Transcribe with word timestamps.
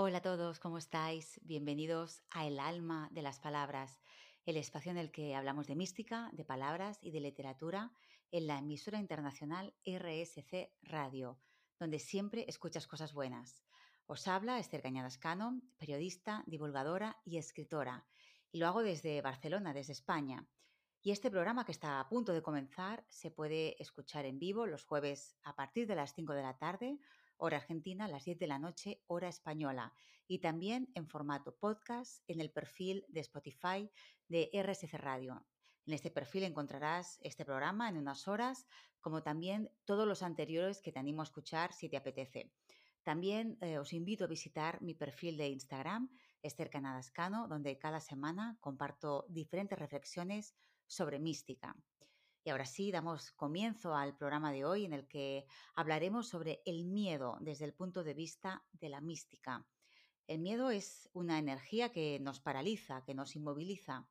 Hola 0.00 0.18
a 0.18 0.22
todos, 0.22 0.60
¿cómo 0.60 0.78
estáis? 0.78 1.40
Bienvenidos 1.42 2.22
a 2.30 2.46
El 2.46 2.60
alma 2.60 3.08
de 3.10 3.20
las 3.20 3.40
palabras, 3.40 3.98
el 4.46 4.56
espacio 4.56 4.92
en 4.92 4.96
el 4.96 5.10
que 5.10 5.34
hablamos 5.34 5.66
de 5.66 5.74
mística, 5.74 6.30
de 6.34 6.44
palabras 6.44 7.00
y 7.02 7.10
de 7.10 7.18
literatura 7.18 7.90
en 8.30 8.46
la 8.46 8.58
emisora 8.58 9.00
internacional 9.00 9.74
RSC 9.84 10.70
Radio, 10.82 11.40
donde 11.80 11.98
siempre 11.98 12.44
escuchas 12.46 12.86
cosas 12.86 13.12
buenas. 13.12 13.64
Os 14.06 14.28
habla 14.28 14.60
Esther 14.60 14.82
Cañadas 14.82 15.18
Cano, 15.18 15.60
periodista, 15.78 16.44
divulgadora 16.46 17.16
y 17.24 17.38
escritora, 17.38 18.06
y 18.52 18.58
lo 18.58 18.68
hago 18.68 18.84
desde 18.84 19.20
Barcelona, 19.20 19.74
desde 19.74 19.94
España. 19.94 20.46
Y 21.02 21.10
este 21.10 21.28
programa 21.28 21.64
que 21.64 21.72
está 21.72 21.98
a 21.98 22.08
punto 22.08 22.32
de 22.32 22.42
comenzar 22.42 23.04
se 23.08 23.32
puede 23.32 23.74
escuchar 23.82 24.26
en 24.26 24.38
vivo 24.38 24.64
los 24.64 24.84
jueves 24.84 25.34
a 25.42 25.56
partir 25.56 25.88
de 25.88 25.96
las 25.96 26.14
5 26.14 26.34
de 26.34 26.42
la 26.42 26.56
tarde 26.56 27.00
hora 27.38 27.56
argentina, 27.56 28.04
a 28.04 28.08
las 28.08 28.24
10 28.24 28.38
de 28.38 28.46
la 28.46 28.58
noche, 28.58 29.02
hora 29.06 29.28
española, 29.28 29.92
y 30.26 30.40
también 30.40 30.90
en 30.94 31.08
formato 31.08 31.56
podcast 31.56 32.22
en 32.28 32.40
el 32.40 32.50
perfil 32.50 33.04
de 33.08 33.20
Spotify 33.20 33.90
de 34.28 34.50
RSC 34.52 34.94
Radio. 34.94 35.46
En 35.86 35.94
este 35.94 36.10
perfil 36.10 36.44
encontrarás 36.44 37.18
este 37.22 37.46
programa 37.46 37.88
en 37.88 37.96
unas 37.96 38.28
horas, 38.28 38.66
como 39.00 39.22
también 39.22 39.70
todos 39.86 40.06
los 40.06 40.22
anteriores 40.22 40.82
que 40.82 40.92
te 40.92 40.98
animo 40.98 41.22
a 41.22 41.24
escuchar 41.24 41.72
si 41.72 41.88
te 41.88 41.96
apetece. 41.96 42.52
También 43.02 43.56
eh, 43.62 43.78
os 43.78 43.94
invito 43.94 44.24
a 44.24 44.26
visitar 44.26 44.82
mi 44.82 44.92
perfil 44.92 45.38
de 45.38 45.48
Instagram, 45.48 46.10
Esther 46.42 46.68
Canadascano, 46.68 47.48
donde 47.48 47.78
cada 47.78 48.00
semana 48.00 48.58
comparto 48.60 49.24
diferentes 49.30 49.78
reflexiones 49.78 50.54
sobre 50.86 51.18
mística. 51.18 51.74
Y 52.48 52.50
ahora 52.50 52.64
sí, 52.64 52.90
damos 52.90 53.30
comienzo 53.32 53.94
al 53.94 54.16
programa 54.16 54.50
de 54.50 54.64
hoy 54.64 54.86
en 54.86 54.94
el 54.94 55.06
que 55.06 55.44
hablaremos 55.74 56.28
sobre 56.28 56.62
el 56.64 56.86
miedo 56.86 57.36
desde 57.42 57.66
el 57.66 57.74
punto 57.74 58.04
de 58.04 58.14
vista 58.14 58.64
de 58.72 58.88
la 58.88 59.02
mística. 59.02 59.68
El 60.26 60.38
miedo 60.38 60.70
es 60.70 61.10
una 61.12 61.38
energía 61.38 61.92
que 61.92 62.18
nos 62.20 62.40
paraliza, 62.40 63.04
que 63.04 63.12
nos 63.12 63.36
inmoviliza 63.36 64.08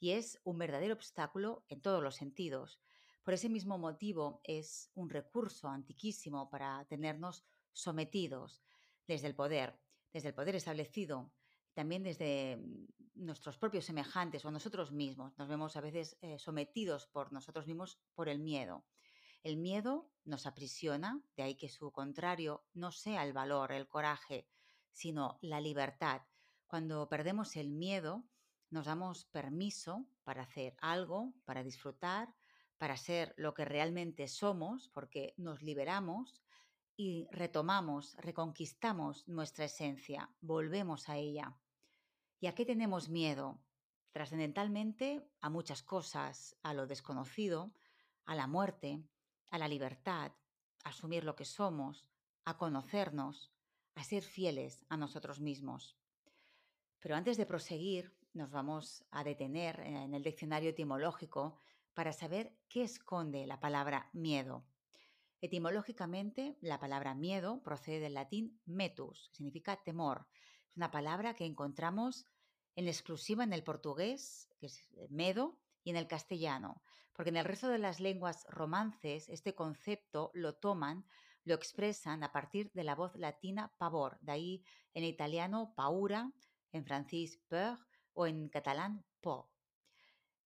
y 0.00 0.10
es 0.10 0.40
un 0.42 0.58
verdadero 0.58 0.94
obstáculo 0.94 1.64
en 1.68 1.80
todos 1.80 2.02
los 2.02 2.16
sentidos. 2.16 2.80
Por 3.22 3.34
ese 3.34 3.48
mismo 3.48 3.78
motivo 3.78 4.40
es 4.42 4.90
un 4.94 5.08
recurso 5.08 5.68
antiquísimo 5.68 6.50
para 6.50 6.84
tenernos 6.86 7.44
sometidos 7.72 8.64
desde 9.06 9.28
el 9.28 9.36
poder, 9.36 9.78
desde 10.12 10.30
el 10.30 10.34
poder 10.34 10.56
establecido, 10.56 11.30
también 11.76 12.02
desde 12.02 12.56
mm, 12.56 12.86
nuestros 13.26 13.58
propios 13.58 13.84
semejantes 13.84 14.44
o 14.44 14.50
nosotros 14.50 14.92
mismos. 14.92 15.36
Nos 15.38 15.46
vemos 15.46 15.76
a 15.76 15.82
veces 15.82 16.16
eh, 16.22 16.38
sometidos 16.38 17.06
por 17.06 17.32
nosotros 17.32 17.66
mismos 17.66 18.00
por 18.14 18.28
el 18.28 18.38
miedo. 18.38 18.86
El 19.42 19.58
miedo 19.58 20.10
nos 20.24 20.46
aprisiona, 20.46 21.22
de 21.36 21.42
ahí 21.42 21.54
que 21.54 21.68
su 21.68 21.92
contrario 21.92 22.64
no 22.72 22.90
sea 22.92 23.24
el 23.24 23.32
valor, 23.34 23.72
el 23.72 23.86
coraje, 23.88 24.48
sino 24.90 25.38
la 25.42 25.60
libertad. 25.60 26.22
Cuando 26.66 27.08
perdemos 27.08 27.56
el 27.56 27.70
miedo, 27.70 28.24
nos 28.70 28.86
damos 28.86 29.26
permiso 29.26 30.06
para 30.24 30.42
hacer 30.42 30.76
algo, 30.80 31.34
para 31.44 31.62
disfrutar, 31.62 32.34
para 32.78 32.96
ser 32.96 33.34
lo 33.36 33.52
que 33.52 33.66
realmente 33.66 34.28
somos, 34.28 34.88
porque 34.88 35.34
nos 35.36 35.62
liberamos 35.62 36.42
y 36.96 37.28
retomamos, 37.30 38.16
reconquistamos 38.16 39.28
nuestra 39.28 39.66
esencia, 39.66 40.30
volvemos 40.40 41.08
a 41.10 41.18
ella. 41.18 41.54
¿Y 42.38 42.48
a 42.48 42.54
qué 42.54 42.66
tenemos 42.66 43.08
miedo? 43.08 43.58
Trascendentalmente 44.12 45.26
a 45.40 45.48
muchas 45.48 45.82
cosas, 45.82 46.56
a 46.62 46.74
lo 46.74 46.86
desconocido, 46.86 47.72
a 48.26 48.34
la 48.34 48.46
muerte, 48.46 49.02
a 49.50 49.58
la 49.58 49.68
libertad, 49.68 50.32
a 50.84 50.88
asumir 50.90 51.24
lo 51.24 51.34
que 51.34 51.44
somos, 51.44 52.06
a 52.44 52.58
conocernos, 52.58 53.52
a 53.94 54.04
ser 54.04 54.22
fieles 54.22 54.84
a 54.88 54.96
nosotros 54.96 55.40
mismos. 55.40 55.96
Pero 57.00 57.16
antes 57.16 57.36
de 57.36 57.46
proseguir, 57.46 58.14
nos 58.34 58.50
vamos 58.50 59.04
a 59.10 59.24
detener 59.24 59.80
en 59.80 60.12
el 60.12 60.22
diccionario 60.22 60.70
etimológico 60.70 61.56
para 61.94 62.12
saber 62.12 62.54
qué 62.68 62.82
esconde 62.82 63.46
la 63.46 63.60
palabra 63.60 64.10
miedo. 64.12 64.66
Etimológicamente, 65.40 66.58
la 66.60 66.78
palabra 66.78 67.14
miedo 67.14 67.62
procede 67.62 68.00
del 68.00 68.14
latín 68.14 68.60
metus, 68.66 69.30
significa 69.32 69.82
temor, 69.82 70.26
una 70.76 70.90
palabra 70.90 71.34
que 71.34 71.44
encontramos 71.44 72.26
en 72.76 72.86
exclusiva 72.88 73.42
en 73.42 73.52
el 73.52 73.64
portugués, 73.64 74.48
que 74.58 74.66
es 74.66 74.78
eh, 74.92 75.08
medo, 75.10 75.58
y 75.82 75.90
en 75.90 75.96
el 75.96 76.08
castellano, 76.08 76.82
porque 77.12 77.30
en 77.30 77.36
el 77.36 77.44
resto 77.44 77.68
de 77.68 77.78
las 77.78 78.00
lenguas 78.00 78.44
romances 78.48 79.28
este 79.28 79.54
concepto 79.54 80.30
lo 80.34 80.56
toman, 80.56 81.06
lo 81.44 81.54
expresan 81.54 82.24
a 82.24 82.32
partir 82.32 82.72
de 82.72 82.82
la 82.82 82.96
voz 82.96 83.14
latina 83.14 83.72
pavor, 83.78 84.18
de 84.20 84.32
ahí 84.32 84.64
en 84.94 85.04
italiano 85.04 85.72
paura, 85.76 86.32
en 86.72 86.84
francés 86.84 87.38
peur 87.48 87.78
o 88.14 88.26
en 88.26 88.48
catalán 88.48 89.04
po. 89.20 89.48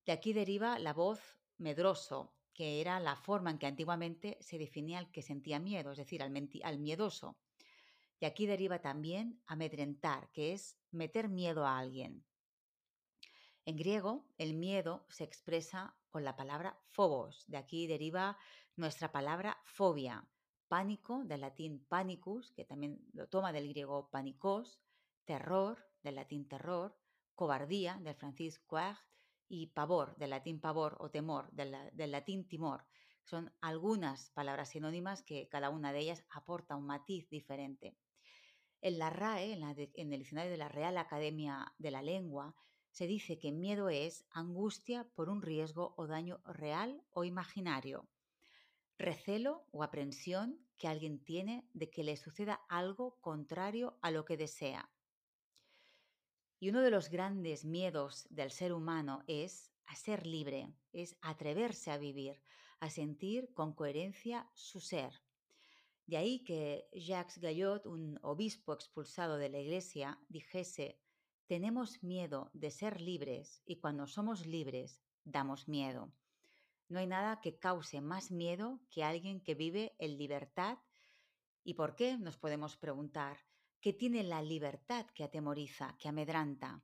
De 0.05 0.13
aquí 0.13 0.35
deriva 0.35 0.79
la 0.79 0.93
voz 0.93 1.21
medroso, 1.57 2.35
que 2.53 2.83
era 2.83 3.01
la 3.01 3.17
forma 3.17 3.51
en 3.51 3.59
que 3.59 3.67
antiguamente 3.67 4.37
se 4.41 4.59
definía 4.59 4.99
al 4.99 5.11
que 5.11 5.23
sentía 5.23 5.59
miedo, 5.59 5.93
es 5.93 5.99
decir, 5.99 6.23
al, 6.23 6.33
al 6.63 6.79
miedoso. 6.79 7.39
Y 8.21 8.27
aquí 8.27 8.47
deriva 8.47 8.81
también 8.81 9.43
amedrentar, 9.47 10.31
que 10.33 10.53
es 10.53 10.77
meter 10.91 11.29
miedo 11.29 11.67
a 11.67 11.79
alguien. 11.79 12.25
En 13.65 13.77
griego, 13.77 14.27
el 14.39 14.55
miedo 14.55 15.07
se 15.09 15.25
expresa 15.25 15.97
con 16.11 16.25
la 16.25 16.37
palabra 16.37 16.79
phobos, 16.91 17.45
de 17.49 17.57
aquí 17.57 17.87
deriva 17.87 18.39
nuestra 18.77 19.11
palabra 19.11 19.59
fobia, 19.65 20.29
pánico, 20.69 21.25
del 21.25 21.41
latín 21.41 21.85
panicus, 21.89 22.53
que 22.53 22.65
también 22.65 23.01
lo 23.13 23.29
toma 23.29 23.53
del 23.53 23.69
griego 23.69 24.09
panicos, 24.11 24.81
terror, 25.25 25.79
del 26.03 26.17
latín 26.17 26.47
terror, 26.47 26.97
cobardía, 27.35 27.99
del 28.03 28.15
francés 28.15 28.59
coeur, 28.59 28.97
y 29.49 29.67
pavor, 29.67 30.17
del 30.17 30.31
latín 30.31 30.61
pavor 30.61 30.97
o 31.01 31.11
temor, 31.11 31.51
del 31.53 32.11
latín 32.11 32.47
timor. 32.47 32.85
Son 33.25 33.53
algunas 33.61 34.31
palabras 34.31 34.71
sinónimas 34.71 35.23
que 35.23 35.49
cada 35.49 35.71
una 35.71 35.93
de 35.93 36.01
ellas 36.01 36.25
aporta 36.31 36.77
un 36.77 36.87
matiz 36.87 37.29
diferente. 37.29 37.97
En 38.83 38.99
la 38.99 39.11
RAE, 39.11 39.53
en, 39.53 40.13
el 40.13 40.19
diccionario 40.19 40.51
de 40.51 40.57
la 40.57 40.69
Real 40.69 40.97
Academia 40.97 41.75
de 41.79 41.91
la 41.91 42.01
Lengua, 42.01 42.55
se 42.91 43.07
dice 43.07 43.39
que 43.39 43.53
miedo 43.53 43.91
es 43.91 44.25
angustia 44.31 45.05
por 45.15 45.29
un 45.29 45.43
riesgo 45.43 45.95
o 45.97 46.07
daño 46.07 46.41
real 46.45 47.03
o 47.11 47.25
imaginario, 47.25 48.09
recelo 48.99 49.67
o 49.71 49.83
aprensión 49.83 50.59
que 50.79 50.89
alguien 50.89 51.23
tiene 51.23 51.69
de 51.75 51.91
que 51.91 52.03
le 52.03 52.17
suceda 52.17 52.61
algo 52.69 53.21
contrario 53.21 53.99
a 54.01 54.11
lo 54.11 54.25
que 54.25 54.39
desea. 54.39 54.91
Y 56.59 56.71
uno 56.71 56.81
de 56.81 56.91
los 56.91 57.11
grandes 57.11 57.65
miedos 57.65 58.27
del 58.31 58.51
ser 58.51 58.73
humano 58.73 59.25
es 59.27 59.71
a 59.87 59.95
ser 59.95 60.27
libre, 60.27 60.73
es 60.93 61.17
atreverse 61.21 61.91
a 61.91 61.99
vivir, 61.99 62.41
a 62.81 62.89
sentir 62.89 63.53
con 63.53 63.75
coherencia 63.75 64.49
su 64.55 64.81
ser. 64.81 65.21
De 66.11 66.17
ahí 66.17 66.41
que 66.43 66.89
Jacques 66.93 67.39
Gallot, 67.39 67.87
un 67.87 68.19
obispo 68.23 68.73
expulsado 68.73 69.37
de 69.37 69.49
la 69.49 69.61
iglesia, 69.61 70.19
dijese, 70.29 70.99
tenemos 71.47 72.03
miedo 72.03 72.51
de 72.53 72.73
ser 72.73 73.01
libres 73.01 73.63
y 73.65 73.77
cuando 73.77 74.09
somos 74.09 74.45
libres 74.45 75.05
damos 75.23 75.69
miedo. 75.69 76.13
No 76.89 76.99
hay 76.99 77.07
nada 77.07 77.41
que 77.41 77.61
cause 77.61 78.01
más 78.01 78.33
miedo 78.33 78.81
que 78.91 79.05
alguien 79.05 79.41
que 79.41 79.55
vive 79.55 79.95
en 80.01 80.19
libertad. 80.19 80.79
¿Y 81.63 81.75
por 81.75 81.95
qué? 81.95 82.19
Nos 82.19 82.37
podemos 82.37 82.77
preguntar. 82.77 83.39
¿Qué 83.81 83.93
tiene 83.93 84.25
la 84.25 84.43
libertad 84.43 85.07
que 85.15 85.23
atemoriza, 85.23 85.97
que 85.97 86.09
amedranta? 86.09 86.83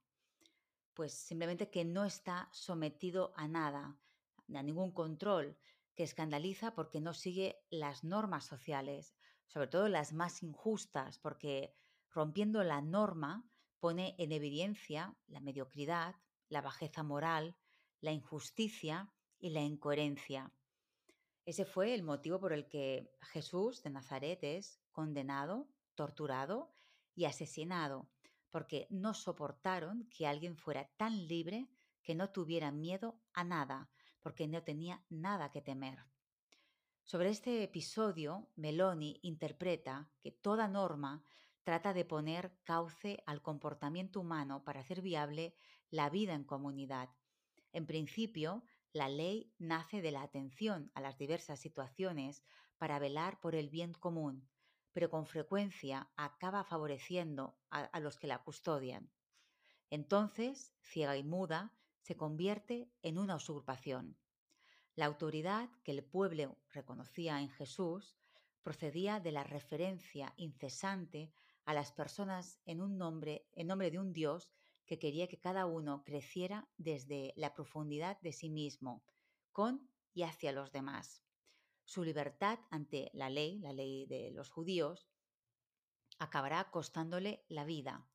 Pues 0.95 1.13
simplemente 1.13 1.69
que 1.69 1.85
no 1.85 2.05
está 2.05 2.49
sometido 2.53 3.33
a 3.35 3.49
nada, 3.49 3.99
a 4.55 4.63
ningún 4.63 4.93
control, 4.93 5.59
que 5.97 6.05
escandaliza 6.05 6.75
porque 6.75 7.01
no 7.01 7.15
sigue 7.15 7.59
las 7.71 8.05
normas 8.05 8.45
sociales, 8.45 9.17
sobre 9.47 9.67
todo 9.67 9.89
las 9.89 10.13
más 10.13 10.43
injustas, 10.43 11.19
porque 11.19 11.75
rompiendo 12.11 12.63
la 12.63 12.83
norma 12.83 13.49
pone 13.81 14.15
en 14.19 14.31
evidencia 14.33 15.17
la 15.27 15.41
mediocridad, 15.41 16.15
la 16.49 16.61
bajeza 16.61 17.03
moral, 17.03 17.57
la 18.01 18.13
injusticia 18.13 19.11
y 19.39 19.51
la 19.51 19.63
incoherencia. 19.63 20.53
Ese 21.47 21.65
fue 21.65 21.95
el 21.95 22.03
motivo 22.03 22.41
por 22.41 22.53
el 22.53 22.69
que 22.69 23.11
Jesús 23.21 23.83
de 23.83 23.91
Nazaret 23.91 24.43
es 24.43 24.81
condenado, 24.91 25.69
torturado 25.95 26.73
y 27.15 27.25
asesinado, 27.25 28.11
porque 28.51 28.87
no 28.91 29.15
soportaron 29.15 30.09
que 30.11 30.27
alguien 30.27 30.57
fuera 30.57 30.91
tan 30.97 31.27
libre 31.27 31.69
que 32.03 32.15
no 32.15 32.31
tuviera 32.31 32.71
miedo 32.71 33.21
a 33.33 33.45
nada, 33.45 33.91
porque 34.27 34.49
no 34.49 34.65
tenía 34.65 35.05
nada 35.09 35.53
que 35.53 35.63
temer. 35.63 36.05
Sobre 37.05 37.29
este 37.29 37.63
episodio, 37.63 38.51
Meloni 38.57 39.21
interpreta 39.23 40.11
que 40.21 40.33
toda 40.33 40.67
norma 40.67 41.23
trata 41.63 41.95
de 41.95 42.05
poner 42.05 42.59
cauce 42.65 43.23
al 43.27 43.41
comportamiento 43.41 44.19
humano 44.19 44.65
para 44.65 44.81
hacer 44.81 45.01
viable 45.01 45.55
la 45.91 46.11
vida 46.11 46.35
en 46.35 46.43
comunidad. 46.43 47.09
En 47.71 47.87
principio, 47.87 48.65
la 48.93 49.09
ley 49.09 49.55
nace 49.59 50.03
de 50.03 50.11
la 50.11 50.23
atención 50.23 50.91
a 50.97 51.01
las 51.01 51.19
diversas 51.19 51.61
situaciones 51.61 52.43
para 52.79 52.99
velar 52.99 53.39
por 53.39 53.55
el 53.55 53.71
bien 53.71 53.93
común, 53.93 54.49
pero 54.93 55.09
con 55.09 55.27
frecuencia 55.27 56.11
acaba 56.17 56.65
favoreciendo 56.65 57.61
a, 57.71 58.01
los 58.01 58.19
que 58.19 58.27
la 58.27 58.43
custodian. 58.43 59.09
Entonces, 59.89 60.75
ciega 60.81 61.17
y 61.17 61.23
muda, 61.23 61.77
se 62.07 62.17
convierte 62.17 62.89
en 63.03 63.19
una 63.19 63.35
usurpación. 63.35 64.17
La 64.95 65.07
autoridad 65.07 65.69
que 65.83 65.91
el 65.91 66.05
pueblo 66.05 66.57
reconocía 66.69 67.41
en 67.41 67.51
Jesús 67.51 68.17
procedía 68.63 69.19
de 69.19 69.33
la 69.33 69.43
referencia 69.43 70.33
incesante 70.37 71.33
a 71.65 71.75
las 71.75 71.91
personas 71.91 72.61
en 72.65 72.81
un 72.81 72.97
nombre, 72.97 73.49
en 73.55 73.67
nombre 73.67 73.91
de 73.91 73.99
un 73.99 74.13
Dios 74.13 74.53
que 74.85 75.01
quería 75.01 75.27
que 75.27 75.41
cada 75.41 75.67
uno 75.67 76.05
creciera 76.05 76.69
desde 76.77 77.33
la 77.35 77.55
profundidad 77.55 78.21
de 78.21 78.31
sí 78.31 78.51
mismo, 78.51 79.03
con 79.51 79.91
y 80.15 80.23
hacia 80.23 80.53
los 80.53 80.71
demás. 80.71 81.25
Su 81.87 82.05
libertad 82.05 82.61
ante 82.71 83.11
la 83.15 83.31
ley, 83.31 83.59
la 83.59 83.73
ley 83.73 84.07
de 84.07 84.31
los 84.31 84.49
judíos, 84.51 85.09
acabará 86.21 86.71
costándole 86.71 87.45
la 87.49 87.65
vida. 87.65 88.07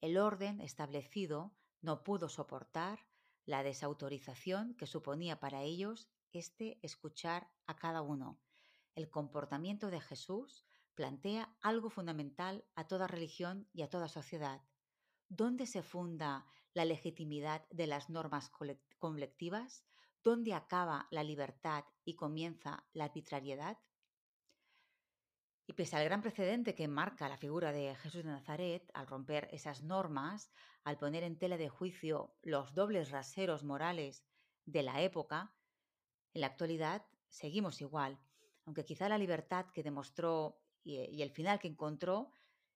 El 0.00 0.16
orden 0.16 0.62
establecido 0.62 1.52
no 1.82 2.02
pudo 2.02 2.30
soportar 2.30 3.09
la 3.50 3.64
desautorización 3.64 4.74
que 4.76 4.86
suponía 4.86 5.40
para 5.40 5.62
ellos 5.62 6.08
este 6.32 6.78
escuchar 6.82 7.50
a 7.66 7.74
cada 7.74 8.00
uno. 8.00 8.38
El 8.94 9.10
comportamiento 9.10 9.90
de 9.90 10.00
Jesús 10.00 10.64
plantea 10.94 11.56
algo 11.60 11.90
fundamental 11.90 12.64
a 12.76 12.86
toda 12.86 13.08
religión 13.08 13.68
y 13.72 13.82
a 13.82 13.90
toda 13.90 14.06
sociedad. 14.06 14.62
¿Dónde 15.28 15.66
se 15.66 15.82
funda 15.82 16.46
la 16.74 16.84
legitimidad 16.84 17.66
de 17.70 17.88
las 17.88 18.08
normas 18.08 18.52
colectivas? 19.00 19.84
¿Dónde 20.22 20.54
acaba 20.54 21.08
la 21.10 21.24
libertad 21.24 21.84
y 22.04 22.14
comienza 22.14 22.86
la 22.92 23.06
arbitrariedad? 23.06 23.78
Y 25.70 25.72
pese 25.72 25.94
al 25.94 26.04
gran 26.04 26.20
precedente 26.20 26.74
que 26.74 26.88
marca 26.88 27.28
la 27.28 27.36
figura 27.36 27.70
de 27.70 27.94
Jesús 27.94 28.24
de 28.24 28.30
Nazaret, 28.30 28.90
al 28.92 29.06
romper 29.06 29.48
esas 29.52 29.84
normas, 29.84 30.50
al 30.82 30.98
poner 30.98 31.22
en 31.22 31.38
tela 31.38 31.56
de 31.56 31.68
juicio 31.68 32.34
los 32.42 32.74
dobles 32.74 33.12
raseros 33.12 33.62
morales 33.62 34.24
de 34.66 34.82
la 34.82 35.00
época, 35.00 35.54
en 36.34 36.40
la 36.40 36.48
actualidad 36.48 37.06
seguimos 37.28 37.80
igual, 37.80 38.18
aunque 38.64 38.84
quizá 38.84 39.08
la 39.08 39.16
libertad 39.16 39.66
que 39.72 39.84
demostró 39.84 40.60
y, 40.82 40.96
y 41.02 41.22
el 41.22 41.30
final 41.30 41.60
que 41.60 41.68
encontró 41.68 42.32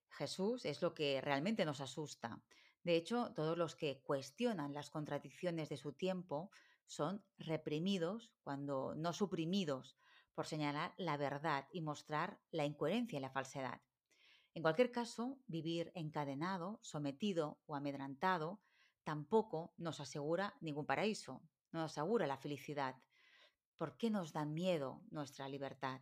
Jesús 0.07 0.63
es 0.63 0.81
lo 0.81 0.93
que 0.93 1.19
realmente 1.19 1.65
nos 1.65 1.81
asusta. 1.81 2.41
De 2.81 2.95
hecho, 2.95 3.33
todos 3.35 3.57
los 3.57 3.75
que 3.75 4.03
cuestionan 4.03 4.73
las 4.73 4.89
contradicciones 4.89 5.67
de 5.67 5.75
su 5.75 5.91
tiempo 5.91 6.49
son 6.85 7.25
reprimidos, 7.39 8.31
cuando 8.41 8.95
no 8.95 9.11
suprimidos, 9.11 9.97
por 10.35 10.45
señalar 10.45 10.93
la 10.97 11.17
verdad 11.17 11.67
y 11.71 11.81
mostrar 11.81 12.39
la 12.51 12.65
incoherencia 12.65 13.17
y 13.17 13.21
la 13.21 13.31
falsedad. 13.31 13.81
En 14.53 14.61
cualquier 14.61 14.91
caso, 14.91 15.39
vivir 15.47 15.91
encadenado, 15.95 16.79
sometido 16.81 17.59
o 17.65 17.75
amedrantado 17.75 18.61
tampoco 19.03 19.73
nos 19.77 19.99
asegura 19.99 20.55
ningún 20.61 20.85
paraíso, 20.85 21.41
no 21.71 21.81
nos 21.81 21.91
asegura 21.91 22.27
la 22.27 22.37
felicidad. 22.37 22.95
¿Por 23.77 23.97
qué 23.97 24.09
nos 24.09 24.31
da 24.31 24.45
miedo 24.45 25.01
nuestra 25.11 25.49
libertad? 25.49 26.01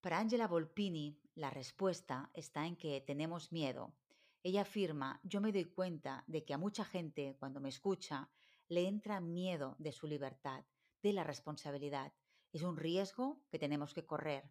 Para 0.00 0.18
Angela 0.18 0.48
Volpini, 0.48 1.20
la 1.34 1.50
respuesta 1.50 2.30
está 2.32 2.66
en 2.66 2.76
que 2.76 3.00
tenemos 3.00 3.52
miedo. 3.52 3.94
Ella 4.42 4.62
afirma, 4.62 5.20
yo 5.22 5.40
me 5.40 5.52
doy 5.52 5.66
cuenta 5.66 6.24
de 6.26 6.44
que 6.44 6.54
a 6.54 6.58
mucha 6.58 6.84
gente, 6.84 7.36
cuando 7.38 7.60
me 7.60 7.68
escucha, 7.68 8.30
le 8.68 8.86
entra 8.86 9.20
miedo 9.20 9.76
de 9.78 9.92
su 9.92 10.06
libertad, 10.06 10.64
de 11.02 11.12
la 11.12 11.24
responsabilidad. 11.24 12.12
Es 12.52 12.62
un 12.62 12.76
riesgo 12.76 13.42
que 13.50 13.58
tenemos 13.58 13.94
que 13.94 14.06
correr. 14.06 14.50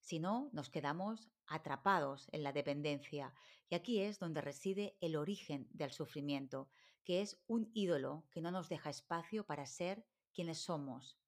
Si 0.00 0.18
no, 0.18 0.50
nos 0.52 0.70
quedamos 0.70 1.30
atrapados 1.46 2.28
en 2.32 2.42
la 2.42 2.52
dependencia. 2.52 3.34
Y 3.68 3.74
aquí 3.74 4.00
es 4.00 4.18
donde 4.18 4.40
reside 4.40 4.96
el 5.00 5.16
origen 5.16 5.68
del 5.72 5.92
sufrimiento, 5.92 6.68
que 7.04 7.20
es 7.20 7.42
un 7.46 7.70
ídolo 7.74 8.26
que 8.30 8.40
no 8.40 8.50
nos 8.50 8.68
deja 8.68 8.90
espacio 8.90 9.46
para 9.46 9.66
ser 9.66 10.06
quienes 10.32 10.58
somos. 10.58 11.18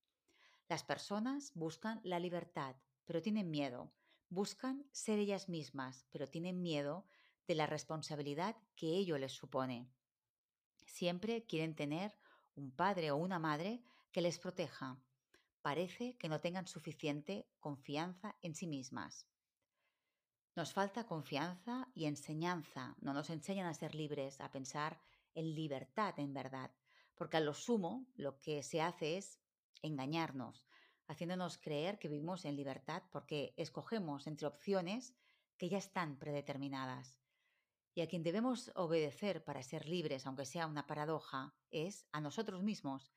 Las 0.69 0.85
personas 0.85 1.53
buscan 1.55 2.01
la 2.03 2.19
libertad, 2.19 2.77
pero 3.05 3.23
tienen 3.23 3.51
miedo. 3.51 3.93
Buscan 4.29 4.85
ser 4.91 5.19
ellas 5.19 5.49
mismas, 5.49 6.07
pero 6.11 6.27
tienen 6.27 6.63
miedo 6.63 7.07
de 7.47 7.55
la 7.55 7.67
responsabilidad 7.67 8.57
que 8.75 8.89
ello 8.89 9.17
les 9.19 9.33
supone. 9.33 9.89
Siempre 10.87 11.45
quieren 11.47 11.75
tener 11.77 12.19
un 12.55 12.73
padre 12.73 13.11
o 13.11 13.17
una 13.17 13.39
madre 13.39 13.83
que 14.11 14.21
les 14.23 14.39
proteja. 14.39 14.99
Parece 15.67 16.17
que 16.17 16.29
no 16.29 16.41
tengan 16.41 16.69
suficiente 16.69 17.49
confianza 17.59 18.37
en 18.41 18.55
sí 18.55 18.69
mismas. 18.69 19.27
Nos 20.55 20.73
falta 20.73 21.09
confianza 21.09 21.89
y 21.93 22.05
enseñanza. 22.05 22.95
No 23.01 23.13
nos 23.13 23.31
enseñan 23.31 23.67
a 23.67 23.75
ser 23.75 23.97
libres, 23.97 24.41
a 24.41 24.53
pensar 24.53 25.01
en 25.35 25.57
libertad 25.57 26.21
en 26.21 26.33
verdad, 26.33 26.71
porque 27.17 27.39
a 27.39 27.41
lo 27.41 27.53
sumo 27.53 28.07
lo 28.15 28.39
que 28.39 28.63
se 28.63 28.81
hace 28.81 29.17
es 29.17 29.41
engañarnos, 29.83 30.69
haciéndonos 31.09 31.59
creer 31.59 31.99
que 31.99 32.07
vivimos 32.07 32.45
en 32.45 32.55
libertad 32.55 33.03
porque 33.11 33.53
escogemos 33.57 34.29
entre 34.29 34.47
opciones 34.47 35.17
que 35.59 35.69
ya 35.69 35.79
están 35.79 36.17
predeterminadas. 36.17 37.19
Y 37.93 38.03
a 38.03 38.07
quien 38.07 38.23
debemos 38.23 38.71
obedecer 38.77 39.43
para 39.43 39.65
ser 39.65 39.89
libres, 39.89 40.29
aunque 40.29 40.47
sea 40.47 40.69
una 40.69 40.87
paradoja, 40.87 41.57
es 41.73 42.07
a 42.13 42.21
nosotros 42.21 42.63
mismos. 42.63 43.11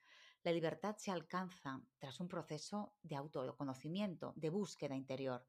La 0.43 0.53
libertad 0.53 0.95
se 0.97 1.11
alcanza 1.11 1.81
tras 1.97 2.19
un 2.21 2.29
proceso 2.29 2.95
de 3.03 3.17
autoconocimiento, 3.17 4.33
de 4.37 4.49
búsqueda 4.49 4.95
interior. 4.95 5.45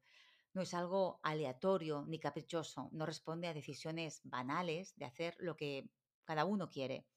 No 0.53 0.61
es 0.61 0.73
algo 0.73 1.21
aleatorio 1.23 2.03
ni 2.05 2.19
caprichoso, 2.19 2.89
no 2.91 3.05
responde 3.05 3.47
a 3.47 3.53
decisiones 3.53 4.19
banales 4.25 4.93
de 4.97 5.05
hacer 5.05 5.35
lo 5.39 5.55
que 5.55 5.89
cada 6.25 6.43
uno 6.43 6.69
quiere. 6.69 7.07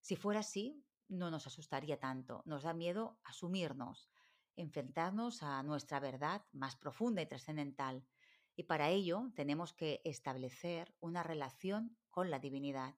Si 0.00 0.14
fuera 0.14 0.40
así, 0.40 0.84
no 1.08 1.32
nos 1.32 1.48
asustaría 1.48 1.98
tanto, 1.98 2.42
nos 2.46 2.62
da 2.62 2.72
miedo 2.72 3.18
asumirnos, 3.24 4.08
enfrentarnos 4.54 5.42
a 5.42 5.62
nuestra 5.64 5.98
verdad 5.98 6.46
más 6.52 6.76
profunda 6.76 7.22
y 7.22 7.26
trascendental. 7.26 8.06
Y 8.54 8.64
para 8.64 8.88
ello 8.88 9.32
tenemos 9.34 9.72
que 9.72 10.00
establecer 10.04 10.94
una 11.00 11.24
relación 11.24 11.96
con 12.10 12.30
la 12.30 12.38
divinidad. 12.38 12.94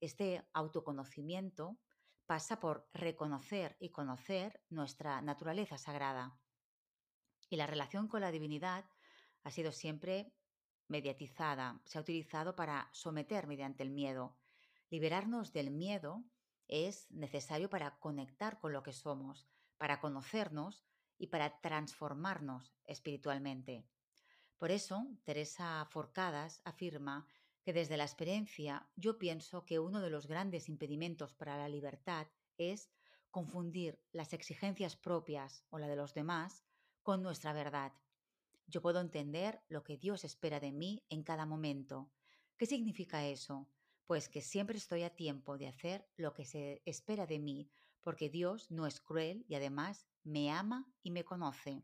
Este 0.00 0.46
autoconocimiento 0.52 1.78
pasa 2.26 2.60
por 2.60 2.88
reconocer 2.92 3.76
y 3.80 3.90
conocer 3.90 4.62
nuestra 4.70 5.20
naturaleza 5.22 5.78
sagrada. 5.78 6.38
Y 7.50 7.56
la 7.56 7.66
relación 7.66 8.08
con 8.08 8.20
la 8.20 8.30
divinidad 8.30 8.84
ha 9.42 9.50
sido 9.50 9.72
siempre 9.72 10.32
mediatizada, 10.88 11.80
se 11.84 11.98
ha 11.98 12.00
utilizado 12.00 12.56
para 12.56 12.88
someter 12.92 13.46
mediante 13.46 13.82
el 13.82 13.90
miedo. 13.90 14.36
Liberarnos 14.90 15.52
del 15.52 15.70
miedo 15.70 16.24
es 16.68 17.10
necesario 17.10 17.68
para 17.68 17.98
conectar 17.98 18.58
con 18.58 18.72
lo 18.72 18.82
que 18.82 18.92
somos, 18.92 19.46
para 19.76 20.00
conocernos 20.00 20.84
y 21.18 21.28
para 21.28 21.60
transformarnos 21.60 22.74
espiritualmente. 22.84 23.86
Por 24.58 24.70
eso, 24.70 25.06
Teresa 25.24 25.86
Forcadas 25.90 26.60
afirma 26.64 27.26
que 27.64 27.72
desde 27.72 27.96
la 27.96 28.04
experiencia 28.04 28.88
yo 28.94 29.18
pienso 29.18 29.64
que 29.64 29.78
uno 29.78 30.00
de 30.00 30.10
los 30.10 30.26
grandes 30.26 30.68
impedimentos 30.68 31.32
para 31.32 31.56
la 31.56 31.68
libertad 31.68 32.26
es 32.58 32.90
confundir 33.30 33.98
las 34.12 34.32
exigencias 34.32 34.96
propias 34.96 35.64
o 35.70 35.78
la 35.78 35.88
de 35.88 35.96
los 35.96 36.12
demás 36.14 36.64
con 37.02 37.22
nuestra 37.22 37.52
verdad. 37.52 37.92
Yo 38.66 38.82
puedo 38.82 39.00
entender 39.00 39.62
lo 39.68 39.82
que 39.82 39.96
Dios 39.96 40.24
espera 40.24 40.60
de 40.60 40.72
mí 40.72 41.04
en 41.08 41.22
cada 41.22 41.46
momento. 41.46 42.12
¿Qué 42.56 42.66
significa 42.66 43.26
eso? 43.26 43.68
Pues 44.06 44.28
que 44.28 44.42
siempre 44.42 44.76
estoy 44.76 45.02
a 45.02 45.16
tiempo 45.16 45.56
de 45.56 45.68
hacer 45.68 46.06
lo 46.16 46.34
que 46.34 46.44
se 46.44 46.82
espera 46.84 47.26
de 47.26 47.38
mí 47.38 47.70
porque 48.02 48.28
Dios 48.28 48.70
no 48.70 48.86
es 48.86 49.00
cruel 49.00 49.46
y 49.48 49.54
además 49.54 50.06
me 50.22 50.50
ama 50.50 50.86
y 51.02 51.10
me 51.10 51.24
conoce. 51.24 51.82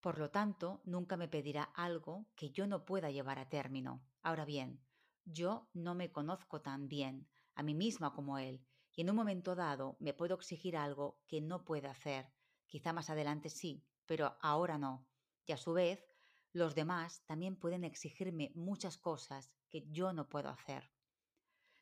Por 0.00 0.18
lo 0.18 0.30
tanto, 0.30 0.80
nunca 0.84 1.16
me 1.18 1.28
pedirá 1.28 1.62
algo 1.62 2.26
que 2.34 2.50
yo 2.50 2.66
no 2.66 2.84
pueda 2.84 3.10
llevar 3.10 3.38
a 3.38 3.48
término. 3.48 4.02
Ahora 4.24 4.46
bien, 4.46 4.82
yo 5.26 5.68
no 5.74 5.94
me 5.94 6.10
conozco 6.10 6.62
tan 6.62 6.88
bien 6.88 7.28
a 7.54 7.62
mí 7.62 7.74
misma 7.74 8.14
como 8.14 8.38
Él, 8.38 8.66
y 8.90 9.02
en 9.02 9.10
un 9.10 9.16
momento 9.16 9.54
dado 9.54 9.98
me 10.00 10.14
puedo 10.14 10.34
exigir 10.34 10.78
algo 10.78 11.20
que 11.28 11.42
no 11.42 11.66
pueda 11.66 11.90
hacer. 11.90 12.32
Quizá 12.66 12.94
más 12.94 13.10
adelante 13.10 13.50
sí, 13.50 13.86
pero 14.06 14.38
ahora 14.40 14.78
no. 14.78 15.06
Y 15.44 15.52
a 15.52 15.58
su 15.58 15.74
vez, 15.74 16.06
los 16.54 16.74
demás 16.74 17.22
también 17.26 17.56
pueden 17.56 17.84
exigirme 17.84 18.50
muchas 18.54 18.96
cosas 18.96 19.52
que 19.68 19.84
yo 19.90 20.14
no 20.14 20.30
puedo 20.30 20.48
hacer. 20.48 20.90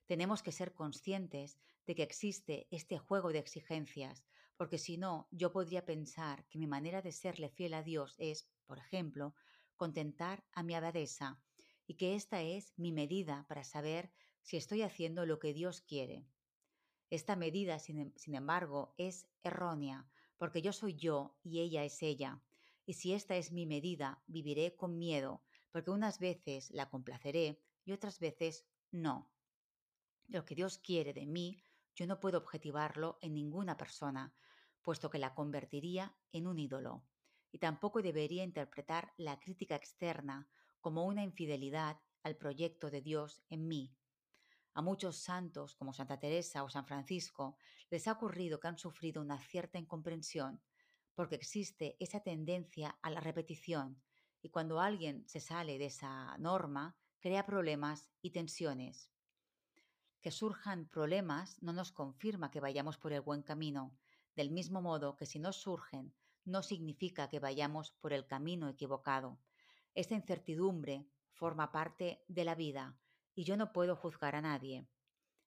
Tenemos 0.06 0.42
que 0.42 0.50
ser 0.50 0.74
conscientes 0.74 1.60
de 1.86 1.94
que 1.94 2.02
existe 2.02 2.66
este 2.72 2.98
juego 2.98 3.30
de 3.30 3.38
exigencias, 3.38 4.24
porque 4.56 4.78
si 4.78 4.98
no, 4.98 5.28
yo 5.30 5.52
podría 5.52 5.86
pensar 5.86 6.48
que 6.48 6.58
mi 6.58 6.66
manera 6.66 7.02
de 7.02 7.12
serle 7.12 7.50
fiel 7.50 7.74
a 7.74 7.84
Dios 7.84 8.16
es, 8.18 8.50
por 8.66 8.78
ejemplo, 8.78 9.36
contentar 9.76 10.44
a 10.50 10.64
mi 10.64 10.74
abadesa 10.74 11.40
y 11.86 11.94
que 11.94 12.14
esta 12.14 12.42
es 12.42 12.72
mi 12.76 12.92
medida 12.92 13.44
para 13.48 13.64
saber 13.64 14.12
si 14.42 14.56
estoy 14.56 14.82
haciendo 14.82 15.26
lo 15.26 15.38
que 15.38 15.52
Dios 15.52 15.80
quiere. 15.80 16.26
Esta 17.10 17.36
medida, 17.36 17.78
sin, 17.78 17.98
em, 17.98 18.12
sin 18.16 18.34
embargo, 18.34 18.94
es 18.96 19.26
errónea, 19.42 20.08
porque 20.38 20.62
yo 20.62 20.72
soy 20.72 20.94
yo 20.94 21.36
y 21.42 21.60
ella 21.60 21.84
es 21.84 22.02
ella. 22.02 22.42
Y 22.86 22.94
si 22.94 23.12
esta 23.12 23.36
es 23.36 23.52
mi 23.52 23.66
medida, 23.66 24.22
viviré 24.26 24.74
con 24.74 24.98
miedo, 24.98 25.42
porque 25.70 25.90
unas 25.90 26.18
veces 26.18 26.70
la 26.70 26.90
complaceré 26.90 27.60
y 27.84 27.92
otras 27.92 28.18
veces 28.18 28.64
no. 28.90 29.30
Lo 30.28 30.44
que 30.44 30.54
Dios 30.54 30.78
quiere 30.78 31.12
de 31.12 31.26
mí, 31.26 31.62
yo 31.94 32.06
no 32.06 32.20
puedo 32.20 32.38
objetivarlo 32.38 33.18
en 33.20 33.34
ninguna 33.34 33.76
persona, 33.76 34.34
puesto 34.82 35.10
que 35.10 35.18
la 35.18 35.34
convertiría 35.34 36.16
en 36.32 36.46
un 36.46 36.58
ídolo. 36.58 37.04
Y 37.50 37.58
tampoco 37.58 38.00
debería 38.02 38.44
interpretar 38.44 39.12
la 39.16 39.38
crítica 39.38 39.76
externa 39.76 40.48
como 40.82 41.06
una 41.06 41.22
infidelidad 41.22 41.98
al 42.22 42.36
proyecto 42.36 42.90
de 42.90 43.00
Dios 43.00 43.42
en 43.48 43.66
mí. 43.66 43.94
A 44.74 44.82
muchos 44.82 45.16
santos, 45.16 45.74
como 45.74 45.94
Santa 45.94 46.18
Teresa 46.18 46.64
o 46.64 46.68
San 46.68 46.84
Francisco, 46.86 47.56
les 47.88 48.06
ha 48.08 48.12
ocurrido 48.12 48.58
que 48.60 48.68
han 48.68 48.78
sufrido 48.78 49.22
una 49.22 49.38
cierta 49.38 49.78
incomprensión, 49.78 50.60
porque 51.14 51.36
existe 51.36 51.96
esa 52.00 52.20
tendencia 52.20 52.98
a 53.00 53.10
la 53.10 53.20
repetición, 53.20 54.02
y 54.42 54.48
cuando 54.50 54.80
alguien 54.80 55.26
se 55.28 55.40
sale 55.40 55.78
de 55.78 55.86
esa 55.86 56.36
norma, 56.38 56.96
crea 57.20 57.46
problemas 57.46 58.10
y 58.20 58.30
tensiones. 58.30 59.10
Que 60.20 60.30
surjan 60.30 60.88
problemas 60.88 61.62
no 61.62 61.72
nos 61.72 61.92
confirma 61.92 62.50
que 62.50 62.60
vayamos 62.60 62.98
por 62.98 63.12
el 63.12 63.20
buen 63.20 63.42
camino, 63.42 63.96
del 64.34 64.50
mismo 64.50 64.82
modo 64.82 65.16
que 65.16 65.26
si 65.26 65.38
no 65.38 65.52
surgen, 65.52 66.14
no 66.44 66.62
significa 66.62 67.28
que 67.28 67.38
vayamos 67.38 67.92
por 67.92 68.12
el 68.12 68.26
camino 68.26 68.68
equivocado. 68.68 69.38
Esta 69.94 70.14
incertidumbre 70.14 71.06
forma 71.32 71.70
parte 71.70 72.24
de 72.28 72.44
la 72.44 72.54
vida 72.54 72.96
y 73.34 73.44
yo 73.44 73.56
no 73.56 73.72
puedo 73.72 73.94
juzgar 73.94 74.34
a 74.34 74.40
nadie. 74.40 74.86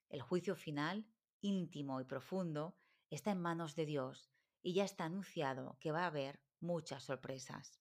El 0.10 0.22
juicio 0.22 0.56
final, 0.56 1.08
íntimo 1.42 2.00
y 2.00 2.04
profundo, 2.04 2.78
está 3.10 3.32
en 3.32 3.42
manos 3.42 3.76
de 3.76 3.86
Dios 3.86 4.30
y 4.62 4.74
ya 4.74 4.84
está 4.84 5.06
anunciado 5.06 5.78
que 5.80 5.92
va 5.92 6.04
a 6.04 6.08
haber 6.08 6.40
muchas 6.60 7.04
sorpresas. 7.04 7.80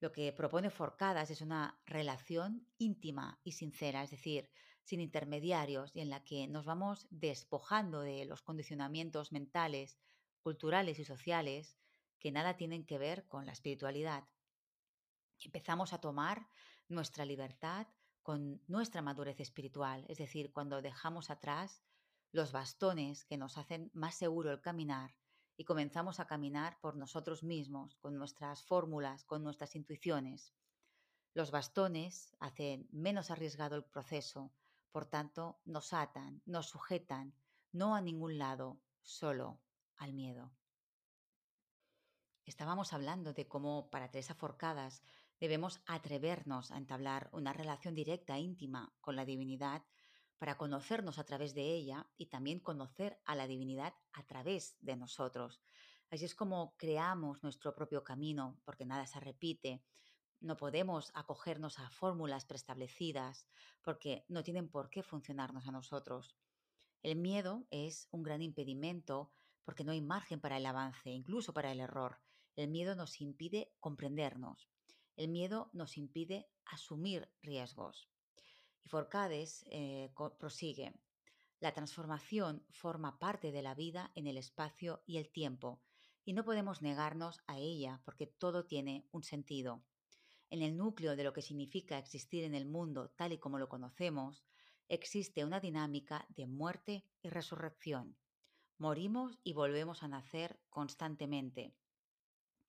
Lo 0.00 0.12
que 0.12 0.32
propone 0.32 0.70
Forcadas 0.70 1.30
es 1.30 1.40
una 1.40 1.80
relación 1.84 2.66
íntima 2.78 3.38
y 3.44 3.52
sincera, 3.52 4.02
es 4.02 4.10
decir, 4.10 4.50
sin 4.82 5.00
intermediarios 5.00 5.94
y 5.94 6.00
en 6.00 6.10
la 6.10 6.24
que 6.24 6.48
nos 6.48 6.64
vamos 6.64 7.06
despojando 7.10 8.00
de 8.00 8.24
los 8.24 8.42
condicionamientos 8.42 9.32
mentales, 9.32 9.98
culturales 10.42 10.98
y 10.98 11.04
sociales 11.04 11.76
que 12.18 12.32
nada 12.32 12.56
tienen 12.56 12.84
que 12.84 12.98
ver 12.98 13.26
con 13.26 13.46
la 13.46 13.52
espiritualidad. 13.52 14.24
Empezamos 15.42 15.92
a 15.92 16.00
tomar 16.00 16.46
nuestra 16.88 17.24
libertad 17.24 17.86
con 18.22 18.62
nuestra 18.68 19.02
madurez 19.02 19.40
espiritual, 19.40 20.04
es 20.08 20.18
decir, 20.18 20.52
cuando 20.52 20.82
dejamos 20.82 21.30
atrás 21.30 21.82
los 22.32 22.52
bastones 22.52 23.24
que 23.24 23.36
nos 23.36 23.58
hacen 23.58 23.90
más 23.94 24.14
seguro 24.14 24.52
el 24.52 24.60
caminar 24.60 25.16
y 25.56 25.64
comenzamos 25.64 26.20
a 26.20 26.26
caminar 26.26 26.78
por 26.80 26.96
nosotros 26.96 27.42
mismos, 27.42 27.96
con 27.96 28.16
nuestras 28.16 28.62
fórmulas, 28.64 29.24
con 29.24 29.42
nuestras 29.42 29.74
intuiciones. 29.76 30.54
Los 31.34 31.50
bastones 31.50 32.34
hacen 32.40 32.88
menos 32.90 33.30
arriesgado 33.30 33.76
el 33.76 33.84
proceso, 33.84 34.52
por 34.90 35.06
tanto, 35.06 35.60
nos 35.64 35.92
atan, 35.92 36.42
nos 36.46 36.68
sujetan, 36.68 37.34
no 37.72 37.94
a 37.94 38.00
ningún 38.00 38.38
lado, 38.38 38.80
solo 39.02 39.60
al 39.96 40.12
miedo. 40.12 40.52
Estábamos 42.46 42.92
hablando 42.92 43.32
de 43.32 43.46
cómo 43.46 43.90
para 43.90 44.10
Teresa 44.10 44.34
Forcadas 44.34 45.02
debemos 45.40 45.80
atrevernos 45.86 46.70
a 46.70 46.76
entablar 46.76 47.30
una 47.32 47.52
relación 47.52 47.94
directa, 47.94 48.36
e 48.36 48.40
íntima 48.40 48.92
con 49.00 49.16
la 49.16 49.24
divinidad 49.24 49.82
para 50.38 50.56
conocernos 50.56 51.18
a 51.18 51.24
través 51.24 51.54
de 51.54 51.74
ella 51.74 52.06
y 52.16 52.26
también 52.26 52.60
conocer 52.60 53.20
a 53.24 53.34
la 53.34 53.46
divinidad 53.46 53.94
a 54.12 54.22
través 54.26 54.76
de 54.80 54.96
nosotros. 54.96 55.60
Así 56.10 56.24
es 56.24 56.34
como 56.34 56.74
creamos 56.76 57.42
nuestro 57.42 57.74
propio 57.74 58.04
camino, 58.04 58.60
porque 58.64 58.84
nada 58.84 59.06
se 59.06 59.20
repite. 59.20 59.82
No 60.40 60.56
podemos 60.56 61.10
acogernos 61.14 61.78
a 61.78 61.90
fórmulas 61.90 62.44
preestablecidas, 62.44 63.46
porque 63.82 64.24
no 64.28 64.42
tienen 64.42 64.68
por 64.68 64.90
qué 64.90 65.02
funcionarnos 65.02 65.68
a 65.68 65.72
nosotros. 65.72 66.36
El 67.02 67.16
miedo 67.16 67.66
es 67.70 68.08
un 68.10 68.22
gran 68.22 68.42
impedimento 68.42 69.32
porque 69.64 69.84
no 69.84 69.92
hay 69.92 70.00
margen 70.00 70.40
para 70.40 70.56
el 70.56 70.66
avance, 70.66 71.10
incluso 71.10 71.54
para 71.54 71.70
el 71.70 71.80
error. 71.80 72.20
El 72.56 72.68
miedo 72.68 72.94
nos 72.94 73.20
impide 73.20 73.72
comprendernos. 73.78 74.68
El 75.16 75.28
miedo 75.28 75.70
nos 75.72 75.96
impide 75.96 76.48
asumir 76.64 77.28
riesgos. 77.42 78.08
Y 78.84 78.88
Forcades 78.88 79.64
eh, 79.70 80.12
prosigue. 80.38 80.94
La 81.60 81.74
transformación 81.74 82.64
forma 82.70 83.18
parte 83.18 83.52
de 83.52 83.62
la 83.62 83.74
vida 83.74 84.12
en 84.14 84.26
el 84.26 84.38
espacio 84.38 85.02
y 85.06 85.18
el 85.18 85.30
tiempo, 85.30 85.82
y 86.24 86.32
no 86.32 86.44
podemos 86.44 86.80
negarnos 86.80 87.40
a 87.46 87.58
ella 87.58 88.00
porque 88.04 88.26
todo 88.26 88.64
tiene 88.64 89.06
un 89.10 89.22
sentido. 89.22 89.84
En 90.48 90.62
el 90.62 90.76
núcleo 90.76 91.16
de 91.16 91.24
lo 91.24 91.32
que 91.32 91.42
significa 91.42 91.98
existir 91.98 92.44
en 92.44 92.54
el 92.54 92.66
mundo 92.66 93.10
tal 93.10 93.32
y 93.32 93.38
como 93.38 93.58
lo 93.58 93.68
conocemos, 93.68 94.44
existe 94.88 95.44
una 95.44 95.60
dinámica 95.60 96.26
de 96.30 96.46
muerte 96.46 97.04
y 97.22 97.28
resurrección. 97.28 98.16
Morimos 98.78 99.38
y 99.44 99.52
volvemos 99.52 100.02
a 100.02 100.08
nacer 100.08 100.60
constantemente. 100.68 101.76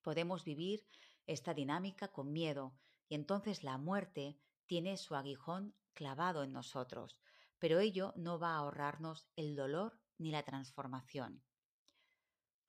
Podemos 0.02 0.44
vivir 0.44 0.86
esta 1.28 1.54
dinámica 1.54 2.10
con 2.10 2.32
miedo 2.32 2.74
y 3.08 3.16
entonces 3.16 3.64
la 3.64 3.78
muerte 3.78 4.38
tiene 4.66 4.98
su 4.98 5.16
aguijón 5.16 5.76
clavado 5.94 6.44
en 6.44 6.54
nosotros, 6.54 7.20
pero 7.60 7.80
ello 7.80 8.14
no 8.16 8.40
va 8.40 8.54
a 8.54 8.58
ahorrarnos 8.58 9.28
el 9.36 9.56
dolor 9.56 10.00
ni 10.18 10.32
la 10.32 10.44
transformación. 10.44 11.44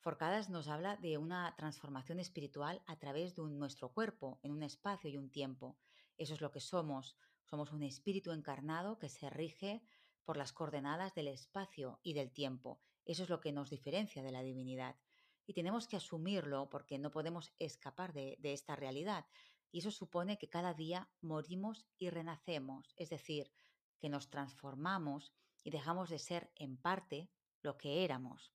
Forcadas 0.00 0.50
nos 0.50 0.66
habla 0.66 0.96
de 0.96 1.16
una 1.16 1.54
transformación 1.56 2.18
espiritual 2.18 2.82
a 2.86 2.98
través 2.98 3.36
de 3.36 3.42
nuestro 3.44 3.92
cuerpo, 3.92 4.40
en 4.42 4.50
un 4.50 4.64
espacio 4.64 5.08
y 5.08 5.16
un 5.16 5.30
tiempo. 5.30 5.78
Eso 6.18 6.34
es 6.34 6.40
lo 6.40 6.50
que 6.50 6.58
somos. 6.58 7.16
Somos 7.44 7.70
un 7.70 7.84
espíritu 7.84 8.32
encarnado 8.32 8.98
que 8.98 9.08
se 9.08 9.30
rige 9.30 9.80
por 10.24 10.36
las 10.36 10.52
coordenadas 10.52 11.14
del 11.14 11.28
espacio 11.28 12.00
y 12.02 12.14
del 12.14 12.32
tiempo. 12.32 12.80
Eso 13.04 13.22
es 13.22 13.28
lo 13.28 13.40
que 13.40 13.52
nos 13.52 13.70
diferencia 13.70 14.24
de 14.24 14.32
la 14.32 14.42
divinidad. 14.42 14.96
Y 15.46 15.54
tenemos 15.54 15.88
que 15.88 15.96
asumirlo 15.96 16.68
porque 16.70 16.98
no 16.98 17.10
podemos 17.10 17.52
escapar 17.58 18.12
de, 18.12 18.38
esta 18.42 18.76
realidad. 18.76 19.26
Y 19.70 19.78
eso 19.78 19.90
supone 19.90 20.38
que 20.38 20.48
cada 20.48 20.74
día 20.74 21.10
morimos 21.20 21.86
y 21.98 22.10
renacemos, 22.10 22.94
es 22.96 23.10
decir, 23.10 23.50
que 23.98 24.08
nos 24.08 24.30
transformamos 24.30 25.32
y 25.64 25.70
dejamos 25.70 26.10
de 26.10 26.18
ser 26.18 26.52
en 26.56 26.76
parte 26.76 27.30
lo 27.62 27.76
que 27.78 28.04
éramos. 28.04 28.52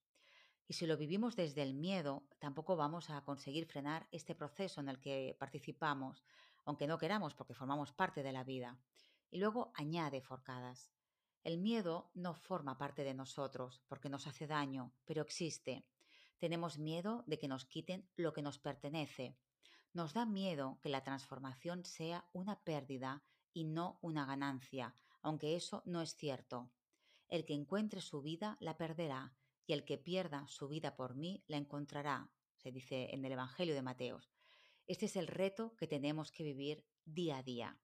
Y 0.67 0.73
si 0.73 0.85
lo 0.85 0.97
vivimos 0.97 1.35
desde 1.35 1.63
el 1.63 1.73
miedo, 1.73 2.27
tampoco 2.39 2.75
vamos 2.75 3.09
a 3.09 3.23
conseguir 3.23 3.65
frenar 3.65 4.07
este 4.11 4.35
proceso 4.35 4.81
en 4.81 4.89
el 4.89 4.99
que 4.99 5.35
participamos, 5.39 6.23
aunque 6.65 6.87
no 6.87 6.97
queramos 6.97 7.33
porque 7.33 7.53
formamos 7.53 7.93
parte 7.93 8.21
de 8.21 8.33
la 8.33 8.43
vida. 8.43 8.77
Y 9.31 9.39
luego 9.39 9.71
añade 9.75 10.21
Forcadas. 10.21 10.91
El 11.43 11.57
miedo 11.57 12.11
no 12.13 12.33
forma 12.33 12.77
parte 12.77 13.05
de 13.05 13.13
nosotros 13.13 13.81
porque 13.87 14.09
nos 14.09 14.27
hace 14.27 14.47
daño, 14.47 14.91
pero 15.05 15.21
existe. 15.21 15.85
Tenemos 16.39 16.77
miedo 16.77 17.23
de 17.27 17.39
que 17.39 17.47
nos 17.47 17.65
quiten 17.65 18.09
lo 18.15 18.33
que 18.33 18.41
nos 18.41 18.59
pertenece. 18.59 19.37
Nos 19.93 20.13
da 20.13 20.25
miedo 20.25 20.79
que 20.81 20.89
la 20.89 21.03
transformación 21.03 21.85
sea 21.85 22.29
una 22.33 22.63
pérdida 22.63 23.23
y 23.53 23.63
no 23.63 23.97
una 24.01 24.25
ganancia, 24.25 24.93
aunque 25.21 25.55
eso 25.55 25.81
no 25.85 26.01
es 26.01 26.15
cierto. 26.15 26.71
El 27.27 27.45
que 27.45 27.53
encuentre 27.53 28.01
su 28.01 28.21
vida 28.21 28.57
la 28.59 28.77
perderá 28.77 29.33
y 29.65 29.73
el 29.73 29.83
que 29.83 29.97
pierda 29.97 30.47
su 30.47 30.67
vida 30.67 30.95
por 30.95 31.15
mí 31.15 31.43
la 31.47 31.57
encontrará, 31.57 32.29
se 32.55 32.71
dice 32.71 33.09
en 33.13 33.25
el 33.25 33.33
Evangelio 33.33 33.75
de 33.75 33.81
Mateos. 33.81 34.31
Este 34.85 35.07
es 35.07 35.15
el 35.15 35.27
reto 35.27 35.75
que 35.75 35.87
tenemos 35.87 36.31
que 36.31 36.43
vivir 36.43 36.85
día 37.03 37.37
a 37.37 37.43
día. 37.43 37.77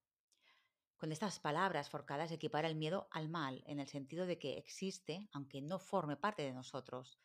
Con 0.98 1.12
estas 1.12 1.40
palabras 1.42 1.90
forcadas 1.90 2.32
equipara 2.32 2.70
el 2.70 2.76
miedo 2.76 3.10
al 3.12 3.28
mal, 3.28 3.62
en 3.68 3.82
el 3.82 3.88
sentido 3.88 4.26
de 4.26 4.40
que 4.40 4.58
existe, 4.58 5.28
aunque 5.34 5.62
no 5.62 5.78
forme 5.78 6.16
parte 6.16 6.44
de 6.44 6.54
nosotros. 6.54 7.20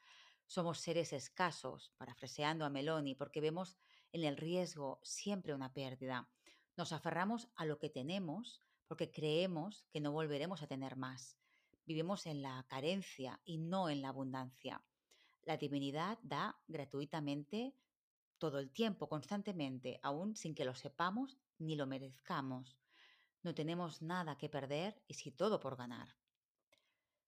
Somos 0.49 0.81
seres 0.81 1.13
escasos, 1.13 1.93
parafraseando 1.99 2.65
a 2.65 2.71
Meloni, 2.71 3.15
porque 3.15 3.43
vemos 3.43 3.77
en 4.13 4.25
el 4.25 4.39
riesgo 4.39 4.99
siempre 5.03 5.53
una 5.53 5.75
pérdida. 5.75 6.27
Nos 6.75 6.93
aferramos 6.93 7.51
a 7.55 7.67
lo 7.67 7.79
que 7.79 7.91
tenemos 7.91 8.63
porque 8.87 9.11
creemos 9.11 9.85
que 9.91 10.01
no 10.01 10.11
volveremos 10.11 10.63
a 10.63 10.67
tener 10.67 10.97
más. 10.97 11.37
Vivimos 11.85 12.25
en 12.25 12.41
la 12.41 12.65
carencia 12.67 13.39
y 13.45 13.59
no 13.59 13.91
en 13.91 14.01
la 14.01 14.09
abundancia. 14.09 14.83
La 15.43 15.59
divinidad 15.59 16.19
da 16.23 16.59
gratuitamente 16.67 17.75
todo 18.39 18.59
el 18.59 18.71
tiempo, 18.71 19.07
constantemente, 19.07 20.01
aún 20.03 20.35
sin 20.35 20.55
que 20.55 20.65
lo 20.65 20.75
sepamos 20.75 21.37
ni 21.59 21.77
lo 21.77 21.87
merezcamos. 21.87 22.79
No 23.43 23.55
tenemos 23.55 24.01
nada 24.01 24.39
que 24.39 24.49
perder 24.49 25.03
y 25.07 25.13
sí 25.13 25.31
todo 25.31 25.61
por 25.61 25.77
ganar. 25.77 26.17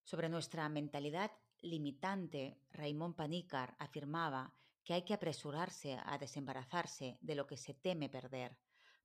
Sobre 0.05 0.31
nuestra 0.31 0.67
mentalidad 0.71 1.31
limitante, 1.62 2.59
Raymond 2.71 3.14
Panícar 3.14 3.76
afirmaba 3.79 4.55
que 4.85 4.95
hay 4.95 5.02
que 5.02 5.14
apresurarse 5.14 5.99
a 6.05 6.19
desembarazarse 6.19 7.19
de 7.21 7.35
lo 7.35 7.47
que 7.47 7.57
se 7.57 7.75
teme 7.75 8.09
perder, 8.09 8.59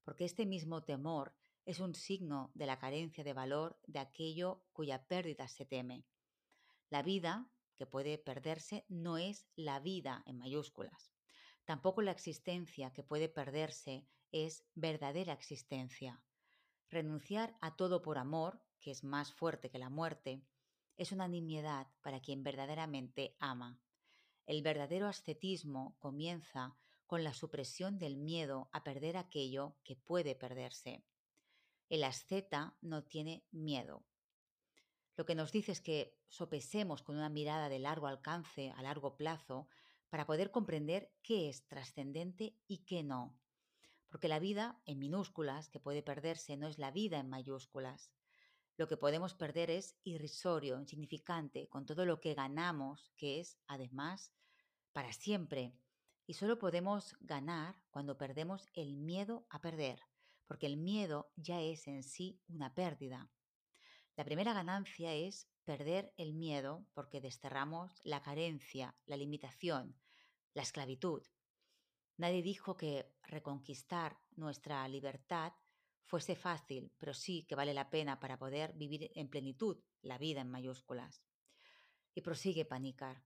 porque 0.03 0.25
este 0.25 0.45
mismo 0.45 0.83
temor 0.83 1.35
es 1.65 1.79
un 1.79 1.95
signo 1.95 2.51
de 2.53 2.65
la 2.65 2.79
carencia 2.79 3.23
de 3.23 3.33
valor 3.33 3.79
de 3.87 3.99
aquello 3.99 4.63
cuya 4.71 5.07
pérdida 5.07 5.47
se 5.47 5.65
teme. 5.65 6.05
La 6.89 7.01
vida, 7.01 7.49
que 7.75 7.85
puede 7.85 8.17
perderse, 8.17 8.85
no 8.87 9.17
es 9.17 9.47
la 9.55 9.79
vida 9.79 10.23
en 10.25 10.37
mayúsculas. 10.37 11.11
Tampoco 11.65 12.01
la 12.01 12.11
existencia 12.11 12.93
que 12.93 13.03
puede 13.03 13.27
perderse 13.27 14.07
es 14.31 14.63
verdadera 14.75 15.33
existencia. 15.33 16.21
Renunciar 16.89 17.57
a 17.61 17.75
todo 17.75 18.01
por 18.01 18.19
amor, 18.19 18.61
que 18.79 18.91
es 18.91 19.03
más 19.03 19.33
fuerte 19.33 19.71
que 19.71 19.79
la 19.79 19.89
muerte, 19.89 20.43
es 20.97 21.11
una 21.11 21.27
nimiedad 21.27 21.87
para 22.01 22.19
quien 22.19 22.43
verdaderamente 22.43 23.35
ama. 23.39 23.79
El 24.45 24.61
verdadero 24.61 25.07
ascetismo 25.07 25.95
comienza 25.99 26.75
con 27.07 27.23
la 27.23 27.33
supresión 27.33 27.97
del 27.99 28.17
miedo 28.17 28.69
a 28.71 28.83
perder 28.83 29.17
aquello 29.17 29.77
que 29.83 29.95
puede 29.95 30.35
perderse. 30.35 31.03
El 31.89 32.03
asceta 32.03 32.77
no 32.81 33.03
tiene 33.03 33.45
miedo. 33.51 34.05
Lo 35.15 35.25
que 35.25 35.35
nos 35.35 35.51
dice 35.51 35.71
es 35.71 35.81
que 35.81 36.17
sopesemos 36.27 37.01
con 37.03 37.15
una 37.15 37.29
mirada 37.29 37.69
de 37.69 37.79
largo 37.79 38.07
alcance, 38.07 38.71
a 38.71 38.81
largo 38.81 39.15
plazo, 39.15 39.67
para 40.09 40.25
poder 40.25 40.51
comprender 40.51 41.11
qué 41.21 41.49
es 41.49 41.67
trascendente 41.67 42.57
y 42.67 42.79
qué 42.79 43.03
no. 43.03 43.37
Porque 44.07 44.27
la 44.27 44.39
vida 44.39 44.81
en 44.85 44.99
minúsculas, 44.99 45.69
que 45.69 45.79
puede 45.79 46.03
perderse, 46.03 46.57
no 46.57 46.67
es 46.67 46.77
la 46.77 46.91
vida 46.91 47.19
en 47.19 47.29
mayúsculas. 47.29 48.11
Lo 48.77 48.87
que 48.87 48.97
podemos 48.97 49.33
perder 49.33 49.71
es 49.71 49.95
irrisorio, 50.03 50.79
insignificante, 50.79 51.67
con 51.69 51.85
todo 51.85 52.05
lo 52.05 52.19
que 52.19 52.33
ganamos, 52.33 53.11
que 53.15 53.39
es, 53.39 53.57
además, 53.67 54.33
para 54.91 55.13
siempre. 55.13 55.73
Y 56.27 56.33
solo 56.33 56.59
podemos 56.59 57.15
ganar 57.21 57.75
cuando 57.89 58.17
perdemos 58.17 58.67
el 58.73 58.97
miedo 58.97 59.45
a 59.49 59.61
perder, 59.61 60.01
porque 60.45 60.65
el 60.65 60.75
miedo 60.75 61.31
ya 61.35 61.61
es 61.61 61.87
en 61.87 62.03
sí 62.03 62.41
una 62.47 62.73
pérdida. 62.73 63.29
La 64.17 64.25
primera 64.25 64.53
ganancia 64.53 65.13
es 65.13 65.47
perder 65.63 66.13
el 66.17 66.33
miedo 66.33 66.85
porque 66.93 67.21
desterramos 67.21 68.01
la 68.03 68.21
carencia, 68.21 68.95
la 69.05 69.17
limitación, 69.17 69.97
la 70.53 70.61
esclavitud. 70.61 71.23
Nadie 72.17 72.41
dijo 72.41 72.77
que 72.77 73.13
reconquistar 73.23 74.17
nuestra 74.35 74.87
libertad 74.87 75.53
fuese 76.05 76.35
fácil, 76.35 76.91
pero 76.97 77.13
sí 77.13 77.45
que 77.47 77.55
vale 77.55 77.73
la 77.73 77.89
pena 77.89 78.19
para 78.19 78.37
poder 78.37 78.73
vivir 78.73 79.11
en 79.15 79.27
plenitud 79.27 79.77
la 80.01 80.17
vida 80.17 80.41
en 80.41 80.49
mayúsculas. 80.49 81.23
Y 82.13 82.21
prosigue 82.21 82.63
Panikar. 82.65 83.23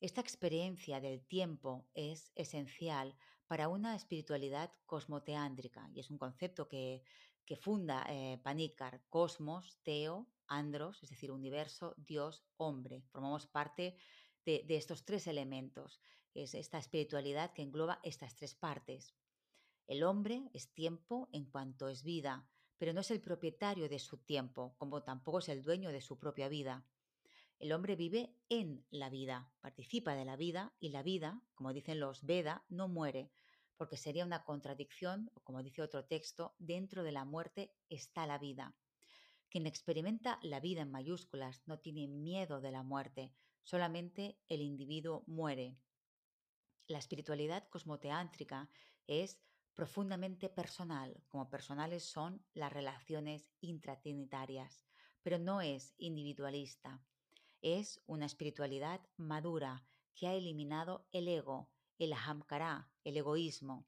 Esta 0.00 0.20
experiencia 0.20 1.00
del 1.00 1.24
tiempo 1.26 1.88
es 1.94 2.32
esencial 2.34 3.16
para 3.46 3.68
una 3.68 3.94
espiritualidad 3.94 4.72
cosmoteándrica 4.86 5.88
y 5.94 6.00
es 6.00 6.10
un 6.10 6.18
concepto 6.18 6.68
que, 6.68 7.02
funda 7.60 8.04
eh, 8.08 8.38
Panikar, 8.42 9.02
cosmos, 9.08 9.78
teo, 9.82 10.26
andros, 10.48 11.02
es 11.02 11.10
decir, 11.10 11.30
universo, 11.30 11.94
Dios, 11.96 12.44
hombre. 12.56 13.02
Formamos 13.12 13.46
parte 13.46 13.96
de, 14.44 14.64
de 14.66 14.76
estos 14.76 15.04
tres 15.04 15.26
elementos. 15.26 16.00
Es 16.34 16.54
esta 16.54 16.78
espiritualidad 16.78 17.52
que 17.52 17.62
engloba 17.62 18.00
estas 18.02 18.34
tres 18.34 18.54
partes. 18.54 19.14
El 19.86 20.02
hombre 20.02 20.50
es 20.52 20.72
tiempo 20.72 21.28
en 21.32 21.44
cuanto 21.44 21.88
es 21.88 22.02
vida, 22.02 22.48
pero 22.76 22.92
no 22.92 23.00
es 23.00 23.10
el 23.12 23.20
propietario 23.20 23.88
de 23.88 24.00
su 24.00 24.18
tiempo, 24.18 24.74
como 24.78 25.02
tampoco 25.02 25.38
es 25.38 25.48
el 25.48 25.62
dueño 25.62 25.92
de 25.92 26.00
su 26.00 26.18
propia 26.18 26.48
vida. 26.48 26.84
El 27.58 27.72
hombre 27.72 27.96
vive 27.96 28.34
en 28.48 28.84
la 28.90 29.08
vida, 29.10 29.50
participa 29.60 30.14
de 30.14 30.24
la 30.24 30.36
vida 30.36 30.74
y 30.80 30.90
la 30.90 31.02
vida, 31.02 31.40
como 31.54 31.72
dicen 31.72 32.00
los 32.00 32.26
Veda, 32.26 32.64
no 32.68 32.88
muere, 32.88 33.30
porque 33.76 33.96
sería 33.96 34.24
una 34.24 34.44
contradicción, 34.44 35.30
como 35.44 35.62
dice 35.62 35.82
otro 35.82 36.04
texto, 36.04 36.54
dentro 36.58 37.02
de 37.02 37.12
la 37.12 37.24
muerte 37.24 37.72
está 37.88 38.26
la 38.26 38.38
vida. 38.38 38.74
Quien 39.48 39.66
experimenta 39.66 40.38
la 40.42 40.60
vida 40.60 40.82
en 40.82 40.90
mayúsculas 40.90 41.62
no 41.66 41.78
tiene 41.78 42.08
miedo 42.08 42.60
de 42.60 42.72
la 42.72 42.82
muerte, 42.82 43.32
solamente 43.62 44.38
el 44.48 44.60
individuo 44.60 45.22
muere. 45.26 45.76
La 46.88 46.98
espiritualidad 46.98 47.68
cosmoteántrica 47.68 48.68
es 49.06 49.40
profundamente 49.76 50.48
personal, 50.48 51.22
como 51.28 51.50
personales 51.50 52.02
son 52.02 52.42
las 52.54 52.72
relaciones 52.72 53.52
intratrinitarias, 53.60 54.86
pero 55.22 55.38
no 55.38 55.60
es 55.60 55.94
individualista. 55.98 57.02
Es 57.60 58.02
una 58.06 58.26
espiritualidad 58.26 59.00
madura 59.16 59.84
que 60.14 60.26
ha 60.26 60.34
eliminado 60.34 61.06
el 61.12 61.28
ego, 61.28 61.70
el 61.98 62.14
ahamkara, 62.14 62.90
el 63.04 63.18
egoísmo. 63.18 63.86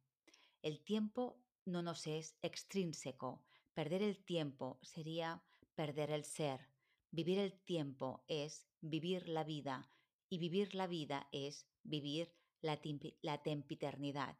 El 0.62 0.80
tiempo 0.84 1.40
no 1.64 1.82
nos 1.82 2.06
es 2.06 2.36
extrínseco. 2.42 3.42
Perder 3.72 4.02
el 4.02 4.18
tiempo 4.18 4.78
sería 4.82 5.42
perder 5.74 6.10
el 6.10 6.24
ser. 6.24 6.68
Vivir 7.10 7.38
el 7.38 7.58
tiempo 7.60 8.24
es 8.28 8.66
vivir 8.82 9.26
la 9.28 9.42
vida 9.42 9.90
y 10.28 10.38
vivir 10.38 10.74
la 10.74 10.86
vida 10.86 11.28
es 11.32 11.66
vivir 11.82 12.34
la, 12.60 12.78
la 13.22 13.42
tempiternidad. 13.42 14.36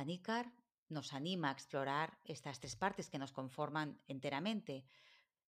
Panikar 0.00 0.50
nos 0.88 1.12
anima 1.12 1.50
a 1.50 1.52
explorar 1.52 2.18
estas 2.24 2.58
tres 2.58 2.74
partes 2.74 3.10
que 3.10 3.18
nos 3.18 3.32
conforman 3.32 4.00
enteramente, 4.08 4.86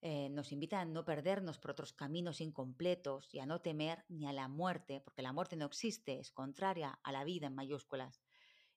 eh, 0.02 0.28
nos 0.28 0.52
invita 0.52 0.78
a 0.78 0.84
no 0.84 1.06
perdernos 1.06 1.58
por 1.58 1.70
otros 1.70 1.94
caminos 1.94 2.42
incompletos 2.42 3.32
y 3.32 3.38
a 3.38 3.46
no 3.46 3.62
temer 3.62 4.04
ni 4.10 4.26
a 4.26 4.32
la 4.34 4.48
muerte, 4.48 5.00
porque 5.00 5.22
la 5.22 5.32
muerte 5.32 5.56
no 5.56 5.64
existe, 5.64 6.18
es 6.18 6.30
contraria 6.30 7.00
a 7.02 7.12
la 7.12 7.24
vida 7.24 7.46
en 7.46 7.54
mayúsculas. 7.54 8.20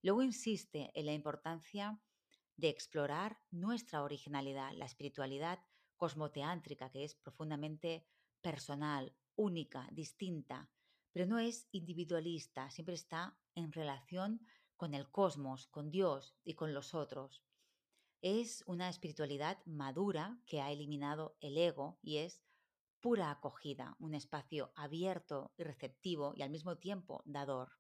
Luego 0.01 0.23
insiste 0.23 0.91
en 0.93 1.07
la 1.07 1.13
importancia 1.13 1.99
de 2.55 2.69
explorar 2.69 3.41
nuestra 3.51 4.01
originalidad, 4.01 4.71
la 4.75 4.85
espiritualidad 4.85 5.59
cosmoteántrica, 5.97 6.89
que 6.89 7.03
es 7.03 7.15
profundamente 7.15 8.07
personal, 8.39 9.13
única, 9.35 9.89
distinta, 9.91 10.69
pero 11.11 11.25
no 11.25 11.38
es 11.38 11.67
individualista, 11.73 12.69
siempre 12.71 12.95
está 12.95 13.38
en 13.55 13.73
relación 13.73 14.39
con 14.77 14.93
el 14.93 15.09
cosmos, 15.09 15.67
con 15.67 15.91
Dios 15.91 16.35
y 16.43 16.53
con 16.53 16.73
los 16.73 16.93
otros. 16.93 17.43
Es 18.21 18.63
una 18.65 18.89
espiritualidad 18.89 19.59
madura 19.65 20.39
que 20.45 20.61
ha 20.61 20.71
eliminado 20.71 21.38
el 21.41 21.57
ego 21.57 21.99
y 22.01 22.17
es 22.17 22.41
pura 22.99 23.29
acogida, 23.29 23.95
un 23.99 24.15
espacio 24.15 24.71
abierto 24.75 25.53
y 25.57 25.63
receptivo 25.63 26.33
y 26.35 26.41
al 26.41 26.49
mismo 26.49 26.77
tiempo 26.77 27.21
dador. 27.25 27.73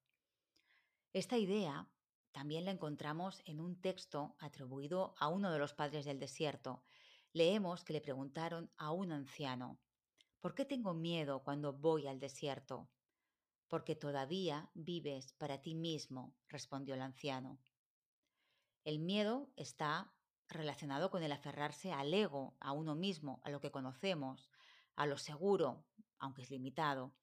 Esta 1.13 1.37
idea 1.37 1.89
también 2.31 2.65
la 2.65 2.71
encontramos 2.71 3.41
en 3.45 3.59
un 3.61 3.79
texto 3.79 4.35
atribuido 4.39 5.15
a 5.17 5.29
uno 5.29 5.51
de 5.51 5.57
los 5.57 5.73
padres 5.73 6.05
del 6.05 6.19
desierto. 6.19 6.83
Leemos 7.31 7.83
que 7.83 7.93
le 7.93 8.01
preguntaron 8.01 8.69
a 8.77 8.91
un 8.91 9.11
anciano, 9.13 9.79
¿por 10.41 10.53
qué 10.53 10.65
tengo 10.65 10.93
miedo 10.93 11.43
cuando 11.43 11.73
voy 11.73 12.07
al 12.07 12.19
desierto? 12.19 12.89
Porque 13.67 13.95
todavía 13.95 14.69
vives 14.73 15.33
para 15.33 15.61
ti 15.61 15.75
mismo, 15.75 16.35
respondió 16.47 16.95
el 16.95 17.01
anciano. 17.01 17.59
El 18.83 18.99
miedo 18.99 19.51
está 19.55 20.13
relacionado 20.47 21.09
con 21.09 21.23
el 21.23 21.31
aferrarse 21.31 21.91
al 21.91 22.13
ego, 22.13 22.55
a 22.59 22.71
uno 22.71 22.95
mismo, 22.95 23.41
a 23.43 23.49
lo 23.49 23.59
que 23.59 23.71
conocemos, 23.71 24.49
a 24.95 25.05
lo 25.07 25.17
seguro, 25.17 25.85
aunque 26.19 26.43
es 26.43 26.51
limitado. 26.51 27.15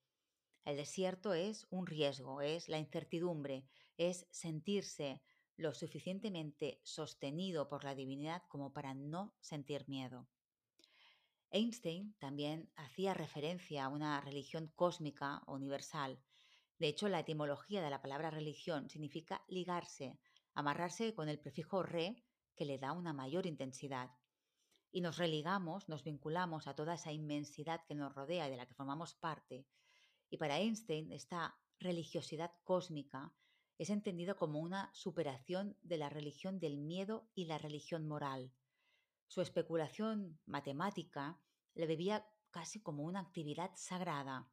El 0.64 0.76
desierto 0.76 1.34
es 1.34 1.66
un 1.70 1.86
riesgo, 1.86 2.40
es 2.40 2.68
la 2.68 2.78
incertidumbre, 2.78 3.66
es 3.96 4.26
sentirse 4.30 5.22
lo 5.56 5.74
suficientemente 5.74 6.80
sostenido 6.82 7.68
por 7.68 7.84
la 7.84 7.94
divinidad 7.94 8.42
como 8.48 8.72
para 8.72 8.94
no 8.94 9.34
sentir 9.40 9.88
miedo. 9.88 10.28
Einstein 11.50 12.14
también 12.18 12.70
hacía 12.76 13.12
referencia 13.12 13.84
a 13.84 13.88
una 13.88 14.20
religión 14.20 14.72
cósmica 14.74 15.42
universal. 15.46 16.18
De 16.82 16.88
hecho, 16.88 17.08
la 17.08 17.20
etimología 17.20 17.80
de 17.80 17.90
la 17.90 18.02
palabra 18.02 18.28
religión 18.28 18.90
significa 18.90 19.44
ligarse, 19.46 20.18
amarrarse 20.52 21.14
con 21.14 21.28
el 21.28 21.38
prefijo 21.38 21.84
re, 21.84 22.24
que 22.56 22.64
le 22.64 22.76
da 22.76 22.90
una 22.90 23.12
mayor 23.12 23.46
intensidad. 23.46 24.10
Y 24.90 25.00
nos 25.00 25.16
religamos, 25.16 25.88
nos 25.88 26.02
vinculamos 26.02 26.66
a 26.66 26.74
toda 26.74 26.94
esa 26.94 27.12
inmensidad 27.12 27.84
que 27.86 27.94
nos 27.94 28.12
rodea 28.12 28.48
y 28.48 28.50
de 28.50 28.56
la 28.56 28.66
que 28.66 28.74
formamos 28.74 29.14
parte. 29.14 29.64
Y 30.28 30.38
para 30.38 30.58
Einstein, 30.58 31.12
esta 31.12 31.56
religiosidad 31.78 32.50
cósmica 32.64 33.32
es 33.78 33.88
entendido 33.88 34.36
como 34.36 34.58
una 34.58 34.90
superación 34.92 35.78
de 35.82 35.98
la 35.98 36.08
religión 36.08 36.58
del 36.58 36.78
miedo 36.78 37.28
y 37.32 37.44
la 37.44 37.58
religión 37.58 38.08
moral. 38.08 38.50
Su 39.28 39.40
especulación 39.40 40.40
matemática 40.46 41.40
le 41.74 41.86
bebía 41.86 42.26
casi 42.50 42.82
como 42.82 43.04
una 43.04 43.20
actividad 43.20 43.70
sagrada. 43.76 44.50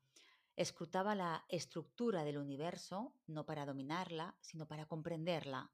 Escrutaba 0.60 1.16
la 1.16 1.46
estructura 1.48 2.26
del 2.26 2.38
universo 2.38 3.16
no 3.28 3.46
para 3.46 3.66
dominarla, 3.66 4.36
sino 4.42 4.68
para 4.68 4.88
comprenderla 4.88 5.72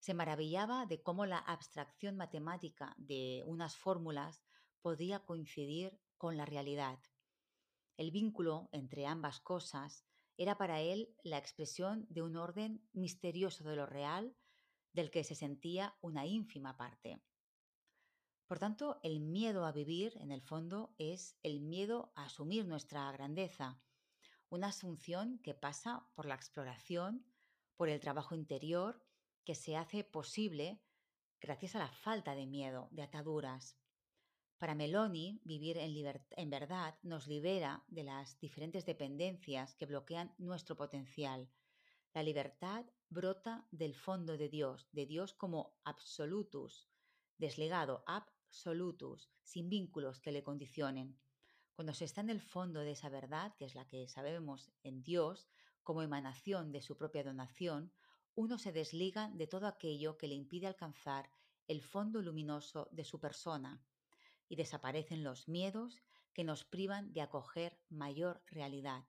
se 0.00 0.12
maravillaba 0.12 0.84
de 0.84 1.02
cómo 1.02 1.24
la 1.24 1.38
abstracción 1.38 2.14
matemática 2.14 2.94
de 2.98 3.42
unas 3.46 3.74
fórmulas 3.74 4.44
podía 4.82 5.20
coincidir 5.20 5.98
con 6.18 6.36
la 6.36 6.44
realidad. 6.44 6.98
El 7.96 8.10
vínculo 8.10 8.68
entre 8.72 9.06
ambas 9.06 9.40
cosas 9.40 10.04
era 10.36 10.58
para 10.58 10.82
él 10.82 11.16
la 11.22 11.38
expresión 11.38 12.04
de 12.10 12.20
un 12.20 12.36
orden 12.36 12.86
misterioso 12.92 13.64
de 13.64 13.76
lo 13.76 13.86
real 13.86 14.36
del 14.92 15.10
que 15.10 15.24
se 15.24 15.36
sentía 15.36 15.96
una 16.02 16.26
ínfima 16.26 16.76
parte. 16.76 17.22
Por 18.46 18.58
tanto, 18.58 19.00
el 19.02 19.20
miedo 19.20 19.64
a 19.64 19.72
vivir, 19.72 20.18
en 20.18 20.32
el 20.32 20.42
fondo, 20.42 20.94
es 20.98 21.38
el 21.42 21.62
miedo 21.62 22.12
a 22.14 22.26
asumir 22.26 22.66
nuestra 22.66 23.10
grandeza, 23.10 23.80
una 24.50 24.68
asunción 24.68 25.38
que 25.42 25.54
pasa 25.54 26.08
por 26.14 26.26
la 26.26 26.34
exploración 26.34 27.24
por 27.76 27.88
el 27.88 28.00
trabajo 28.00 28.34
interior 28.34 29.04
que 29.44 29.54
se 29.54 29.76
hace 29.76 30.04
posible 30.04 30.82
gracias 31.40 31.76
a 31.76 31.78
la 31.78 31.92
falta 31.92 32.34
de 32.34 32.46
miedo, 32.46 32.88
de 32.90 33.02
ataduras. 33.02 33.78
Para 34.58 34.74
Meloni, 34.74 35.40
vivir 35.44 35.78
en, 35.78 35.94
en 36.30 36.50
verdad 36.50 36.98
nos 37.02 37.28
libera 37.28 37.84
de 37.86 38.02
las 38.02 38.40
diferentes 38.40 38.84
dependencias 38.84 39.76
que 39.76 39.86
bloquean 39.86 40.34
nuestro 40.38 40.76
potencial. 40.76 41.48
La 42.12 42.24
libertad 42.24 42.84
brota 43.08 43.68
del 43.70 43.94
fondo 43.94 44.36
de 44.36 44.48
Dios, 44.48 44.88
de 44.90 45.06
Dios 45.06 45.32
como 45.32 45.78
absolutus, 45.84 46.90
desligado, 47.36 48.02
absolutus, 48.06 49.30
sin 49.42 49.68
vínculos 49.68 50.20
que 50.20 50.32
le 50.32 50.42
condicionen. 50.42 51.16
Cuando 51.78 51.94
se 51.94 52.06
está 52.06 52.22
en 52.22 52.30
el 52.30 52.40
fondo 52.40 52.80
de 52.80 52.90
esa 52.90 53.08
verdad, 53.08 53.54
que 53.54 53.64
es 53.64 53.76
la 53.76 53.86
que 53.86 54.08
sabemos 54.08 54.72
en 54.82 55.04
Dios, 55.04 55.48
como 55.84 56.02
emanación 56.02 56.72
de 56.72 56.82
su 56.82 56.96
propia 56.96 57.22
donación, 57.22 57.92
uno 58.34 58.58
se 58.58 58.72
desliga 58.72 59.30
de 59.32 59.46
todo 59.46 59.68
aquello 59.68 60.18
que 60.18 60.26
le 60.26 60.34
impide 60.34 60.66
alcanzar 60.66 61.30
el 61.68 61.80
fondo 61.80 62.20
luminoso 62.20 62.88
de 62.90 63.04
su 63.04 63.20
persona 63.20 63.80
y 64.48 64.56
desaparecen 64.56 65.22
los 65.22 65.46
miedos 65.46 66.02
que 66.32 66.42
nos 66.42 66.64
privan 66.64 67.12
de 67.12 67.20
acoger 67.20 67.78
mayor 67.88 68.42
realidad. 68.46 69.04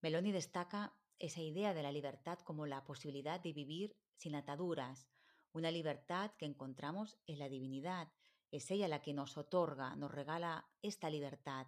Meloni 0.00 0.32
destaca 0.32 0.96
esa 1.18 1.42
idea 1.42 1.74
de 1.74 1.82
la 1.82 1.92
libertad 1.92 2.38
como 2.38 2.64
la 2.64 2.86
posibilidad 2.86 3.38
de 3.38 3.52
vivir 3.52 3.98
sin 4.16 4.34
ataduras, 4.34 5.10
una 5.52 5.70
libertad 5.70 6.30
que 6.38 6.46
encontramos 6.46 7.18
en 7.26 7.38
la 7.38 7.50
divinidad. 7.50 8.08
Es 8.50 8.70
ella 8.70 8.88
la 8.88 9.02
que 9.02 9.12
nos 9.12 9.36
otorga, 9.36 9.94
nos 9.96 10.10
regala 10.10 10.68
esta 10.82 11.10
libertad, 11.10 11.66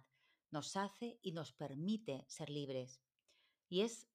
nos 0.49 0.75
hace 0.75 1.19
y 1.21 1.31
nos 1.31 1.53
permite 1.53 2.25
ser 2.27 2.49
libres. 2.49 3.01
Y 3.69 3.81
es 3.81 4.07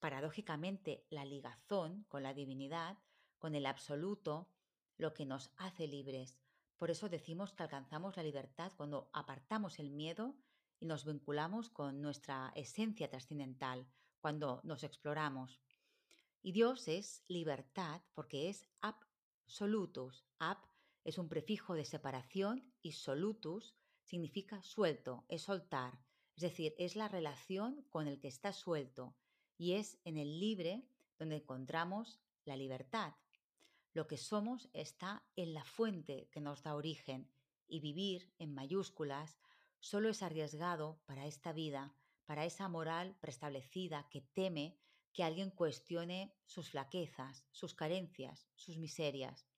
paradójicamente 0.00 1.06
la 1.10 1.24
ligazón 1.24 2.04
con 2.08 2.22
la 2.22 2.34
divinidad, 2.34 2.98
con 3.38 3.54
el 3.54 3.66
absoluto, 3.66 4.50
lo 4.96 5.14
que 5.14 5.26
nos 5.26 5.50
hace 5.56 5.86
libres. 5.86 6.38
Por 6.76 6.90
eso 6.90 7.08
decimos 7.08 7.52
que 7.52 7.62
alcanzamos 7.62 8.16
la 8.16 8.22
libertad 8.22 8.72
cuando 8.76 9.10
apartamos 9.12 9.78
el 9.78 9.90
miedo 9.90 10.36
y 10.80 10.86
nos 10.86 11.04
vinculamos 11.04 11.70
con 11.70 12.00
nuestra 12.00 12.52
esencia 12.54 13.08
trascendental, 13.08 13.88
cuando 14.20 14.60
nos 14.64 14.84
exploramos. 14.84 15.60
Y 16.42 16.52
Dios 16.52 16.86
es 16.88 17.24
libertad 17.28 18.02
porque 18.14 18.48
es 18.48 18.68
absolutus. 18.80 20.24
Ab 20.38 20.58
es 21.08 21.16
un 21.16 21.28
prefijo 21.30 21.72
de 21.72 21.86
separación 21.86 22.70
y 22.82 22.92
solutus 22.92 23.74
significa 24.02 24.62
suelto, 24.62 25.24
es 25.28 25.42
soltar. 25.42 25.98
Es 26.36 26.42
decir, 26.42 26.74
es 26.78 26.96
la 26.96 27.08
relación 27.08 27.82
con 27.88 28.06
el 28.06 28.20
que 28.20 28.28
está 28.28 28.52
suelto 28.52 29.16
y 29.56 29.72
es 29.72 29.98
en 30.04 30.18
el 30.18 30.38
libre 30.38 30.86
donde 31.18 31.36
encontramos 31.36 32.20
la 32.44 32.56
libertad. 32.56 33.14
Lo 33.94 34.06
que 34.06 34.18
somos 34.18 34.68
está 34.74 35.24
en 35.34 35.54
la 35.54 35.64
fuente 35.64 36.28
que 36.30 36.42
nos 36.42 36.62
da 36.62 36.74
origen 36.74 37.32
y 37.66 37.80
vivir 37.80 38.34
en 38.38 38.52
mayúsculas 38.52 39.38
solo 39.80 40.10
es 40.10 40.22
arriesgado 40.22 41.00
para 41.06 41.26
esta 41.26 41.54
vida, 41.54 41.96
para 42.26 42.44
esa 42.44 42.68
moral 42.68 43.16
preestablecida 43.20 44.06
que 44.10 44.20
teme 44.20 44.78
que 45.14 45.24
alguien 45.24 45.50
cuestione 45.50 46.36
sus 46.44 46.68
flaquezas, 46.68 47.46
sus 47.50 47.72
carencias, 47.72 48.46
sus 48.54 48.76
miserias. 48.76 49.48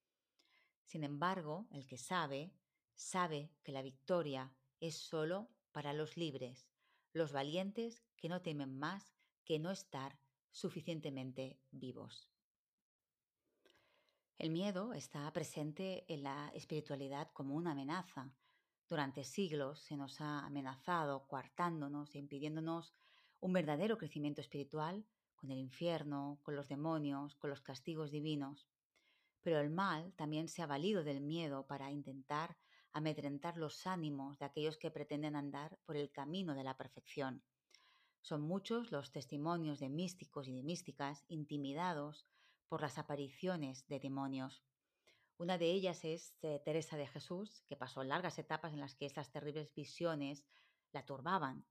Sin 0.90 1.04
embargo, 1.04 1.68
el 1.70 1.86
que 1.86 1.96
sabe, 1.96 2.52
sabe 2.96 3.52
que 3.62 3.70
la 3.70 3.80
victoria 3.80 4.52
es 4.80 4.96
solo 4.96 5.48
para 5.70 5.92
los 5.92 6.16
libres, 6.16 6.68
los 7.12 7.30
valientes 7.30 8.02
que 8.16 8.28
no 8.28 8.42
temen 8.42 8.76
más 8.76 9.14
que 9.44 9.60
no 9.60 9.70
estar 9.70 10.18
suficientemente 10.50 11.60
vivos. 11.70 12.28
El 14.36 14.50
miedo 14.50 14.92
está 14.92 15.32
presente 15.32 16.12
en 16.12 16.24
la 16.24 16.50
espiritualidad 16.54 17.30
como 17.34 17.54
una 17.54 17.70
amenaza. 17.70 18.34
Durante 18.88 19.22
siglos 19.22 19.78
se 19.78 19.96
nos 19.96 20.20
ha 20.20 20.44
amenazado, 20.44 21.28
coartándonos 21.28 22.16
e 22.16 22.18
impidiéndonos 22.18 22.96
un 23.38 23.52
verdadero 23.52 23.96
crecimiento 23.96 24.40
espiritual 24.40 25.06
con 25.36 25.52
el 25.52 25.58
infierno, 25.58 26.40
con 26.42 26.56
los 26.56 26.66
demonios, 26.66 27.36
con 27.36 27.48
los 27.48 27.60
castigos 27.60 28.10
divinos. 28.10 28.66
Pero 29.42 29.60
el 29.60 29.70
mal 29.70 30.12
también 30.14 30.48
se 30.48 30.62
ha 30.62 30.66
valido 30.66 31.04
del 31.04 31.20
miedo 31.20 31.66
para 31.66 31.90
intentar 31.90 32.56
amedrentar 32.92 33.56
los 33.56 33.86
ánimos 33.86 34.38
de 34.38 34.44
aquellos 34.46 34.76
que 34.76 34.90
pretenden 34.90 35.36
andar 35.36 35.78
por 35.84 35.96
el 35.96 36.10
camino 36.10 36.54
de 36.54 36.64
la 36.64 36.76
perfección. 36.76 37.42
Son 38.20 38.42
muchos 38.42 38.92
los 38.92 39.12
testimonios 39.12 39.78
de 39.78 39.88
místicos 39.88 40.48
y 40.48 40.54
de 40.54 40.62
místicas 40.62 41.24
intimidados 41.28 42.26
por 42.68 42.82
las 42.82 42.98
apariciones 42.98 43.86
de 43.88 43.98
demonios. 43.98 44.62
Una 45.38 45.56
de 45.56 45.70
ellas 45.70 46.04
es 46.04 46.34
eh, 46.42 46.60
Teresa 46.62 46.98
de 46.98 47.06
Jesús, 47.06 47.62
que 47.66 47.76
pasó 47.76 48.04
largas 48.04 48.38
etapas 48.38 48.74
en 48.74 48.80
las 48.80 48.94
que 48.94 49.06
estas 49.06 49.30
terribles 49.30 49.72
visiones 49.74 50.44
la 50.92 51.06
turbaban. 51.06 51.64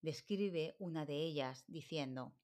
Describe 0.00 0.76
una 0.78 1.06
de 1.06 1.16
ellas 1.16 1.64
diciendo, 1.66 2.34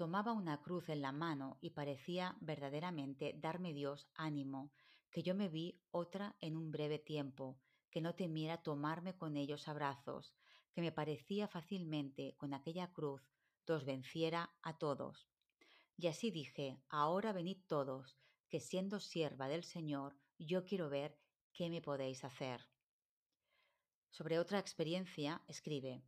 Tomaba 0.00 0.32
una 0.32 0.62
cruz 0.62 0.88
en 0.88 1.02
la 1.02 1.12
mano 1.12 1.58
y 1.60 1.72
parecía 1.72 2.34
verdaderamente 2.40 3.34
darme 3.36 3.74
Dios 3.74 4.08
ánimo, 4.14 4.72
que 5.10 5.22
yo 5.22 5.34
me 5.34 5.50
vi 5.50 5.78
otra 5.90 6.38
en 6.40 6.56
un 6.56 6.72
breve 6.72 6.98
tiempo, 6.98 7.60
que 7.90 8.00
no 8.00 8.14
temiera 8.14 8.62
tomarme 8.62 9.14
con 9.14 9.36
ellos 9.36 9.68
abrazos, 9.68 10.32
que 10.72 10.80
me 10.80 10.90
parecía 10.90 11.48
fácilmente 11.48 12.34
con 12.38 12.54
aquella 12.54 12.90
cruz 12.94 13.28
dos 13.66 13.84
venciera 13.84 14.50
a 14.62 14.78
todos. 14.78 15.28
Y 15.98 16.06
así 16.06 16.30
dije, 16.30 16.80
ahora 16.88 17.34
venid 17.34 17.58
todos, 17.66 18.16
que 18.48 18.58
siendo 18.58 19.00
sierva 19.00 19.48
del 19.48 19.64
Señor, 19.64 20.16
yo 20.38 20.64
quiero 20.64 20.88
ver 20.88 21.18
qué 21.52 21.68
me 21.68 21.82
podéis 21.82 22.24
hacer. 22.24 22.66
Sobre 24.08 24.38
otra 24.38 24.60
experiencia, 24.60 25.42
escribe, 25.46 26.02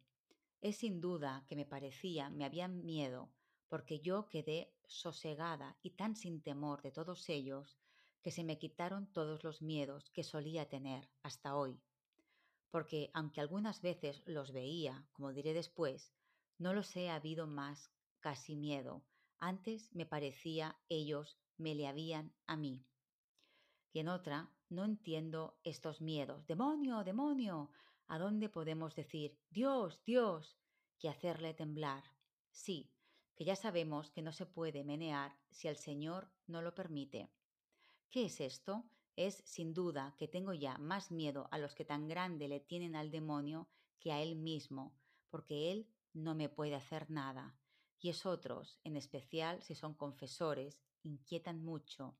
es 0.62 0.78
sin 0.78 1.02
duda 1.02 1.44
que 1.46 1.57
me 1.57 1.66
parecía, 1.66 2.31
me 2.31 2.46
habían 2.46 2.87
miedo, 2.87 3.31
porque 3.72 4.00
yo 4.00 4.28
quedé 4.28 4.70
sosegada 4.85 5.78
y 5.80 5.92
tan 5.92 6.14
sin 6.14 6.42
temor 6.42 6.82
de 6.82 6.90
todos 6.90 7.26
ellos, 7.30 7.78
que 8.20 8.30
se 8.30 8.44
me 8.44 8.58
quitaron 8.58 9.11
todos 9.11 9.44
los 9.44 9.62
miedos 9.62 10.11
que 10.11 10.24
solía 10.24 10.68
tener 10.68 11.08
hasta 11.22 11.56
hoy. 11.56 11.80
Porque 12.70 13.11
aunque 13.14 13.40
algunas 13.40 13.80
veces 13.80 14.22
los 14.26 14.52
veía, 14.52 15.08
como 15.12 15.32
diré 15.32 15.54
después, 15.54 16.12
no 16.58 16.74
los 16.74 16.94
he 16.96 17.08
habido 17.08 17.46
más 17.46 17.90
casi 18.20 18.56
miedo, 18.56 19.06
antes 19.38 19.88
me 19.94 20.04
parecía 20.04 20.78
ellos 20.90 21.38
me 21.56 21.74
le 21.74 21.88
habían 21.88 22.35
a 22.46 22.58
mí. 22.58 22.85
Y 23.90 24.00
en 24.00 24.08
otra, 24.08 24.52
no 24.68 24.85
entiendo 24.85 25.58
estos 25.64 26.02
miedos. 26.02 26.46
Demonio, 26.46 27.04
demonio. 27.04 27.70
¿A 28.06 28.18
dónde 28.18 28.50
podemos 28.50 28.94
decir 28.94 29.40
Dios, 29.48 30.04
Dios? 30.04 30.58
y 30.98 31.08
hacerle 31.08 31.54
temblar? 31.54 32.04
Sí, 32.50 32.91
que 33.42 33.46
ya 33.46 33.57
sabemos 33.57 34.09
que 34.12 34.22
no 34.22 34.31
se 34.31 34.46
puede 34.46 34.85
menear 34.85 35.37
si 35.50 35.66
el 35.66 35.74
Señor 35.76 36.31
no 36.46 36.62
lo 36.62 36.76
permite. 36.76 37.28
¿Qué 38.09 38.26
es 38.26 38.40
esto? 38.40 38.85
Es 39.16 39.42
sin 39.44 39.74
duda 39.74 40.14
que 40.16 40.28
tengo 40.28 40.52
ya 40.52 40.78
más 40.78 41.11
miedo 41.11 41.48
a 41.50 41.59
los 41.59 41.74
que 41.74 41.85
tan 41.85 42.07
grande 42.07 42.46
le 42.46 42.61
tienen 42.61 42.94
al 42.94 43.11
demonio 43.11 43.66
que 43.98 44.12
a 44.12 44.22
él 44.22 44.37
mismo, 44.37 44.94
porque 45.28 45.72
él 45.72 45.88
no 46.12 46.37
me 46.37 46.48
puede 46.48 46.76
hacer 46.76 47.11
nada 47.11 47.59
y 47.98 48.11
es 48.11 48.26
otros, 48.26 48.78
en 48.85 48.94
especial 48.94 49.61
si 49.61 49.74
son 49.74 49.94
confesores, 49.94 50.81
inquietan 51.02 51.64
mucho. 51.64 52.16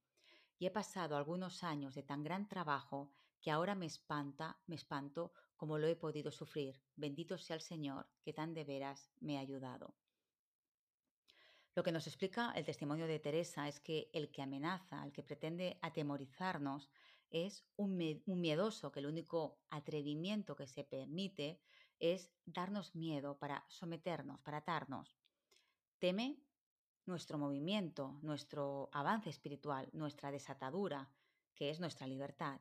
Y 0.59 0.67
he 0.67 0.73
pasado 0.73 1.17
algunos 1.17 1.63
años 1.63 1.95
de 1.95 2.03
tan 2.03 2.25
gran 2.25 2.49
trabajo 2.49 3.13
que 3.41 3.53
ahora 3.53 3.77
me 3.77 3.87
espanta, 3.87 4.59
me 4.67 4.75
espanto 4.75 5.33
como 5.57 5.79
lo 5.79 5.87
he 5.87 5.95
podido 5.95 6.33
sufrir. 6.33 6.83
Bendito 6.97 7.39
sea 7.39 7.55
el 7.55 7.63
Señor, 7.63 8.09
que 8.25 8.33
tan 8.33 8.55
de 8.55 8.65
veras 8.65 9.13
me 9.21 9.39
ha 9.39 9.41
ayudado. 9.41 9.95
Lo 11.75 11.83
que 11.83 11.93
nos 11.93 12.07
explica 12.07 12.53
el 12.55 12.67
testimonio 12.67 13.07
de 13.07 13.19
Teresa 13.19 13.67
es 13.67 13.81
que 13.81 14.11
el 14.13 14.31
que 14.31 14.43
amenaza, 14.43 15.03
el 15.05 15.13
que 15.13 15.23
pretende 15.23 15.79
atemorizarnos, 15.81 16.91
es 17.31 17.65
un, 17.77 17.97
miedoso 18.27 18.93
que 18.93 19.01
el 19.01 19.07
único 19.07 19.59
atrevimiento 19.71 20.55
que 20.55 20.67
se 20.67 20.85
permite 20.85 21.61
es 21.99 22.31
darnos 22.45 22.95
miedo 22.95 23.39
para 23.39 23.65
someternos, 23.69 24.39
para 24.41 24.59
atarnos. 24.59 25.17
Teme 25.99 26.37
nuestro 27.07 27.39
movimiento, 27.39 28.19
nuestro 28.21 28.91
avance 28.93 29.31
espiritual, 29.31 29.89
nuestra 29.95 30.31
desatadura, 30.31 31.09
que 31.55 31.71
es 31.71 31.81
nuestra 31.81 32.07
libertad. 32.07 32.61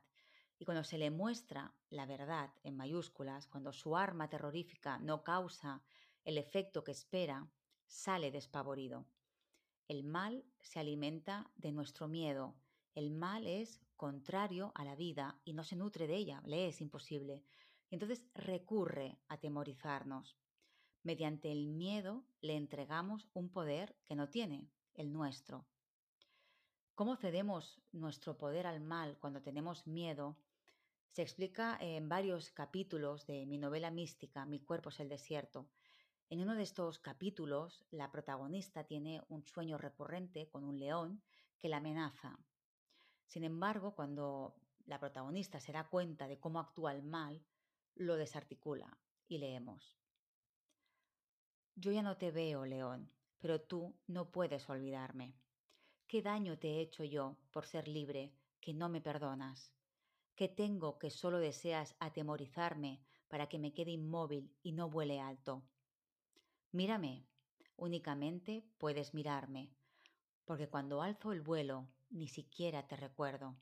Y 0.58 0.64
cuando 0.64 0.84
se 0.84 0.96
le 0.96 1.10
muestra 1.10 1.74
la 1.90 2.06
verdad 2.06 2.50
en 2.62 2.76
mayúsculas, 2.76 3.46
cuando 3.46 3.74
su 3.74 3.94
arma 3.94 4.30
terrorífica 4.30 4.98
no 5.00 5.22
causa 5.22 5.82
el 6.24 6.38
efecto 6.38 6.82
que 6.82 6.92
espera, 6.92 7.46
sale 7.92 8.30
despavorido. 8.30 9.04
El 9.86 10.02
mal 10.02 10.44
se 10.60 10.80
alimenta 10.80 11.50
de 11.56 11.72
nuestro 11.72 12.08
miedo. 12.08 12.56
El 12.94 13.10
mal 13.10 13.46
es 13.46 13.80
contrario 13.96 14.72
a 14.74 14.84
la 14.84 14.96
vida 14.96 15.38
y 15.44 15.52
no 15.52 15.62
se 15.62 15.76
nutre 15.76 16.06
de 16.06 16.16
ella, 16.16 16.42
le 16.46 16.68
es 16.68 16.80
imposible. 16.80 17.44
Entonces 17.90 18.24
recurre 18.34 19.18
a 19.28 19.36
temorizarnos. 19.38 20.38
Mediante 21.02 21.52
el 21.52 21.68
miedo 21.68 22.24
le 22.40 22.56
entregamos 22.56 23.28
un 23.34 23.50
poder 23.50 23.94
que 24.06 24.16
no 24.16 24.30
tiene, 24.30 24.70
el 24.94 25.12
nuestro. 25.12 25.66
¿Cómo 26.94 27.16
cedemos 27.16 27.82
nuestro 27.92 28.38
poder 28.38 28.66
al 28.66 28.80
mal 28.80 29.18
cuando 29.18 29.42
tenemos 29.42 29.86
miedo? 29.86 30.38
Se 31.10 31.20
explica 31.20 31.76
en 31.78 32.08
varios 32.08 32.50
capítulos 32.52 33.26
de 33.26 33.44
mi 33.44 33.58
novela 33.58 33.90
mística, 33.90 34.46
Mi 34.46 34.60
cuerpo 34.60 34.88
es 34.88 35.00
el 35.00 35.10
desierto. 35.10 35.68
En 36.32 36.40
uno 36.40 36.54
de 36.54 36.62
estos 36.62 36.98
capítulos, 36.98 37.84
la 37.90 38.10
protagonista 38.10 38.84
tiene 38.84 39.20
un 39.28 39.44
sueño 39.44 39.76
recurrente 39.76 40.48
con 40.48 40.64
un 40.64 40.78
león 40.78 41.22
que 41.58 41.68
la 41.68 41.76
amenaza. 41.76 42.38
Sin 43.26 43.44
embargo, 43.44 43.94
cuando 43.94 44.56
la 44.86 44.98
protagonista 44.98 45.60
se 45.60 45.72
da 45.72 45.90
cuenta 45.90 46.28
de 46.28 46.40
cómo 46.40 46.58
actúa 46.58 46.94
el 46.94 47.02
mal, 47.02 47.44
lo 47.96 48.16
desarticula 48.16 48.96
y 49.28 49.36
leemos. 49.36 49.98
Yo 51.74 51.92
ya 51.92 52.00
no 52.00 52.16
te 52.16 52.30
veo, 52.30 52.64
león, 52.64 53.12
pero 53.38 53.60
tú 53.60 53.94
no 54.06 54.32
puedes 54.32 54.70
olvidarme. 54.70 55.34
¿Qué 56.06 56.22
daño 56.22 56.58
te 56.58 56.68
he 56.68 56.80
hecho 56.80 57.04
yo 57.04 57.36
por 57.50 57.66
ser 57.66 57.88
libre 57.88 58.32
que 58.58 58.72
no 58.72 58.88
me 58.88 59.02
perdonas? 59.02 59.74
¿Qué 60.34 60.48
tengo 60.48 60.98
que 60.98 61.10
solo 61.10 61.40
deseas 61.40 61.94
atemorizarme 61.98 63.02
para 63.28 63.50
que 63.50 63.58
me 63.58 63.74
quede 63.74 63.90
inmóvil 63.90 64.56
y 64.62 64.72
no 64.72 64.88
vuele 64.88 65.20
alto? 65.20 65.68
Mírame, 66.74 67.28
únicamente 67.76 68.64
puedes 68.78 69.12
mirarme, 69.12 69.76
porque 70.46 70.70
cuando 70.70 71.02
alzo 71.02 71.32
el 71.32 71.42
vuelo 71.42 71.92
ni 72.08 72.28
siquiera 72.28 72.86
te 72.86 72.96
recuerdo. 72.96 73.58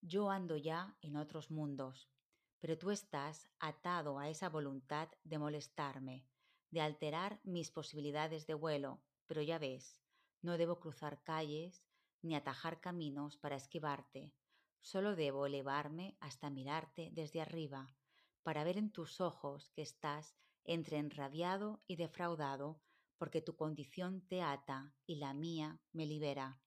Yo 0.00 0.28
ando 0.30 0.56
ya 0.56 0.96
en 1.02 1.16
otros 1.16 1.52
mundos, 1.52 2.10
pero 2.58 2.76
tú 2.76 2.90
estás 2.90 3.48
atado 3.60 4.18
a 4.18 4.28
esa 4.28 4.48
voluntad 4.48 5.08
de 5.22 5.38
molestarme, 5.38 6.26
de 6.72 6.80
alterar 6.80 7.38
mis 7.44 7.70
posibilidades 7.70 8.44
de 8.48 8.54
vuelo, 8.54 9.00
pero 9.28 9.40
ya 9.40 9.60
ves, 9.60 10.00
no 10.42 10.58
debo 10.58 10.80
cruzar 10.80 11.22
calles 11.22 11.84
ni 12.22 12.34
atajar 12.34 12.80
caminos 12.80 13.36
para 13.36 13.54
esquivarte, 13.54 14.34
solo 14.80 15.14
debo 15.14 15.46
elevarme 15.46 16.16
hasta 16.18 16.50
mirarte 16.50 17.10
desde 17.12 17.40
arriba, 17.40 17.94
para 18.42 18.64
ver 18.64 18.78
en 18.78 18.90
tus 18.90 19.20
ojos 19.20 19.70
que 19.70 19.82
estás 19.82 20.36
entre 20.66 20.98
enrabiado 20.98 21.82
y 21.86 21.96
defraudado, 21.96 22.80
porque 23.18 23.40
tu 23.40 23.56
condición 23.56 24.20
te 24.28 24.42
ata 24.42 24.94
y 25.06 25.16
la 25.16 25.32
mía 25.32 25.80
me 25.92 26.06
libera. 26.06 26.60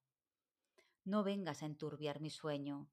No 1.04 1.22
vengas 1.22 1.62
a 1.62 1.66
enturbiar 1.66 2.20
mi 2.20 2.30
sueño. 2.30 2.90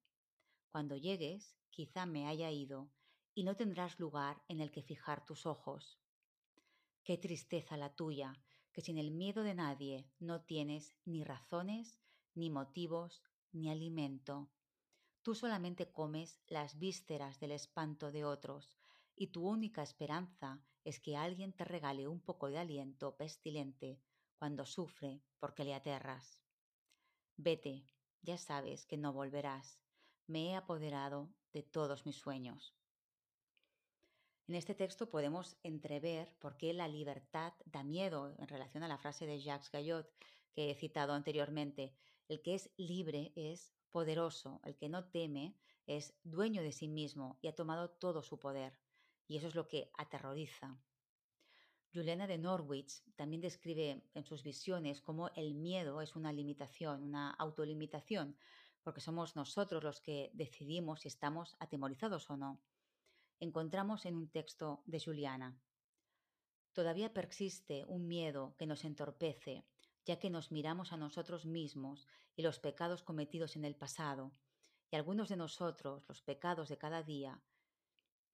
Cuando 0.72 0.96
llegues, 0.96 1.58
quizá 1.70 2.06
me 2.06 2.28
haya 2.28 2.52
ido, 2.52 2.92
y 3.34 3.44
no 3.44 3.56
tendrás 3.56 4.00
lugar 4.00 4.42
en 4.48 4.62
el 4.62 4.72
que 4.72 4.82
fijar 4.82 5.26
tus 5.26 5.46
ojos. 5.46 6.00
Qué 7.04 7.18
tristeza 7.18 7.78
la 7.78 7.96
tuya, 7.96 8.42
que 8.72 8.82
sin 8.82 8.98
el 8.98 9.12
miedo 9.12 9.44
de 9.44 9.56
nadie 9.56 10.10
no 10.20 10.42
tienes 10.42 10.96
ni 11.06 11.24
razones, 11.24 12.00
ni 12.36 12.50
motivos, 12.50 13.24
ni 13.52 13.70
alimento. 13.70 14.50
Tú 15.24 15.36
solamente 15.36 15.92
comes 15.92 16.40
las 16.48 16.78
vísceras 16.78 17.40
del 17.40 17.52
espanto 17.52 18.12
de 18.12 18.24
otros, 18.24 18.78
y 19.16 19.28
tu 19.28 19.48
única 19.48 19.82
esperanza 19.82 20.62
es 20.88 21.02
que 21.02 21.18
alguien 21.18 21.52
te 21.52 21.66
regale 21.66 22.08
un 22.08 22.22
poco 22.22 22.48
de 22.48 22.60
aliento 22.60 23.18
pestilente 23.18 24.00
cuando 24.38 24.66
sufre 24.66 25.22
porque 25.38 25.66
le 25.66 25.74
aterras. 25.74 26.40
Vete, 27.36 27.84
ya 28.22 28.38
sabes 28.38 28.86
que 28.86 28.96
no 28.96 29.12
volverás. 29.12 29.82
Me 30.28 30.52
he 30.52 30.56
apoderado 30.56 31.30
de 31.52 31.62
todos 31.62 32.06
mis 32.06 32.16
sueños. 32.16 32.74
En 34.48 34.56
este 34.56 34.76
texto 34.76 35.10
podemos 35.10 35.58
entrever 35.62 36.34
por 36.40 36.56
qué 36.56 36.72
la 36.72 36.88
libertad 36.88 37.52
da 37.66 37.84
miedo 37.84 38.34
en 38.40 38.48
relación 38.48 38.82
a 38.82 38.88
la 38.88 38.98
frase 38.98 39.26
de 39.26 39.42
Jacques 39.42 39.70
Gallot 39.70 40.10
que 40.54 40.72
he 40.72 40.76
citado 40.76 41.12
anteriormente. 41.12 41.98
El 42.30 42.42
que 42.42 42.56
es 42.56 42.72
libre 42.78 43.34
es 43.36 43.74
poderoso, 43.92 44.62
el 44.64 44.78
que 44.78 44.88
no 44.88 45.10
teme 45.10 45.58
es 45.86 46.18
dueño 46.24 46.62
de 46.62 46.72
sí 46.72 46.88
mismo 46.88 47.40
y 47.42 47.50
ha 47.50 47.56
tomado 47.56 47.90
todo 47.90 48.22
su 48.24 48.40
poder. 48.40 48.87
Y 49.28 49.38
eso 49.38 49.48
es 49.48 49.56
lo 49.56 49.68
que 49.68 49.92
aterroriza. 49.98 50.78
Juliana 51.94 52.28
de 52.28 52.38
Norwich 52.38 53.04
también 53.16 53.42
describe 53.42 54.04
en 54.14 54.24
sus 54.24 54.44
visiones 54.44 55.02
cómo 55.02 55.30
el 55.36 55.56
miedo 55.56 56.02
es 56.02 56.16
una 56.16 56.32
limitación, 56.32 57.04
una 57.04 57.32
autolimitación, 57.32 58.38
porque 58.84 59.02
somos 59.02 59.36
nosotros 59.36 59.84
los 59.84 60.00
que 60.00 60.32
decidimos 60.34 61.02
si 61.02 61.08
estamos 61.08 61.56
atemorizados 61.60 62.30
o 62.30 62.38
no 62.38 62.62
encontramos 63.40 64.06
en 64.06 64.16
un 64.16 64.30
texto 64.30 64.82
de 64.86 65.00
Juliana. 65.00 65.60
Todavía 66.74 67.14
persiste 67.14 67.86
un 67.86 68.08
miedo 68.08 68.56
que 68.58 68.68
nos 68.68 68.84
entorpece, 68.84 69.66
ya 70.06 70.20
que 70.20 70.30
nos 70.30 70.52
miramos 70.52 70.94
a 70.94 70.98
nosotros 70.98 71.46
mismos 71.46 72.08
y 72.36 72.42
los 72.42 72.60
pecados 72.60 73.04
cometidos 73.04 73.56
en 73.56 73.66
el 73.66 73.76
pasado, 73.76 74.32
y 74.90 74.96
algunos 74.96 75.30
de 75.30 75.38
nosotros, 75.38 76.06
los 76.08 76.22
pecados 76.22 76.70
de 76.70 76.78
cada 76.78 77.04
día, 77.04 77.42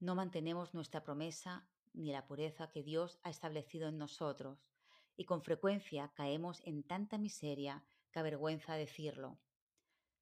no 0.04 0.16
mantenemos 0.16 0.74
nuestra 0.74 1.02
promesa 1.02 1.66
ni 1.94 2.12
la 2.12 2.28
pureza 2.28 2.70
que 2.70 2.84
Dios 2.84 3.20
ha 3.24 3.30
establecido 3.30 3.88
en 3.88 3.98
nosotros, 3.98 4.68
y 5.16 5.24
con 5.24 5.42
frecuencia 5.42 6.12
caemos 6.14 6.62
en 6.66 6.84
tanta 6.84 7.18
miseria 7.18 7.86
que 8.12 8.20
avergüenza 8.20 8.76
decirlo. 8.76 9.40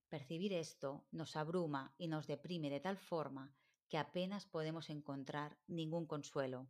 Percibir 0.07 0.53
esto 0.53 1.07
nos 1.11 1.35
abruma 1.35 1.95
y 1.97 2.09
nos 2.09 2.27
deprime 2.27 2.69
de 2.69 2.79
tal 2.79 2.97
forma 2.97 3.55
que 3.89 3.97
apenas 3.97 4.45
podemos 4.45 4.91
encontrar 4.91 5.57
ningún 5.65 6.05
consuelo. 6.05 6.67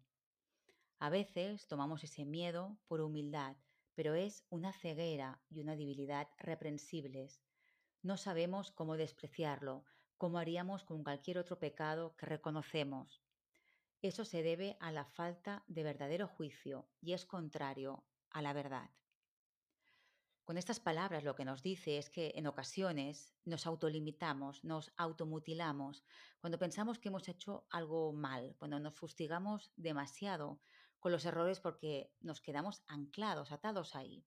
A 0.99 1.09
veces 1.09 1.67
tomamos 1.67 2.05
ese 2.05 2.23
miedo 2.23 2.77
por 2.87 3.01
humildad, 3.01 3.57
pero 3.93 4.15
es 4.15 4.45
una 4.49 4.71
ceguera 4.71 5.41
y 5.49 5.59
una 5.59 5.75
debilidad 5.75 6.29
reprensibles. 6.37 7.41
No 8.03 8.15
sabemos 8.15 8.71
cómo 8.71 8.95
despreciarlo, 8.95 9.83
como 10.21 10.37
haríamos 10.37 10.83
con 10.83 11.03
cualquier 11.03 11.39
otro 11.39 11.57
pecado 11.57 12.15
que 12.15 12.27
reconocemos. 12.27 13.23
Eso 14.03 14.23
se 14.23 14.43
debe 14.43 14.77
a 14.79 14.91
la 14.91 15.03
falta 15.03 15.63
de 15.65 15.81
verdadero 15.81 16.27
juicio 16.27 16.87
y 17.01 17.13
es 17.13 17.25
contrario 17.25 18.03
a 18.29 18.43
la 18.43 18.53
verdad. 18.53 18.91
Con 20.43 20.59
estas 20.59 20.79
palabras 20.79 21.23
lo 21.23 21.33
que 21.33 21.43
nos 21.43 21.63
dice 21.63 21.97
es 21.97 22.11
que 22.11 22.33
en 22.35 22.45
ocasiones 22.45 23.33
nos 23.45 23.65
autolimitamos, 23.65 24.63
nos 24.63 24.93
automutilamos, 24.95 26.03
cuando 26.39 26.59
pensamos 26.59 26.99
que 26.99 27.09
hemos 27.09 27.27
hecho 27.27 27.65
algo 27.71 28.13
mal, 28.13 28.55
cuando 28.59 28.79
nos 28.79 28.93
fustigamos 28.93 29.71
demasiado 29.75 30.61
con 30.99 31.11
los 31.11 31.25
errores 31.25 31.59
porque 31.59 32.13
nos 32.19 32.41
quedamos 32.41 32.83
anclados, 32.85 33.51
atados 33.51 33.95
ahí. 33.95 34.23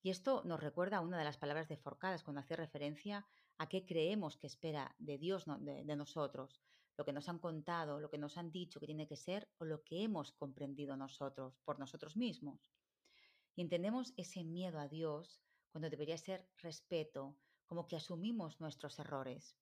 Y 0.00 0.10
esto 0.10 0.42
nos 0.44 0.60
recuerda 0.60 1.00
una 1.00 1.18
de 1.18 1.24
las 1.24 1.38
palabras 1.38 1.68
de 1.68 1.76
Forcadas 1.76 2.22
cuando 2.22 2.38
hace 2.38 2.54
referencia 2.54 3.26
a 3.58 3.68
qué 3.68 3.84
creemos 3.84 4.36
que 4.36 4.46
espera 4.46 4.94
de 4.98 5.18
Dios, 5.18 5.44
de, 5.60 5.84
de 5.84 5.96
nosotros, 5.96 6.62
lo 6.96 7.04
que 7.04 7.12
nos 7.12 7.28
han 7.28 7.38
contado, 7.38 8.00
lo 8.00 8.10
que 8.10 8.18
nos 8.18 8.36
han 8.36 8.50
dicho 8.50 8.80
que 8.80 8.86
tiene 8.86 9.06
que 9.06 9.16
ser 9.16 9.48
o 9.58 9.64
lo 9.64 9.84
que 9.84 10.02
hemos 10.02 10.32
comprendido 10.32 10.96
nosotros 10.96 11.58
por 11.64 11.78
nosotros 11.78 12.16
mismos. 12.16 12.60
Y 13.54 13.62
entendemos 13.62 14.14
ese 14.16 14.44
miedo 14.44 14.80
a 14.80 14.88
Dios 14.88 15.40
cuando 15.70 15.90
debería 15.90 16.18
ser 16.18 16.48
respeto, 16.56 17.36
como 17.66 17.86
que 17.86 17.96
asumimos 17.96 18.60
nuestros 18.60 18.98
errores. 18.98 19.56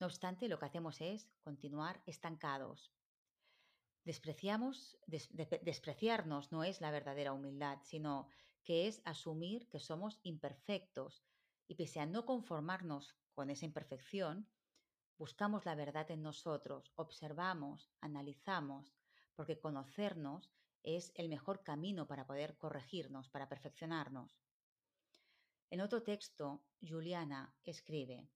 No 0.00 0.06
obstante, 0.06 0.48
lo 0.48 0.58
que 0.58 0.66
hacemos 0.66 1.00
es 1.00 1.30
continuar 1.42 2.02
estancados. 2.06 2.92
Despreciamos, 4.04 4.98
despreciarnos 5.06 6.50
no 6.50 6.64
es 6.64 6.80
la 6.80 6.90
verdadera 6.90 7.32
humildad, 7.32 7.78
sino 7.84 8.26
que 8.64 8.88
es 8.88 9.00
asumir 9.04 9.68
que 9.68 9.78
somos 9.78 10.18
imperfectos 10.24 11.24
y 11.68 11.76
pese 11.76 12.00
a 12.00 12.06
no 12.06 12.24
conformarnos 12.24 13.16
con 13.32 13.50
esa 13.50 13.64
imperfección, 13.64 14.48
buscamos 15.18 15.64
la 15.64 15.74
verdad 15.74 16.10
en 16.10 16.22
nosotros, 16.22 16.92
observamos, 16.96 17.90
analizamos, 18.00 18.94
porque 19.34 19.58
conocernos 19.58 20.50
es 20.82 21.12
el 21.14 21.28
mejor 21.28 21.62
camino 21.62 22.06
para 22.06 22.26
poder 22.26 22.56
corregirnos, 22.58 23.28
para 23.28 23.48
perfeccionarnos. 23.48 24.40
En 25.70 25.80
otro 25.80 26.02
texto, 26.02 26.62
Juliana 26.80 27.54
escribe, 27.64 28.28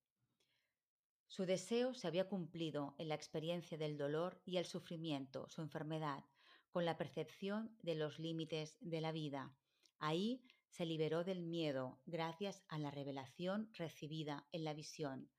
su 1.28 1.44
deseo 1.44 1.92
se 1.92 2.06
había 2.06 2.28
cumplido 2.28 2.94
en 2.98 3.08
la 3.08 3.14
experiencia 3.14 3.76
del 3.76 3.98
dolor 3.98 4.40
y 4.44 4.58
el 4.58 4.64
sufrimiento, 4.64 5.48
su 5.48 5.60
enfermedad, 5.60 6.24
con 6.70 6.84
la 6.84 6.96
percepción 6.96 7.76
de 7.82 7.94
los 7.96 8.18
límites 8.18 8.76
de 8.80 9.00
la 9.00 9.10
vida. 9.10 9.52
Ahí 9.98 10.42
se 10.76 10.84
liberó 10.84 11.24
del 11.24 11.42
miedo 11.42 12.02
gracias 12.04 12.62
a 12.68 12.78
la 12.78 12.90
revelación 12.90 13.70
recibida 13.72 14.46
en 14.52 14.62
la 14.62 14.74
visión. 14.74 15.30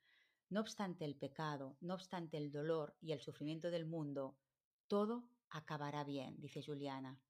No 0.49 0.61
obstante 0.61 1.05
el 1.05 1.15
pecado, 1.15 1.77
no 1.79 1.93
obstante 1.93 2.37
el 2.37 2.51
dolor 2.51 2.97
y 3.01 3.11
el 3.11 3.21
sufrimiento 3.21 3.69
del 3.69 3.85
mundo, 3.85 4.39
todo 4.87 5.29
acabará 5.51 6.03
bien, 6.03 6.41
dice 6.41 6.63
Juliana. 6.65 7.21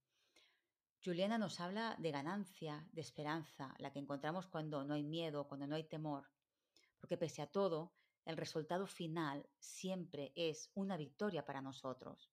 Juliana 1.04 1.38
nos 1.38 1.60
habla 1.60 1.98
de 2.00 2.12
ganancia, 2.12 2.88
de 2.93 3.02
esperanza, 3.02 3.76
la 3.78 3.91
que 3.91 4.00
encontramos 4.00 4.48
cuando 4.48 4.86
no 4.86 4.93
hay 4.93 5.04
miedo, 5.04 5.50
cuando 5.50 5.67
no 5.67 5.76
hay 5.76 5.84
temor, 5.84 6.30
porque 7.02 7.17
pese 7.17 7.41
a 7.41 7.52
todo, 7.52 7.93
el 8.24 8.38
resultado 8.38 8.88
final 8.88 9.50
siempre 9.60 10.32
es 10.38 10.72
una 10.76 10.96
victoria 10.96 11.46
para 11.46 11.62
nosotros. 11.62 12.32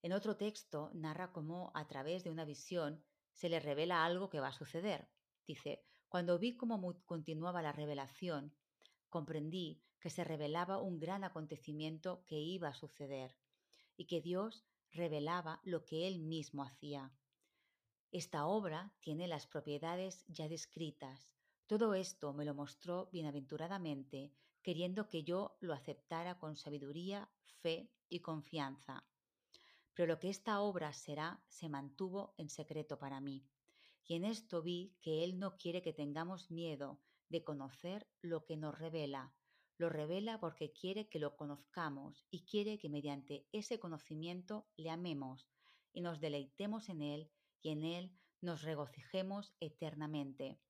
En 0.00 0.12
otro 0.12 0.36
texto 0.36 0.92
narra 0.94 1.32
cómo 1.32 1.72
a 1.74 1.88
través 1.88 2.22
de 2.22 2.30
una 2.30 2.44
visión 2.44 3.04
se 3.34 3.48
le 3.48 3.60
revela 3.60 4.04
algo 4.04 4.30
que 4.30 4.40
va 4.40 4.48
a 4.48 4.52
suceder. 4.52 5.08
Dice, 5.46 5.84
cuando 6.08 6.38
vi 6.38 6.56
cómo 6.56 6.80
continuaba 7.04 7.60
la 7.60 7.72
revelación, 7.72 8.54
comprendí 9.10 9.82
que 10.00 10.10
se 10.10 10.24
revelaba 10.24 10.80
un 10.80 10.98
gran 10.98 11.24
acontecimiento 11.24 12.24
que 12.26 12.38
iba 12.38 12.68
a 12.68 12.74
suceder 12.74 13.36
y 13.96 14.06
que 14.06 14.20
Dios 14.20 14.64
revelaba 14.92 15.60
lo 15.64 15.84
que 15.84 16.06
Él 16.06 16.20
mismo 16.20 16.62
hacía. 16.62 17.12
Esta 18.10 18.46
obra 18.46 18.94
tiene 19.00 19.26
las 19.26 19.46
propiedades 19.46 20.24
ya 20.28 20.48
descritas. 20.48 21.32
Todo 21.66 21.94
esto 21.94 22.32
me 22.32 22.44
lo 22.44 22.54
mostró 22.54 23.08
bienaventuradamente, 23.10 24.32
queriendo 24.62 25.08
que 25.08 25.24
yo 25.24 25.56
lo 25.60 25.74
aceptara 25.74 26.38
con 26.38 26.56
sabiduría, 26.56 27.28
fe 27.60 27.90
y 28.08 28.20
confianza. 28.20 29.04
Pero 29.94 30.12
lo 30.12 30.18
que 30.18 30.28
esta 30.28 30.60
obra 30.60 30.92
será 30.92 31.42
se 31.48 31.68
mantuvo 31.68 32.34
en 32.36 32.48
secreto 32.48 32.98
para 32.98 33.20
mí. 33.20 33.46
Y 34.06 34.16
en 34.16 34.24
esto 34.24 34.62
vi 34.62 34.96
que 35.00 35.24
Él 35.24 35.38
no 35.38 35.56
quiere 35.56 35.82
que 35.82 35.92
tengamos 35.92 36.50
miedo 36.50 37.00
de 37.28 37.42
conocer 37.42 38.06
lo 38.20 38.44
que 38.44 38.56
nos 38.56 38.78
revela. 38.78 39.34
Lo 39.78 39.88
revela 39.88 40.38
porque 40.38 40.72
quiere 40.72 41.08
que 41.08 41.18
lo 41.18 41.36
conozcamos 41.36 42.26
y 42.30 42.44
quiere 42.44 42.78
que 42.78 42.88
mediante 42.88 43.46
ese 43.52 43.80
conocimiento 43.80 44.68
le 44.76 44.90
amemos 44.90 45.48
y 45.92 46.00
nos 46.00 46.20
deleitemos 46.20 46.88
en 46.88 47.02
Él 47.02 47.30
y 47.60 47.70
en 47.70 47.84
Él 47.84 48.16
nos 48.40 48.62
regocijemos 48.62 49.54
eternamente. 49.58 50.60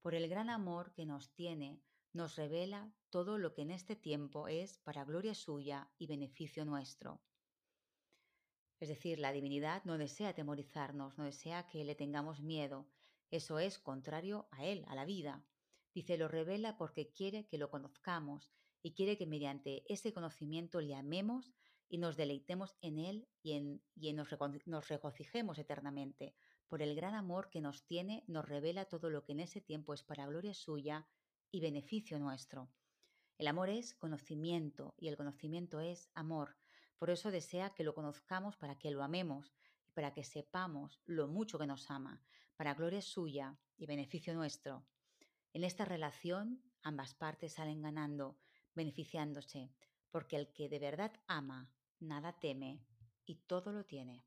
Por 0.00 0.14
el 0.14 0.28
gran 0.28 0.48
amor 0.48 0.92
que 0.94 1.06
nos 1.06 1.32
tiene, 1.34 1.82
nos 2.12 2.36
revela 2.36 2.92
todo 3.10 3.38
lo 3.38 3.52
que 3.52 3.62
en 3.62 3.70
este 3.70 3.94
tiempo 3.96 4.48
es 4.48 4.78
para 4.78 5.04
gloria 5.04 5.34
suya 5.34 5.90
y 5.98 6.06
beneficio 6.06 6.64
nuestro. 6.64 7.20
Es 8.80 8.88
decir, 8.88 9.18
la 9.18 9.32
divinidad 9.32 9.84
no 9.84 9.98
desea 9.98 10.30
atemorizarnos, 10.30 11.16
no 11.16 11.24
desea 11.24 11.66
que 11.68 11.84
le 11.84 11.94
tengamos 11.94 12.40
miedo. 12.40 12.88
Eso 13.30 13.58
es 13.58 13.78
contrario 13.78 14.48
a 14.50 14.64
Él, 14.64 14.84
a 14.88 14.94
la 14.94 15.04
vida. 15.04 15.44
Dice, 15.94 16.18
lo 16.18 16.28
revela 16.28 16.76
porque 16.76 17.12
quiere 17.12 17.46
que 17.46 17.58
lo 17.58 17.70
conozcamos 17.70 18.50
y 18.82 18.94
quiere 18.94 19.16
que 19.16 19.26
mediante 19.26 19.84
ese 19.92 20.12
conocimiento 20.12 20.80
le 20.80 20.94
amemos 20.94 21.54
y 21.88 21.98
nos 21.98 22.16
deleitemos 22.16 22.76
en 22.80 22.98
Él 22.98 23.28
y, 23.42 23.52
en, 23.52 23.82
y 23.94 24.12
nos, 24.12 24.28
nos 24.66 24.88
regocijemos 24.88 25.58
eternamente. 25.58 26.34
Por 26.68 26.82
el 26.82 26.96
gran 26.96 27.14
amor 27.14 27.50
que 27.50 27.60
nos 27.60 27.86
tiene, 27.86 28.24
nos 28.26 28.44
revela 28.44 28.86
todo 28.86 29.10
lo 29.10 29.24
que 29.24 29.32
en 29.32 29.40
ese 29.40 29.60
tiempo 29.60 29.94
es 29.94 30.02
para 30.02 30.26
gloria 30.26 30.54
suya 30.54 31.06
y 31.50 31.60
beneficio 31.60 32.18
nuestro. 32.18 32.72
El 33.38 33.46
amor 33.46 33.68
es 33.68 33.94
conocimiento 33.94 34.94
y 34.98 35.08
el 35.08 35.16
conocimiento 35.16 35.80
es 35.80 36.10
amor. 36.14 36.56
Por 36.98 37.10
eso 37.10 37.30
desea 37.30 37.74
que 37.74 37.84
lo 37.84 37.94
conozcamos 37.94 38.56
para 38.56 38.78
que 38.78 38.90
lo 38.90 39.02
amemos 39.02 39.54
y 39.86 39.92
para 39.92 40.12
que 40.12 40.24
sepamos 40.24 41.00
lo 41.06 41.28
mucho 41.28 41.58
que 41.58 41.66
nos 41.66 41.90
ama, 41.90 42.22
para 42.56 42.74
gloria 42.74 43.02
suya 43.02 43.58
y 43.76 43.86
beneficio 43.86 44.34
nuestro. 44.34 44.86
En 45.52 45.64
esta 45.64 45.84
relación 45.84 46.62
ambas 46.82 47.14
partes 47.14 47.54
salen 47.54 47.82
ganando, 47.82 48.38
beneficiándose, 48.74 49.72
porque 50.10 50.36
el 50.36 50.52
que 50.52 50.68
de 50.68 50.78
verdad 50.78 51.12
ama, 51.26 51.70
nada 51.98 52.38
teme 52.38 52.84
y 53.24 53.36
todo 53.46 53.72
lo 53.72 53.84
tiene. 53.84 54.24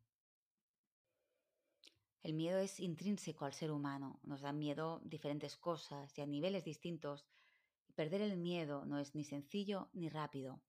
El 2.24 2.34
miedo 2.34 2.60
es 2.60 2.80
intrínseco 2.80 3.46
al 3.46 3.54
ser 3.54 3.72
humano, 3.72 4.20
nos 4.24 4.42
dan 4.42 4.58
miedo 4.58 5.02
diferentes 5.06 5.56
cosas 5.56 6.18
y 6.18 6.22
a 6.22 6.26
niveles 6.26 6.66
distintos. 6.66 7.26
Perder 7.96 8.22
el 8.22 8.38
miedo 8.38 8.86
no 8.86 9.00
es 9.00 9.16
ni 9.16 9.24
sencillo 9.24 9.90
ni 9.94 10.10
rápido. 10.10 10.62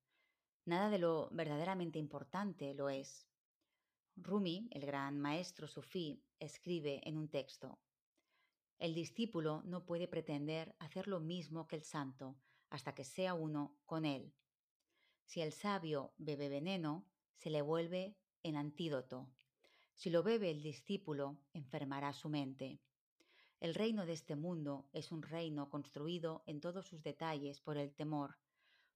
Nada 0.68 0.90
de 0.90 0.98
lo 0.98 1.30
verdaderamente 1.30 1.98
importante 1.98 2.74
lo 2.74 2.90
es. 2.90 3.26
Rumi, 4.16 4.68
el 4.70 4.84
gran 4.84 5.18
maestro 5.18 5.66
sufí, 5.66 6.22
escribe 6.40 7.00
en 7.08 7.16
un 7.16 7.30
texto, 7.30 7.78
El 8.78 8.92
discípulo 8.92 9.62
no 9.64 9.86
puede 9.86 10.08
pretender 10.08 10.76
hacer 10.78 11.08
lo 11.08 11.20
mismo 11.20 11.66
que 11.66 11.76
el 11.76 11.84
santo 11.84 12.36
hasta 12.68 12.94
que 12.94 13.04
sea 13.04 13.32
uno 13.32 13.78
con 13.86 14.04
él. 14.04 14.34
Si 15.24 15.40
el 15.40 15.52
sabio 15.52 16.12
bebe 16.18 16.50
veneno, 16.50 17.06
se 17.38 17.48
le 17.48 17.62
vuelve 17.62 18.18
en 18.42 18.56
antídoto. 18.56 19.30
Si 19.94 20.10
lo 20.10 20.22
bebe 20.22 20.50
el 20.50 20.62
discípulo, 20.62 21.38
enfermará 21.54 22.12
su 22.12 22.28
mente. 22.28 22.78
El 23.58 23.74
reino 23.74 24.04
de 24.04 24.12
este 24.12 24.36
mundo 24.36 24.86
es 24.92 25.12
un 25.12 25.22
reino 25.22 25.70
construido 25.70 26.42
en 26.44 26.60
todos 26.60 26.84
sus 26.84 27.02
detalles 27.02 27.58
por 27.62 27.78
el 27.78 27.94
temor, 27.94 28.36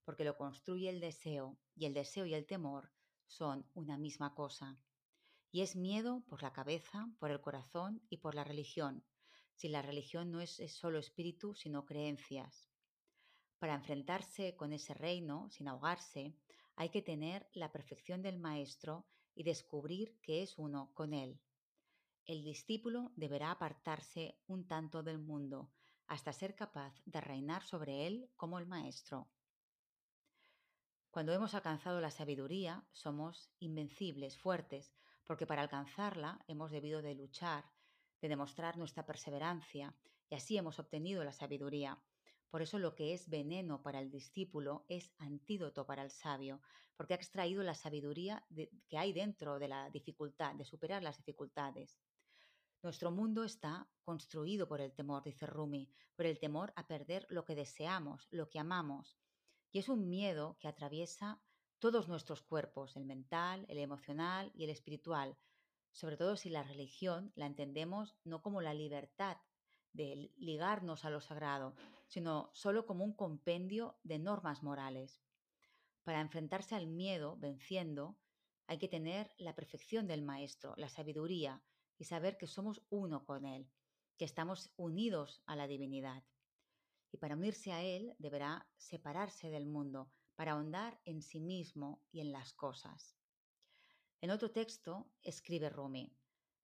porque 0.05 0.25
lo 0.25 0.37
construye 0.37 0.89
el 0.89 1.01
deseo, 1.01 1.59
y 1.75 1.87
el 1.87 1.95
deseo 1.95 2.27
y 2.27 2.35
el 2.35 2.47
temor 2.47 2.93
son 3.27 3.67
una 3.75 3.97
misma 3.97 4.35
cosa. 4.35 4.79
Y 5.51 5.63
es 5.63 5.77
miedo 5.77 6.25
por 6.29 6.43
la 6.43 6.53
cabeza, 6.53 7.09
por 7.19 7.31
el 7.31 7.41
corazón 7.41 8.03
y 8.09 8.19
por 8.19 8.35
la 8.35 8.45
religión, 8.45 9.05
si 9.55 9.69
la 9.69 9.83
religión 9.83 10.31
no 10.31 10.41
es, 10.41 10.61
solo 10.73 10.99
espíritu, 10.99 11.55
sino 11.55 11.85
creencias. 11.85 12.69
Para 13.59 13.75
enfrentarse 13.75 14.57
con 14.57 14.73
ese 14.73 14.95
reino, 14.95 15.49
sin 15.51 15.69
ahogarse, 15.69 16.37
hay 16.75 16.89
que 16.89 17.03
tener 17.03 17.49
la 17.53 17.71
perfección 17.71 18.23
del 18.23 18.39
Maestro 18.39 19.07
y 19.35 19.45
descubrir 19.45 20.19
que 20.21 20.43
es 20.43 20.59
uno 20.59 20.91
con 20.95 21.13
él. 21.15 21.41
El 22.25 22.43
discípulo 22.45 23.13
deberá 23.15 23.51
apartarse 23.51 24.39
un 24.47 24.67
tanto 24.67 25.03
del 25.03 25.19
mundo 25.19 25.71
hasta 26.07 26.33
ser 26.33 26.55
capaz 26.55 26.95
de 27.05 27.21
reinar 27.21 27.63
sobre 27.63 28.07
él 28.07 28.31
como 28.37 28.59
el 28.59 28.67
Maestro. 28.67 29.29
Cuando 31.13 31.35
hemos 31.35 31.53
alcanzado 31.53 32.01
la 32.01 32.11
sabiduría, 32.11 32.87
somos 32.91 33.51
invencibles, 33.59 34.39
fuertes, 34.39 34.95
porque 35.27 35.47
para 35.47 35.61
alcanzarla 35.61 36.43
hemos 36.49 36.71
debido 36.71 37.03
de 37.03 37.15
luchar, 37.15 37.71
de 38.23 38.31
demostrar 38.31 38.79
nuestra 38.79 39.05
perseverancia, 39.05 39.95
y 40.31 40.37
así 40.37 40.57
hemos 40.57 40.79
obtenido 40.79 41.23
la 41.23 41.35
sabiduría. 41.35 42.03
Por 42.49 42.63
eso 42.63 42.79
lo 42.79 42.95
que 42.95 43.13
es 43.13 43.29
veneno 43.29 43.83
para 43.83 44.01
el 44.01 44.11
discípulo 44.11 44.87
es 44.89 45.13
antídoto 45.19 45.85
para 45.85 46.03
el 46.03 46.11
sabio, 46.11 46.63
porque 46.97 47.13
ha 47.13 47.17
extraído 47.17 47.63
la 47.63 47.75
sabiduría 47.75 48.47
que 48.89 48.97
hay 48.97 49.13
dentro 49.13 49.59
de 49.59 49.69
la 49.69 49.91
dificultad, 49.91 50.55
de 50.55 50.65
superar 50.65 51.03
las 51.03 51.19
dificultades. 51.19 52.01
Nuestro 52.83 53.11
mundo 53.11 53.45
está 53.45 53.87
construido 54.03 54.67
por 54.67 54.81
el 54.81 54.95
temor, 54.95 55.23
dice 55.23 55.47
Rumi, 55.47 55.91
por 56.17 56.25
el 56.25 56.39
temor 56.39 56.73
a 56.75 56.87
perder 56.87 57.27
lo 57.29 57.45
que 57.45 57.55
deseamos, 57.55 58.29
lo 58.31 58.49
que 58.49 58.59
amamos. 58.59 59.19
Y 59.73 59.79
es 59.79 59.89
un 59.89 60.11
miedo 60.11 60.59
que 60.61 60.69
atraviesa 60.69 61.41
todos 61.79 62.07
nuestros 62.07 62.43
cuerpos, 62.43 62.95
el 62.97 63.07
mental, 63.07 63.65
el 63.69 63.79
emocional 63.79 64.53
y 64.55 64.65
el 64.65 64.71
espiritual, 64.71 65.37
sobre 65.91 66.17
todo 66.17 66.37
si 66.37 66.51
la 66.51 66.63
religión 66.63 67.33
la 67.35 67.47
entendemos 67.47 68.15
no 68.23 68.43
como 68.43 68.61
la 68.61 68.75
libertad 68.75 69.39
de 69.93 70.31
ligarnos 70.37 71.05
a 71.05 71.11
lo 71.11 71.21
sagrado, 71.21 71.75
sino 72.07 72.51
solo 72.53 72.87
como 72.87 73.03
un 73.05 73.15
compendio 73.15 73.99
de 74.05 74.19
normas 74.19 74.63
morales. 74.63 75.23
Para 76.05 76.21
enfrentarse 76.21 76.75
al 76.75 76.87
miedo 76.87 77.37
venciendo, 77.39 78.19
hay 78.67 78.79
que 78.79 78.89
tener 78.89 79.35
la 79.39 79.55
perfección 79.55 80.07
del 80.07 80.23
Maestro, 80.23 80.75
la 80.77 80.89
sabiduría 80.89 81.63
y 81.99 82.05
saber 82.05 82.37
que 82.37 82.47
somos 82.47 82.83
uno 82.91 83.25
con 83.25 83.47
Él, 83.47 83.69
que 84.19 84.25
estamos 84.25 84.71
unidos 84.77 85.43
a 85.47 85.57
la 85.57 85.67
divinidad 85.67 86.23
y 87.13 87.19
para 87.19 87.37
unirse 87.37 87.73
a 87.73 87.83
Él 87.83 88.15
deberá 88.19 88.67
separarse 88.77 89.51
del 89.51 89.67
mundo 89.67 90.11
para 90.35 90.53
ahondar 90.53 91.01
en 91.05 91.23
sí 91.23 91.41
mismo 91.41 92.03
y 92.11 92.21
en 92.21 92.33
las 92.33 92.53
cosas. 92.55 93.17
En 94.23 94.31
otro 94.31 94.51
texto 94.51 95.13
escribe 95.23 95.69
Rumi, 95.69 96.17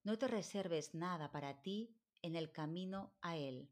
no 0.04 0.18
te 0.18 0.26
reserves 0.26 0.94
nada 0.94 1.30
para 1.30 1.61
ti 1.61 1.94
en 2.22 2.34
el 2.34 2.50
camino 2.50 3.14
a 3.20 3.37
Él. 3.37 3.70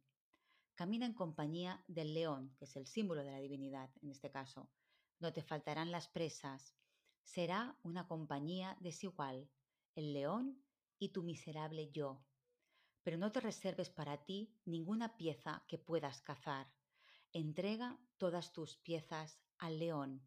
Camina 0.74 1.06
en 1.06 1.14
compañía 1.14 1.82
del 1.88 2.12
león, 2.12 2.54
que 2.58 2.66
es 2.66 2.76
el 2.76 2.86
símbolo 2.86 3.24
de 3.24 3.30
la 3.30 3.38
divinidad 3.38 3.90
en 4.02 4.10
este 4.10 4.30
caso. 4.30 4.70
No 5.18 5.32
te 5.32 5.42
faltarán 5.42 5.90
las 5.90 6.08
presas. 6.08 6.76
Será 7.22 7.78
una 7.82 8.06
compañía 8.06 8.76
desigual, 8.80 9.48
el 9.94 10.12
león 10.12 10.62
y 10.98 11.08
tu 11.08 11.22
miserable 11.22 11.90
yo, 11.90 12.22
pero 13.06 13.18
no 13.18 13.30
te 13.30 13.38
reserves 13.38 13.88
para 13.88 14.24
ti 14.24 14.50
ninguna 14.64 15.16
pieza 15.16 15.62
que 15.68 15.78
puedas 15.78 16.22
cazar. 16.22 16.66
Entrega 17.32 18.00
todas 18.16 18.52
tus 18.52 18.78
piezas 18.78 19.38
al 19.58 19.78
león, 19.78 20.26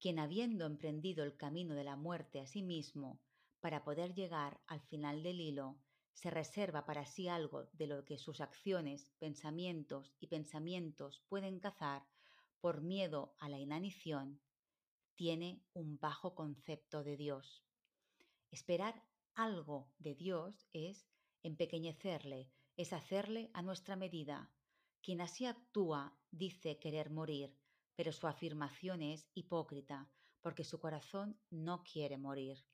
quien 0.00 0.18
habiendo 0.18 0.66
emprendido 0.66 1.22
el 1.22 1.36
camino 1.36 1.76
de 1.76 1.84
la 1.84 1.94
muerte 1.94 2.40
a 2.40 2.46
sí 2.48 2.60
mismo 2.60 3.20
para 3.60 3.84
poder 3.84 4.14
llegar 4.14 4.60
al 4.66 4.80
final 4.80 5.22
del 5.22 5.40
hilo, 5.40 5.78
se 6.12 6.28
reserva 6.28 6.86
para 6.86 7.06
sí 7.06 7.28
algo 7.28 7.68
de 7.72 7.86
lo 7.86 8.04
que 8.04 8.18
sus 8.18 8.40
acciones, 8.40 9.12
pensamientos 9.20 10.12
y 10.18 10.26
pensamientos 10.26 11.22
pueden 11.28 11.60
cazar 11.60 12.04
por 12.60 12.82
miedo 12.82 13.36
a 13.38 13.48
la 13.48 13.60
inanición, 13.60 14.40
tiene 15.14 15.62
un 15.72 16.00
bajo 16.00 16.34
concepto 16.34 17.04
de 17.04 17.16
Dios. 17.16 17.64
Esperar 18.50 19.04
algo 19.36 19.92
de 20.00 20.16
Dios 20.16 20.66
es 20.72 21.06
Empequeñecerle 21.46 22.50
es 22.76 22.92
hacerle 22.92 23.52
a 23.54 23.62
nuestra 23.62 23.94
medida. 23.94 24.50
Quien 25.00 25.20
así 25.20 25.46
actúa 25.46 26.18
dice 26.32 26.80
querer 26.80 27.08
morir, 27.08 27.56
pero 27.94 28.10
su 28.10 28.26
afirmación 28.26 29.00
es 29.00 29.30
hipócrita, 29.32 30.10
porque 30.40 30.64
su 30.64 30.80
corazón 30.80 31.38
no 31.50 31.84
quiere 31.84 32.18
morir. 32.18 32.66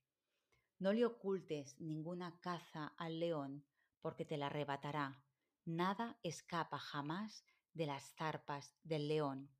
No 0.78 0.94
le 0.94 1.04
ocultes 1.04 1.78
ninguna 1.80 2.40
caza 2.40 2.94
al 2.96 3.20
león, 3.20 3.66
porque 4.00 4.24
te 4.24 4.38
la 4.38 4.46
arrebatará. 4.46 5.22
Nada 5.66 6.18
escapa 6.22 6.78
jamás 6.78 7.44
de 7.74 7.84
las 7.84 8.14
zarpas 8.14 8.74
del 8.84 9.06
león. 9.06 9.50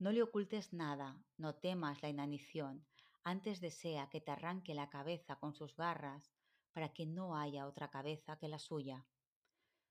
No 0.00 0.10
le 0.10 0.20
ocultes 0.20 0.72
nada, 0.72 1.22
no 1.36 1.54
temas 1.54 2.02
la 2.02 2.08
inanición, 2.08 2.84
antes 3.22 3.60
desea 3.60 4.08
que 4.10 4.20
te 4.20 4.32
arranque 4.32 4.74
la 4.74 4.90
cabeza 4.90 5.36
con 5.36 5.54
sus 5.54 5.76
garras, 5.76 6.32
para 6.78 6.94
que 6.94 7.06
no 7.06 7.36
haya 7.36 7.66
otra 7.66 7.90
cabeza 7.90 8.38
que 8.38 8.46
la 8.46 8.60
suya. 8.60 9.04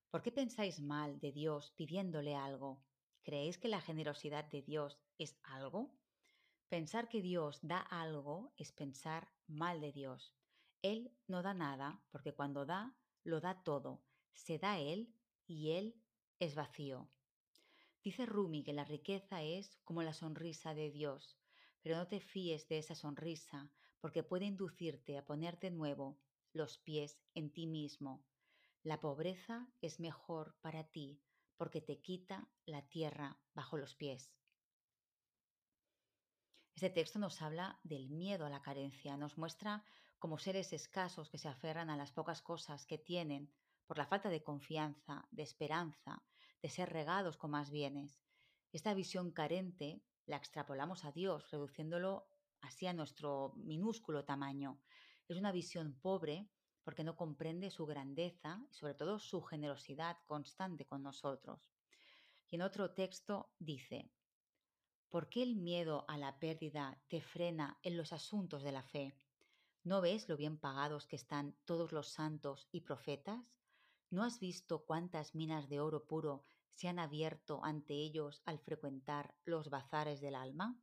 ¿Por 0.10 0.22
qué 0.22 0.32
pensáis 0.32 0.80
mal 0.80 1.20
de 1.20 1.34
Dios 1.34 1.74
pidiéndole 1.76 2.34
algo? 2.34 2.82
¿Creéis 3.24 3.58
que 3.58 3.68
la 3.68 3.82
generosidad 3.82 4.46
de 4.46 4.62
Dios 4.62 4.98
es 5.18 5.38
algo? 5.44 5.92
Pensar 6.70 7.10
que 7.10 7.22
Dios 7.22 7.60
da 7.62 7.80
algo 7.80 8.54
es 8.56 8.72
pensar 8.72 9.28
mal 9.48 9.82
de 9.82 9.92
Dios. 9.92 10.34
Él 10.82 11.12
no 11.28 11.42
da 11.42 11.54
nada 11.54 12.02
porque 12.10 12.34
cuando 12.34 12.66
da, 12.66 12.96
lo 13.26 13.42
da 13.42 13.62
todo. 13.66 14.02
Se 14.32 14.58
da 14.58 14.80
Él 14.80 15.14
y 15.46 15.72
Él 15.72 15.94
es 16.40 16.56
vacío. 16.56 17.10
Dice 18.02 18.26
Rumi 18.26 18.64
que 18.64 18.72
la 18.72 18.86
riqueza 18.86 19.44
es 19.44 19.76
como 19.84 20.04
la 20.04 20.14
sonrisa 20.14 20.74
de 20.74 20.90
Dios, 20.90 21.38
pero 21.82 21.98
no 21.98 22.08
te 22.08 22.22
fíes 22.22 22.70
de 22.70 22.78
esa 22.78 22.96
sonrisa 22.96 23.70
porque 24.00 24.24
puede 24.24 24.46
inducirte 24.46 25.18
a 25.18 25.26
poner 25.26 25.60
de 25.60 25.72
nuevo 25.72 26.18
los 26.58 26.78
pies 26.80 27.20
en 27.34 27.52
ti 27.52 27.68
mismo. 27.68 28.26
La 28.84 29.00
pobreza 29.00 29.68
es 29.82 30.00
mejor 30.00 30.56
para 30.62 30.84
ti 30.84 31.22
porque 31.56 31.82
te 31.82 32.00
quita 32.02 32.50
la 32.66 32.82
tierra 32.82 33.40
bajo 33.54 33.78
los 33.78 33.96
pies. 33.96 34.34
Este 36.76 36.90
texto 36.90 37.18
nos 37.18 37.42
habla 37.42 37.80
del 37.84 38.10
miedo 38.10 38.46
a 38.46 38.50
la 38.50 38.62
carencia, 38.62 39.18
nos 39.18 39.38
muestra 39.38 39.84
como 40.20 40.38
seres 40.38 40.74
escasos 40.74 41.30
que 41.30 41.38
se 41.38 41.48
aferran 41.48 41.90
a 41.90 41.98
las 41.98 42.12
pocas 42.12 42.42
cosas 42.42 42.86
que 42.86 42.98
tienen 42.98 43.52
por 43.88 43.98
la 43.98 44.06
falta 44.06 44.30
de 44.30 44.44
confianza, 44.44 45.28
de 45.32 45.44
esperanza, 45.44 46.24
de 46.62 46.70
ser 46.70 46.90
regados 46.90 47.38
con 47.38 47.52
más 47.52 47.72
bienes. 47.72 48.22
Esta 48.72 48.94
visión 48.94 49.32
carente 49.32 50.04
la 50.26 50.38
extrapolamos 50.38 51.06
a 51.06 51.12
Dios, 51.12 51.50
reduciéndolo 51.52 52.28
así 52.62 52.86
a 52.86 52.94
nuestro 52.94 53.54
minúsculo 53.56 54.26
tamaño. 54.26 54.80
Es 55.28 55.38
una 55.38 55.52
visión 55.52 56.00
pobre 56.00 56.50
porque 56.84 57.04
no 57.04 57.18
comprende 57.18 57.70
su 57.70 57.86
grandeza 57.86 58.66
y 58.72 58.74
sobre 58.74 58.94
todo 58.94 59.20
su 59.20 59.42
generosidad 59.42 60.18
constante 60.26 60.86
con 60.86 61.04
nosotros. 61.04 61.70
Y 62.50 62.56
en 62.56 62.62
otro 62.62 62.94
texto 62.94 63.54
dice, 63.60 64.14
¿por 65.10 65.30
qué 65.30 65.44
el 65.44 65.58
miedo 65.58 66.06
a 66.08 66.18
la 66.18 66.40
pérdida 66.40 67.04
te 67.10 67.22
frena 67.22 67.78
en 67.84 67.98
los 67.98 68.14
asuntos 68.14 68.64
de 68.64 68.72
la 68.72 68.84
fe? 68.84 69.16
¿No 69.84 70.00
ves 70.00 70.30
lo 70.30 70.38
bien 70.38 70.60
pagados 70.60 71.08
que 71.08 71.18
están 71.18 71.58
todos 71.66 71.92
los 71.92 72.08
santos 72.08 72.70
y 72.72 72.82
profetas? 72.82 73.58
¿No 74.10 74.24
has 74.24 74.40
visto 74.40 74.86
cuántas 74.86 75.36
minas 75.36 75.68
de 75.68 75.82
oro 75.82 76.08
puro 76.08 76.46
se 76.72 76.88
han 76.88 77.00
abierto 77.00 77.66
ante 77.66 77.96
ellos 77.96 78.42
al 78.46 78.60
frecuentar 78.60 79.36
los 79.44 79.70
bazares 79.70 80.22
del 80.22 80.36
alma? 80.36 80.82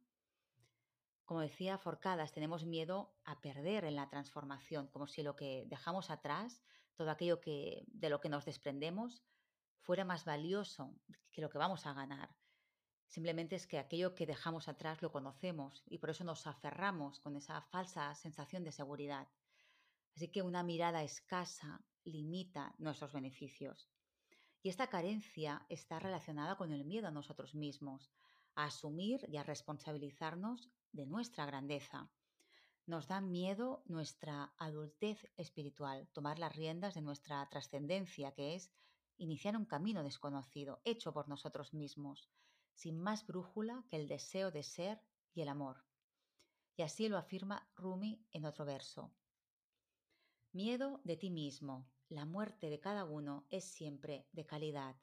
Como 1.24 1.40
decía 1.40 1.78
Forcadas, 1.78 2.32
tenemos 2.32 2.66
miedo 2.66 3.14
a 3.24 3.40
perder 3.40 3.84
en 3.84 3.96
la 3.96 4.08
transformación, 4.08 4.88
como 4.88 5.06
si 5.06 5.22
lo 5.22 5.36
que 5.36 5.64
dejamos 5.68 6.10
atrás, 6.10 6.62
todo 6.96 7.10
aquello 7.10 7.40
que, 7.40 7.84
de 7.88 8.10
lo 8.10 8.20
que 8.20 8.28
nos 8.28 8.44
desprendemos, 8.44 9.22
fuera 9.80 10.04
más 10.04 10.24
valioso 10.24 10.94
que 11.32 11.40
lo 11.40 11.48
que 11.48 11.58
vamos 11.58 11.86
a 11.86 11.94
ganar. 11.94 12.36
Simplemente 13.06 13.56
es 13.56 13.66
que 13.66 13.78
aquello 13.78 14.14
que 14.14 14.26
dejamos 14.26 14.68
atrás 14.68 15.00
lo 15.00 15.12
conocemos 15.12 15.82
y 15.86 15.98
por 15.98 16.10
eso 16.10 16.24
nos 16.24 16.46
aferramos 16.46 17.20
con 17.20 17.36
esa 17.36 17.62
falsa 17.62 18.14
sensación 18.14 18.64
de 18.64 18.72
seguridad. 18.72 19.28
Así 20.16 20.28
que 20.28 20.42
una 20.42 20.62
mirada 20.62 21.02
escasa 21.02 21.84
limita 22.04 22.74
nuestros 22.78 23.12
beneficios. 23.12 23.88
Y 24.62 24.68
esta 24.68 24.88
carencia 24.88 25.64
está 25.68 25.98
relacionada 25.98 26.56
con 26.56 26.72
el 26.72 26.84
miedo 26.84 27.08
a 27.08 27.10
nosotros 27.10 27.54
mismos, 27.54 28.10
a 28.54 28.64
asumir 28.64 29.26
y 29.28 29.36
a 29.36 29.42
responsabilizarnos 29.42 30.70
de 30.94 31.06
nuestra 31.06 31.44
grandeza. 31.44 32.10
Nos 32.86 33.08
da 33.08 33.20
miedo 33.20 33.82
nuestra 33.86 34.54
adultez 34.58 35.30
espiritual, 35.36 36.08
tomar 36.12 36.38
las 36.38 36.54
riendas 36.54 36.94
de 36.94 37.02
nuestra 37.02 37.46
trascendencia, 37.48 38.32
que 38.32 38.54
es 38.54 38.72
iniciar 39.16 39.56
un 39.56 39.64
camino 39.64 40.02
desconocido, 40.02 40.80
hecho 40.84 41.12
por 41.12 41.28
nosotros 41.28 41.74
mismos, 41.74 42.30
sin 42.72 42.98
más 42.98 43.26
brújula 43.26 43.84
que 43.88 43.96
el 43.96 44.08
deseo 44.08 44.50
de 44.50 44.62
ser 44.62 45.00
y 45.32 45.42
el 45.42 45.48
amor. 45.48 45.84
Y 46.76 46.82
así 46.82 47.08
lo 47.08 47.18
afirma 47.18 47.68
Rumi 47.74 48.26
en 48.32 48.44
otro 48.44 48.64
verso. 48.64 49.14
Miedo 50.52 51.00
de 51.04 51.16
ti 51.16 51.30
mismo. 51.30 51.90
La 52.08 52.26
muerte 52.26 52.68
de 52.68 52.80
cada 52.80 53.04
uno 53.04 53.46
es 53.50 53.64
siempre 53.64 54.28
de 54.32 54.44
calidad. 54.44 54.96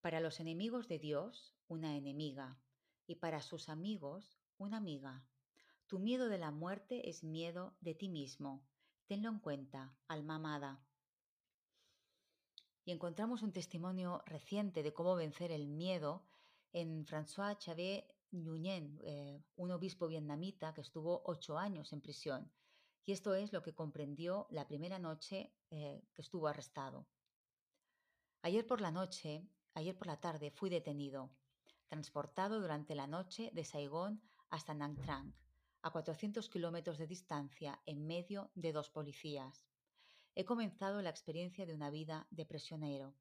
Para 0.00 0.20
los 0.20 0.38
enemigos 0.38 0.86
de 0.86 0.98
Dios, 0.98 1.56
una 1.66 1.96
enemiga, 1.96 2.60
y 3.06 3.16
para 3.16 3.40
sus 3.40 3.68
amigos, 3.68 4.38
una 4.58 4.78
amiga. 4.78 5.24
Tu 5.86 5.98
miedo 5.98 6.28
de 6.28 6.38
la 6.38 6.50
muerte 6.50 7.08
es 7.08 7.22
miedo 7.22 7.76
de 7.80 7.94
ti 7.94 8.08
mismo. 8.08 8.66
Tenlo 9.06 9.28
en 9.28 9.38
cuenta, 9.38 9.94
alma 10.08 10.36
amada. 10.36 10.82
Y 12.84 12.92
encontramos 12.92 13.42
un 13.42 13.52
testimonio 13.52 14.22
reciente 14.26 14.82
de 14.82 14.92
cómo 14.92 15.14
vencer 15.16 15.52
el 15.52 15.66
miedo 15.68 16.24
en 16.72 17.04
François 17.06 17.56
Xavier 17.58 18.06
Nguyen, 18.32 18.98
eh, 19.02 19.42
un 19.56 19.70
obispo 19.70 20.08
vietnamita 20.08 20.74
que 20.74 20.80
estuvo 20.80 21.22
ocho 21.24 21.58
años 21.58 21.92
en 21.92 22.00
prisión. 22.00 22.50
Y 23.04 23.12
esto 23.12 23.34
es 23.34 23.52
lo 23.52 23.62
que 23.62 23.74
comprendió 23.74 24.46
la 24.50 24.66
primera 24.66 24.98
noche 24.98 25.52
eh, 25.70 26.02
que 26.12 26.22
estuvo 26.22 26.48
arrestado. 26.48 27.06
Ayer 28.42 28.66
por 28.66 28.80
la 28.80 28.90
noche, 28.90 29.48
ayer 29.74 29.96
por 29.96 30.06
la 30.08 30.20
tarde, 30.20 30.50
fui 30.50 30.70
detenido, 30.70 31.30
transportado 31.88 32.60
durante 32.60 32.94
la 32.94 33.06
noche 33.06 33.50
de 33.52 33.64
Saigón 33.64 34.22
hasta 34.50 34.74
Nang 34.74 34.96
Trang, 35.00 35.32
a 35.82 35.90
400 35.90 36.48
kilómetros 36.48 36.98
de 36.98 37.06
distancia 37.06 37.80
en 37.86 38.06
medio 38.06 38.50
de 38.54 38.72
dos 38.72 38.90
policías. 38.90 39.66
He 40.34 40.44
comenzado 40.44 41.00
la 41.02 41.10
experiencia 41.10 41.64
de 41.66 41.74
una 41.74 41.90
vida 41.90 42.26
de 42.30 42.44
prisionero. 42.44 43.14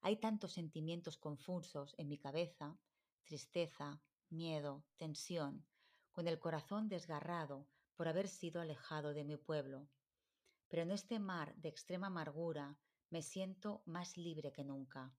Hay 0.00 0.16
tantos 0.16 0.52
sentimientos 0.52 1.16
confusos 1.16 1.94
en 1.98 2.08
mi 2.08 2.18
cabeza, 2.18 2.76
tristeza, 3.24 4.00
miedo, 4.30 4.84
tensión, 4.96 5.64
con 6.12 6.28
el 6.28 6.38
corazón 6.38 6.88
desgarrado 6.88 7.66
por 7.96 8.08
haber 8.08 8.28
sido 8.28 8.60
alejado 8.60 9.14
de 9.14 9.24
mi 9.24 9.36
pueblo. 9.36 9.88
Pero 10.68 10.82
en 10.82 10.90
este 10.90 11.18
mar 11.18 11.54
de 11.56 11.68
extrema 11.68 12.08
amargura 12.08 12.76
me 13.10 13.22
siento 13.22 13.82
más 13.86 14.16
libre 14.16 14.52
que 14.52 14.64
nunca. 14.64 15.14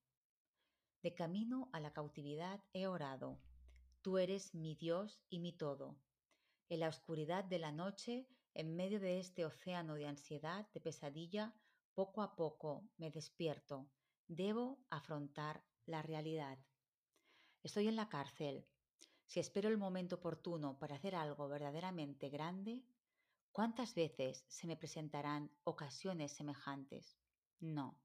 De 1.02 1.14
camino 1.14 1.70
a 1.72 1.80
la 1.80 1.92
cautividad 1.92 2.62
he 2.72 2.86
orado. 2.86 3.38
Tú 4.06 4.18
eres 4.18 4.54
mi 4.54 4.76
Dios 4.76 5.20
y 5.30 5.40
mi 5.40 5.52
todo. 5.52 5.98
En 6.68 6.78
la 6.78 6.88
oscuridad 6.88 7.42
de 7.42 7.58
la 7.58 7.72
noche, 7.72 8.28
en 8.54 8.76
medio 8.76 9.00
de 9.00 9.18
este 9.18 9.44
océano 9.44 9.96
de 9.96 10.06
ansiedad, 10.06 10.68
de 10.72 10.80
pesadilla, 10.80 11.52
poco 11.92 12.22
a 12.22 12.36
poco 12.36 12.88
me 12.98 13.10
despierto 13.10 13.90
Debo 14.28 14.78
afrontar 14.90 15.64
la 15.86 16.02
realidad. 16.02 16.56
Estoy 17.64 17.88
en 17.88 17.96
la 17.96 18.08
cárcel. 18.08 18.64
Si 19.24 19.40
espero 19.40 19.68
el 19.68 19.76
momento 19.76 20.14
oportuno 20.14 20.78
para 20.78 20.94
hacer 20.94 21.16
algo 21.16 21.48
verdaderamente 21.48 22.28
grande, 22.28 22.84
¿cuántas 23.50 23.96
veces 23.96 24.44
se 24.46 24.68
me 24.68 24.76
presentarán 24.76 25.50
ocasiones 25.64 26.30
semejantes? 26.30 27.18
No. 27.58 28.00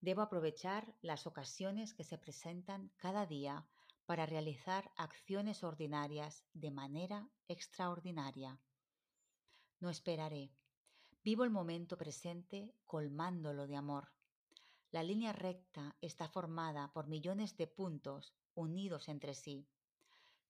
Debo 0.00 0.22
aprovechar 0.22 0.96
las 1.02 1.26
ocasiones 1.26 1.92
que 1.92 2.02
se 2.02 2.16
presentan 2.16 2.90
cada 2.96 3.26
día 3.26 3.68
para 4.06 4.26
realizar 4.26 4.90
acciones 4.96 5.62
ordinarias 5.62 6.44
de 6.52 6.70
manera 6.70 7.30
extraordinaria. 7.48 8.60
No 9.80 9.90
esperaré. 9.90 10.52
Vivo 11.24 11.44
el 11.44 11.50
momento 11.50 11.96
presente 11.96 12.74
colmándolo 12.84 13.66
de 13.66 13.76
amor. 13.76 14.12
La 14.90 15.02
línea 15.02 15.32
recta 15.32 15.96
está 16.00 16.28
formada 16.28 16.92
por 16.92 17.06
millones 17.06 17.56
de 17.56 17.66
puntos 17.66 18.34
unidos 18.54 19.08
entre 19.08 19.34
sí. 19.34 19.66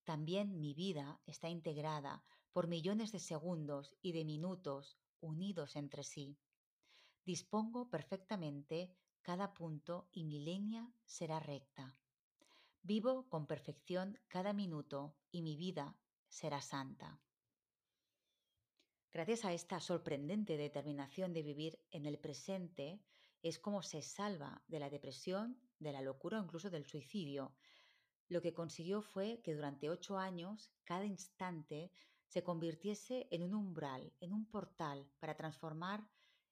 También 0.04 0.58
mi 0.58 0.74
vida 0.74 1.20
está 1.26 1.48
integrada 1.48 2.24
por 2.52 2.66
millones 2.66 3.12
de 3.12 3.20
segundos 3.20 3.94
y 4.02 4.12
de 4.12 4.24
minutos 4.24 4.98
unidos 5.20 5.76
entre 5.76 6.02
sí. 6.02 6.36
Dispongo 7.24 7.88
perfectamente 7.88 8.92
cada 9.22 9.54
punto 9.54 10.08
y 10.10 10.24
mi 10.24 10.40
línea 10.40 10.92
será 11.04 11.38
recta. 11.38 11.96
Vivo 12.84 13.28
con 13.28 13.46
perfección 13.46 14.18
cada 14.26 14.52
minuto 14.52 15.14
y 15.30 15.42
mi 15.42 15.56
vida 15.56 15.96
será 16.26 16.60
santa. 16.60 17.20
Gracias 19.12 19.44
a 19.44 19.52
esta 19.52 19.78
sorprendente 19.78 20.56
determinación 20.56 21.32
de 21.32 21.44
vivir 21.44 21.78
en 21.92 22.06
el 22.06 22.18
presente, 22.18 23.00
es 23.40 23.60
como 23.60 23.84
se 23.84 24.02
salva 24.02 24.64
de 24.66 24.80
la 24.80 24.90
depresión, 24.90 25.60
de 25.78 25.92
la 25.92 26.02
locura 26.02 26.40
o 26.40 26.44
incluso 26.44 26.70
del 26.70 26.84
suicidio. 26.84 27.54
Lo 28.28 28.42
que 28.42 28.52
consiguió 28.52 29.00
fue 29.00 29.40
que 29.44 29.54
durante 29.54 29.88
ocho 29.88 30.18
años, 30.18 30.72
cada 30.82 31.04
instante, 31.04 31.92
se 32.26 32.42
convirtiese 32.42 33.28
en 33.30 33.44
un 33.44 33.54
umbral, 33.54 34.12
en 34.18 34.32
un 34.32 34.44
portal 34.46 35.08
para 35.20 35.36
transformar 35.36 36.04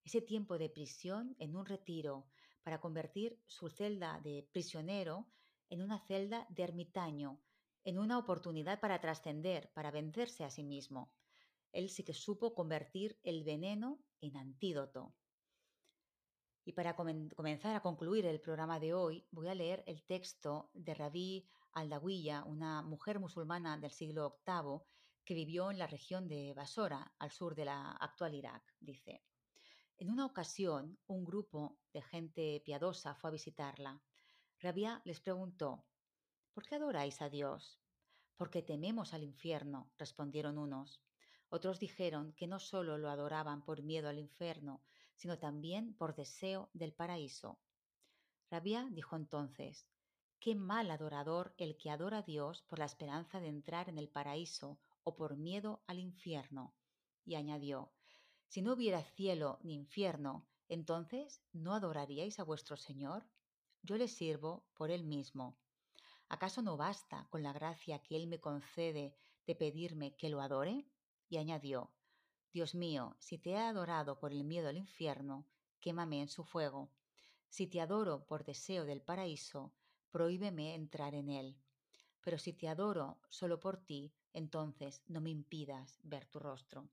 ese 0.04 0.22
tiempo 0.22 0.58
de 0.58 0.70
prisión 0.70 1.34
en 1.40 1.56
un 1.56 1.66
retiro, 1.66 2.28
para 2.62 2.80
convertir 2.80 3.42
su 3.48 3.68
celda 3.68 4.20
de 4.20 4.48
prisionero 4.52 5.26
en 5.70 5.82
una 5.82 5.98
celda 6.00 6.46
de 6.50 6.64
ermitaño, 6.64 7.40
en 7.84 7.98
una 7.98 8.18
oportunidad 8.18 8.80
para 8.80 9.00
trascender, 9.00 9.72
para 9.72 9.90
vencerse 9.90 10.44
a 10.44 10.50
sí 10.50 10.62
mismo. 10.62 11.14
Él 11.72 11.88
sí 11.88 12.04
que 12.04 12.12
supo 12.12 12.54
convertir 12.54 13.18
el 13.22 13.44
veneno 13.44 14.04
en 14.20 14.36
antídoto. 14.36 15.14
Y 16.64 16.72
para 16.72 16.94
comenzar 16.94 17.74
a 17.74 17.80
concluir 17.80 18.26
el 18.26 18.40
programa 18.40 18.78
de 18.78 18.92
hoy, 18.92 19.26
voy 19.30 19.48
a 19.48 19.54
leer 19.54 19.82
el 19.86 20.04
texto 20.04 20.70
de 20.74 20.94
Rabí 20.94 21.48
Aldawiya, 21.72 22.44
una 22.44 22.82
mujer 22.82 23.18
musulmana 23.18 23.78
del 23.78 23.92
siglo 23.92 24.40
VIII 24.46 24.80
que 25.24 25.34
vivió 25.34 25.70
en 25.70 25.78
la 25.78 25.86
región 25.86 26.28
de 26.28 26.52
Basora, 26.54 27.14
al 27.18 27.30
sur 27.30 27.54
de 27.54 27.64
la 27.64 27.92
actual 27.92 28.34
Irak. 28.34 28.74
Dice, 28.80 29.22
en 29.96 30.10
una 30.10 30.26
ocasión, 30.26 30.98
un 31.06 31.24
grupo 31.24 31.78
de 31.92 32.02
gente 32.02 32.62
piadosa 32.64 33.14
fue 33.14 33.30
a 33.30 33.32
visitarla. 33.32 34.02
Rabia 34.62 35.00
les 35.06 35.20
preguntó, 35.20 35.86
¿por 36.52 36.66
qué 36.66 36.74
adoráis 36.74 37.22
a 37.22 37.30
Dios? 37.30 37.78
Porque 38.36 38.60
tememos 38.60 39.14
al 39.14 39.22
infierno, 39.22 39.90
respondieron 39.96 40.58
unos. 40.58 41.00
Otros 41.48 41.80
dijeron 41.80 42.34
que 42.34 42.46
no 42.46 42.58
solo 42.58 42.98
lo 42.98 43.08
adoraban 43.08 43.64
por 43.64 43.82
miedo 43.82 44.10
al 44.10 44.18
infierno, 44.18 44.82
sino 45.14 45.38
también 45.38 45.94
por 45.94 46.14
deseo 46.14 46.68
del 46.74 46.92
paraíso. 46.92 47.58
Rabia 48.50 48.86
dijo 48.90 49.16
entonces, 49.16 49.86
Qué 50.38 50.54
mal 50.54 50.90
adorador 50.90 51.54
el 51.56 51.78
que 51.78 51.88
adora 51.88 52.18
a 52.18 52.22
Dios 52.22 52.60
por 52.60 52.78
la 52.78 52.84
esperanza 52.84 53.40
de 53.40 53.48
entrar 53.48 53.88
en 53.88 53.96
el 53.96 54.10
paraíso 54.10 54.78
o 55.04 55.16
por 55.16 55.38
miedo 55.38 55.82
al 55.86 56.00
infierno. 56.00 56.74
Y 57.24 57.36
añadió, 57.36 57.94
Si 58.48 58.60
no 58.60 58.74
hubiera 58.74 59.02
cielo 59.02 59.58
ni 59.62 59.74
infierno, 59.74 60.46
entonces 60.68 61.40
¿no 61.54 61.74
adoraríais 61.74 62.38
a 62.38 62.44
vuestro 62.44 62.76
Señor? 62.76 63.24
Yo 63.82 63.96
le 63.96 64.08
sirvo 64.08 64.64
por 64.74 64.90
Él 64.90 65.04
mismo. 65.04 65.58
¿Acaso 66.28 66.62
no 66.62 66.76
basta 66.76 67.26
con 67.30 67.42
la 67.42 67.52
gracia 67.52 68.00
que 68.02 68.16
Él 68.16 68.26
me 68.26 68.40
concede 68.40 69.16
de 69.46 69.54
pedirme 69.54 70.16
que 70.16 70.28
lo 70.28 70.40
adore? 70.40 70.86
Y 71.28 71.38
añadió, 71.38 71.92
Dios 72.52 72.74
mío, 72.74 73.16
si 73.18 73.38
te 73.38 73.50
he 73.50 73.58
adorado 73.58 74.18
por 74.18 74.32
el 74.32 74.44
miedo 74.44 74.68
al 74.68 74.76
infierno, 74.76 75.46
quémame 75.80 76.20
en 76.20 76.28
su 76.28 76.44
fuego. 76.44 76.90
Si 77.48 77.66
te 77.66 77.80
adoro 77.80 78.26
por 78.26 78.44
deseo 78.44 78.84
del 78.84 79.02
paraíso, 79.02 79.72
prohíbeme 80.10 80.74
entrar 80.74 81.14
en 81.14 81.30
él. 81.30 81.56
Pero 82.20 82.38
si 82.38 82.52
te 82.52 82.68
adoro 82.68 83.20
solo 83.28 83.60
por 83.60 83.78
ti, 83.78 84.12
entonces 84.32 85.02
no 85.06 85.20
me 85.20 85.30
impidas 85.30 85.98
ver 86.02 86.26
tu 86.26 86.38
rostro. 86.38 86.88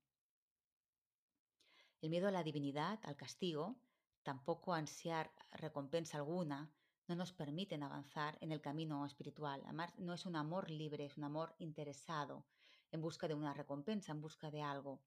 El 2.00 2.10
miedo 2.10 2.28
a 2.28 2.32
la 2.32 2.44
divinidad, 2.44 3.00
al 3.02 3.16
castigo, 3.16 3.76
tampoco 4.22 4.72
ansiar 4.72 5.32
recompensa 5.52 6.18
alguna, 6.18 6.72
no 7.08 7.16
nos 7.16 7.32
permiten 7.32 7.82
avanzar 7.82 8.36
en 8.42 8.52
el 8.52 8.60
camino 8.60 9.04
espiritual. 9.06 9.62
Amar 9.66 9.92
no 9.98 10.12
es 10.12 10.26
un 10.26 10.36
amor 10.36 10.70
libre, 10.70 11.06
es 11.06 11.16
un 11.16 11.24
amor 11.24 11.54
interesado, 11.58 12.44
en 12.92 13.00
busca 13.00 13.26
de 13.26 13.34
una 13.34 13.54
recompensa, 13.54 14.12
en 14.12 14.20
busca 14.20 14.50
de 14.50 14.62
algo. 14.62 15.00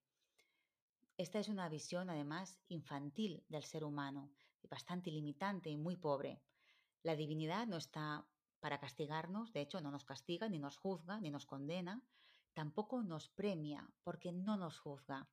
Esta 1.18 1.39
es 1.39 1.47
una 1.47 1.70
visión 1.70 2.10
además 2.10 2.60
infantil 2.68 3.43
del 3.47 3.64
ser 3.64 3.84
humano, 3.84 4.32
bastante 4.70 5.12
limitante 5.12 5.70
y 5.70 5.78
muy 5.78 5.95
pobre. 5.95 6.41
La 7.04 7.16
divinidad 7.16 7.68
no 7.68 7.78
está 7.78 8.26
para 8.60 8.80
castigarnos, 8.80 9.54
de 9.54 9.62
hecho 9.62 9.80
no 9.82 9.91
nos 9.91 10.06
castiga, 10.06 10.49
ni 10.49 10.58
nos 10.58 10.78
juzga, 10.78 11.20
ni 11.20 11.30
nos 11.30 11.45
condena, 11.45 12.02
tampoco 12.54 13.04
nos 13.04 13.30
premia 13.30 13.88
porque 14.04 14.32
no 14.32 14.58
nos 14.58 14.80
juzga. 14.80 15.30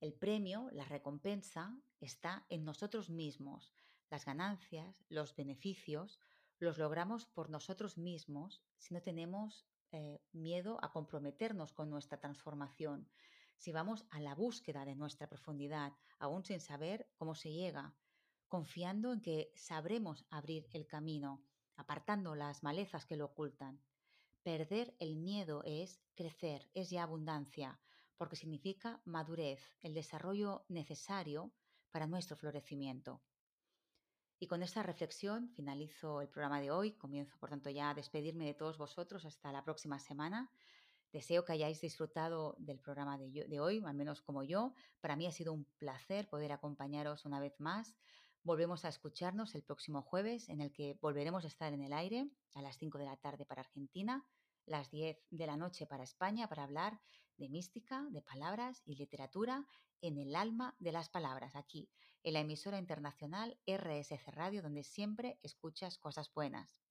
El 0.00 0.14
premio, 0.14 0.68
la 0.72 0.84
recompensa, 0.84 1.76
está 2.00 2.46
en 2.48 2.64
nosotros 2.64 3.10
mismos. 3.10 3.72
Las 4.10 4.24
ganancias, 4.24 5.04
los 5.08 5.36
beneficios, 5.36 6.18
los 6.58 6.78
logramos 6.78 7.26
por 7.26 7.50
nosotros 7.50 7.98
mismos 7.98 8.62
si 8.76 8.94
no 8.94 9.02
tenemos 9.02 9.66
eh, 9.92 10.20
miedo 10.32 10.78
a 10.82 10.90
comprometernos 10.92 11.72
con 11.72 11.90
nuestra 11.90 12.18
transformación, 12.18 13.08
si 13.58 13.72
vamos 13.72 14.06
a 14.10 14.20
la 14.20 14.34
búsqueda 14.34 14.84
de 14.84 14.94
nuestra 14.94 15.28
profundidad, 15.28 15.92
aún 16.18 16.44
sin 16.44 16.60
saber 16.60 17.10
cómo 17.16 17.34
se 17.34 17.52
llega, 17.52 17.94
confiando 18.48 19.12
en 19.12 19.20
que 19.20 19.52
sabremos 19.56 20.24
abrir 20.30 20.68
el 20.72 20.86
camino, 20.86 21.42
apartando 21.76 22.34
las 22.34 22.62
malezas 22.62 23.04
que 23.04 23.16
lo 23.16 23.26
ocultan. 23.26 23.82
Perder 24.42 24.94
el 25.00 25.16
miedo 25.16 25.62
es 25.64 26.00
crecer, 26.14 26.70
es 26.72 26.90
ya 26.90 27.02
abundancia, 27.02 27.80
porque 28.16 28.36
significa 28.36 29.02
madurez, 29.04 29.60
el 29.80 29.92
desarrollo 29.92 30.64
necesario 30.68 31.52
para 31.90 32.06
nuestro 32.06 32.36
florecimiento. 32.36 33.22
Y 34.40 34.46
con 34.46 34.62
esta 34.62 34.84
reflexión 34.84 35.50
finalizo 35.50 36.20
el 36.20 36.28
programa 36.28 36.60
de 36.60 36.70
hoy. 36.70 36.92
Comienzo, 36.92 37.36
por 37.38 37.50
tanto, 37.50 37.70
ya 37.70 37.90
a 37.90 37.94
despedirme 37.94 38.46
de 38.46 38.54
todos 38.54 38.78
vosotros 38.78 39.24
hasta 39.24 39.50
la 39.50 39.64
próxima 39.64 39.98
semana. 39.98 40.48
Deseo 41.12 41.44
que 41.44 41.52
hayáis 41.52 41.80
disfrutado 41.80 42.54
del 42.58 42.78
programa 42.78 43.18
de, 43.18 43.60
hoy, 43.60 43.82
al 43.84 43.94
menos 43.94 44.22
como 44.22 44.44
yo. 44.44 44.74
Para 45.00 45.16
mí 45.16 45.26
ha 45.26 45.32
sido 45.32 45.52
un 45.52 45.64
placer 45.78 46.28
poder 46.28 46.52
acompañaros 46.52 47.24
una 47.24 47.40
vez 47.40 47.58
más. 47.58 47.96
Volvemos 48.44 48.84
a 48.84 48.90
escucharnos 48.90 49.56
el 49.56 49.64
próximo 49.64 50.02
jueves, 50.02 50.48
en 50.48 50.60
el 50.60 50.70
que 50.70 50.96
volveremos 51.00 51.44
a 51.44 51.48
estar 51.48 51.72
en 51.72 51.82
el 51.82 51.92
aire 51.92 52.30
a 52.54 52.62
las 52.62 52.78
5 52.78 52.98
de 52.98 53.06
la 53.06 53.16
tarde 53.16 53.44
para 53.44 53.62
Argentina, 53.62 54.24
las 54.66 54.90
10 54.90 55.18
de 55.30 55.46
la 55.46 55.56
noche 55.56 55.86
para 55.86 56.04
España, 56.04 56.48
para 56.48 56.62
hablar 56.62 57.00
de 57.38 57.48
mística, 57.48 58.06
de 58.10 58.22
palabras 58.22 58.82
y 58.84 58.96
literatura 58.96 59.66
en 60.00 60.18
el 60.18 60.36
alma 60.36 60.76
de 60.78 60.92
las 60.92 61.08
palabras, 61.08 61.56
aquí, 61.56 61.88
en 62.22 62.34
la 62.34 62.40
emisora 62.40 62.78
internacional 62.78 63.58
RSC 63.66 64.26
Radio, 64.28 64.62
donde 64.62 64.84
siempre 64.84 65.38
escuchas 65.42 65.98
cosas 65.98 66.32
buenas. 66.32 66.82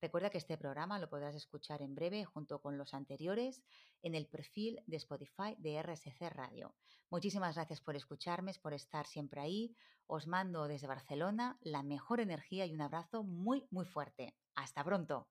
Recuerda 0.00 0.30
que 0.30 0.38
este 0.38 0.56
programa 0.56 0.98
lo 1.00 1.08
podrás 1.08 1.34
escuchar 1.34 1.82
en 1.82 1.96
breve 1.96 2.24
junto 2.24 2.60
con 2.60 2.78
los 2.78 2.94
anteriores 2.94 3.64
en 4.02 4.14
el 4.14 4.28
perfil 4.28 4.80
de 4.86 4.96
Spotify 4.96 5.56
de 5.58 5.82
RSC 5.82 6.30
Radio. 6.30 6.76
Muchísimas 7.10 7.56
gracias 7.56 7.80
por 7.80 7.96
escucharme, 7.96 8.52
por 8.62 8.74
estar 8.74 9.06
siempre 9.06 9.40
ahí. 9.40 9.74
Os 10.06 10.28
mando 10.28 10.68
desde 10.68 10.86
Barcelona 10.86 11.58
la 11.60 11.82
mejor 11.82 12.20
energía 12.20 12.64
y 12.64 12.74
un 12.74 12.80
abrazo 12.80 13.24
muy, 13.24 13.66
muy 13.70 13.86
fuerte. 13.86 14.36
Hasta 14.54 14.84
pronto. 14.84 15.28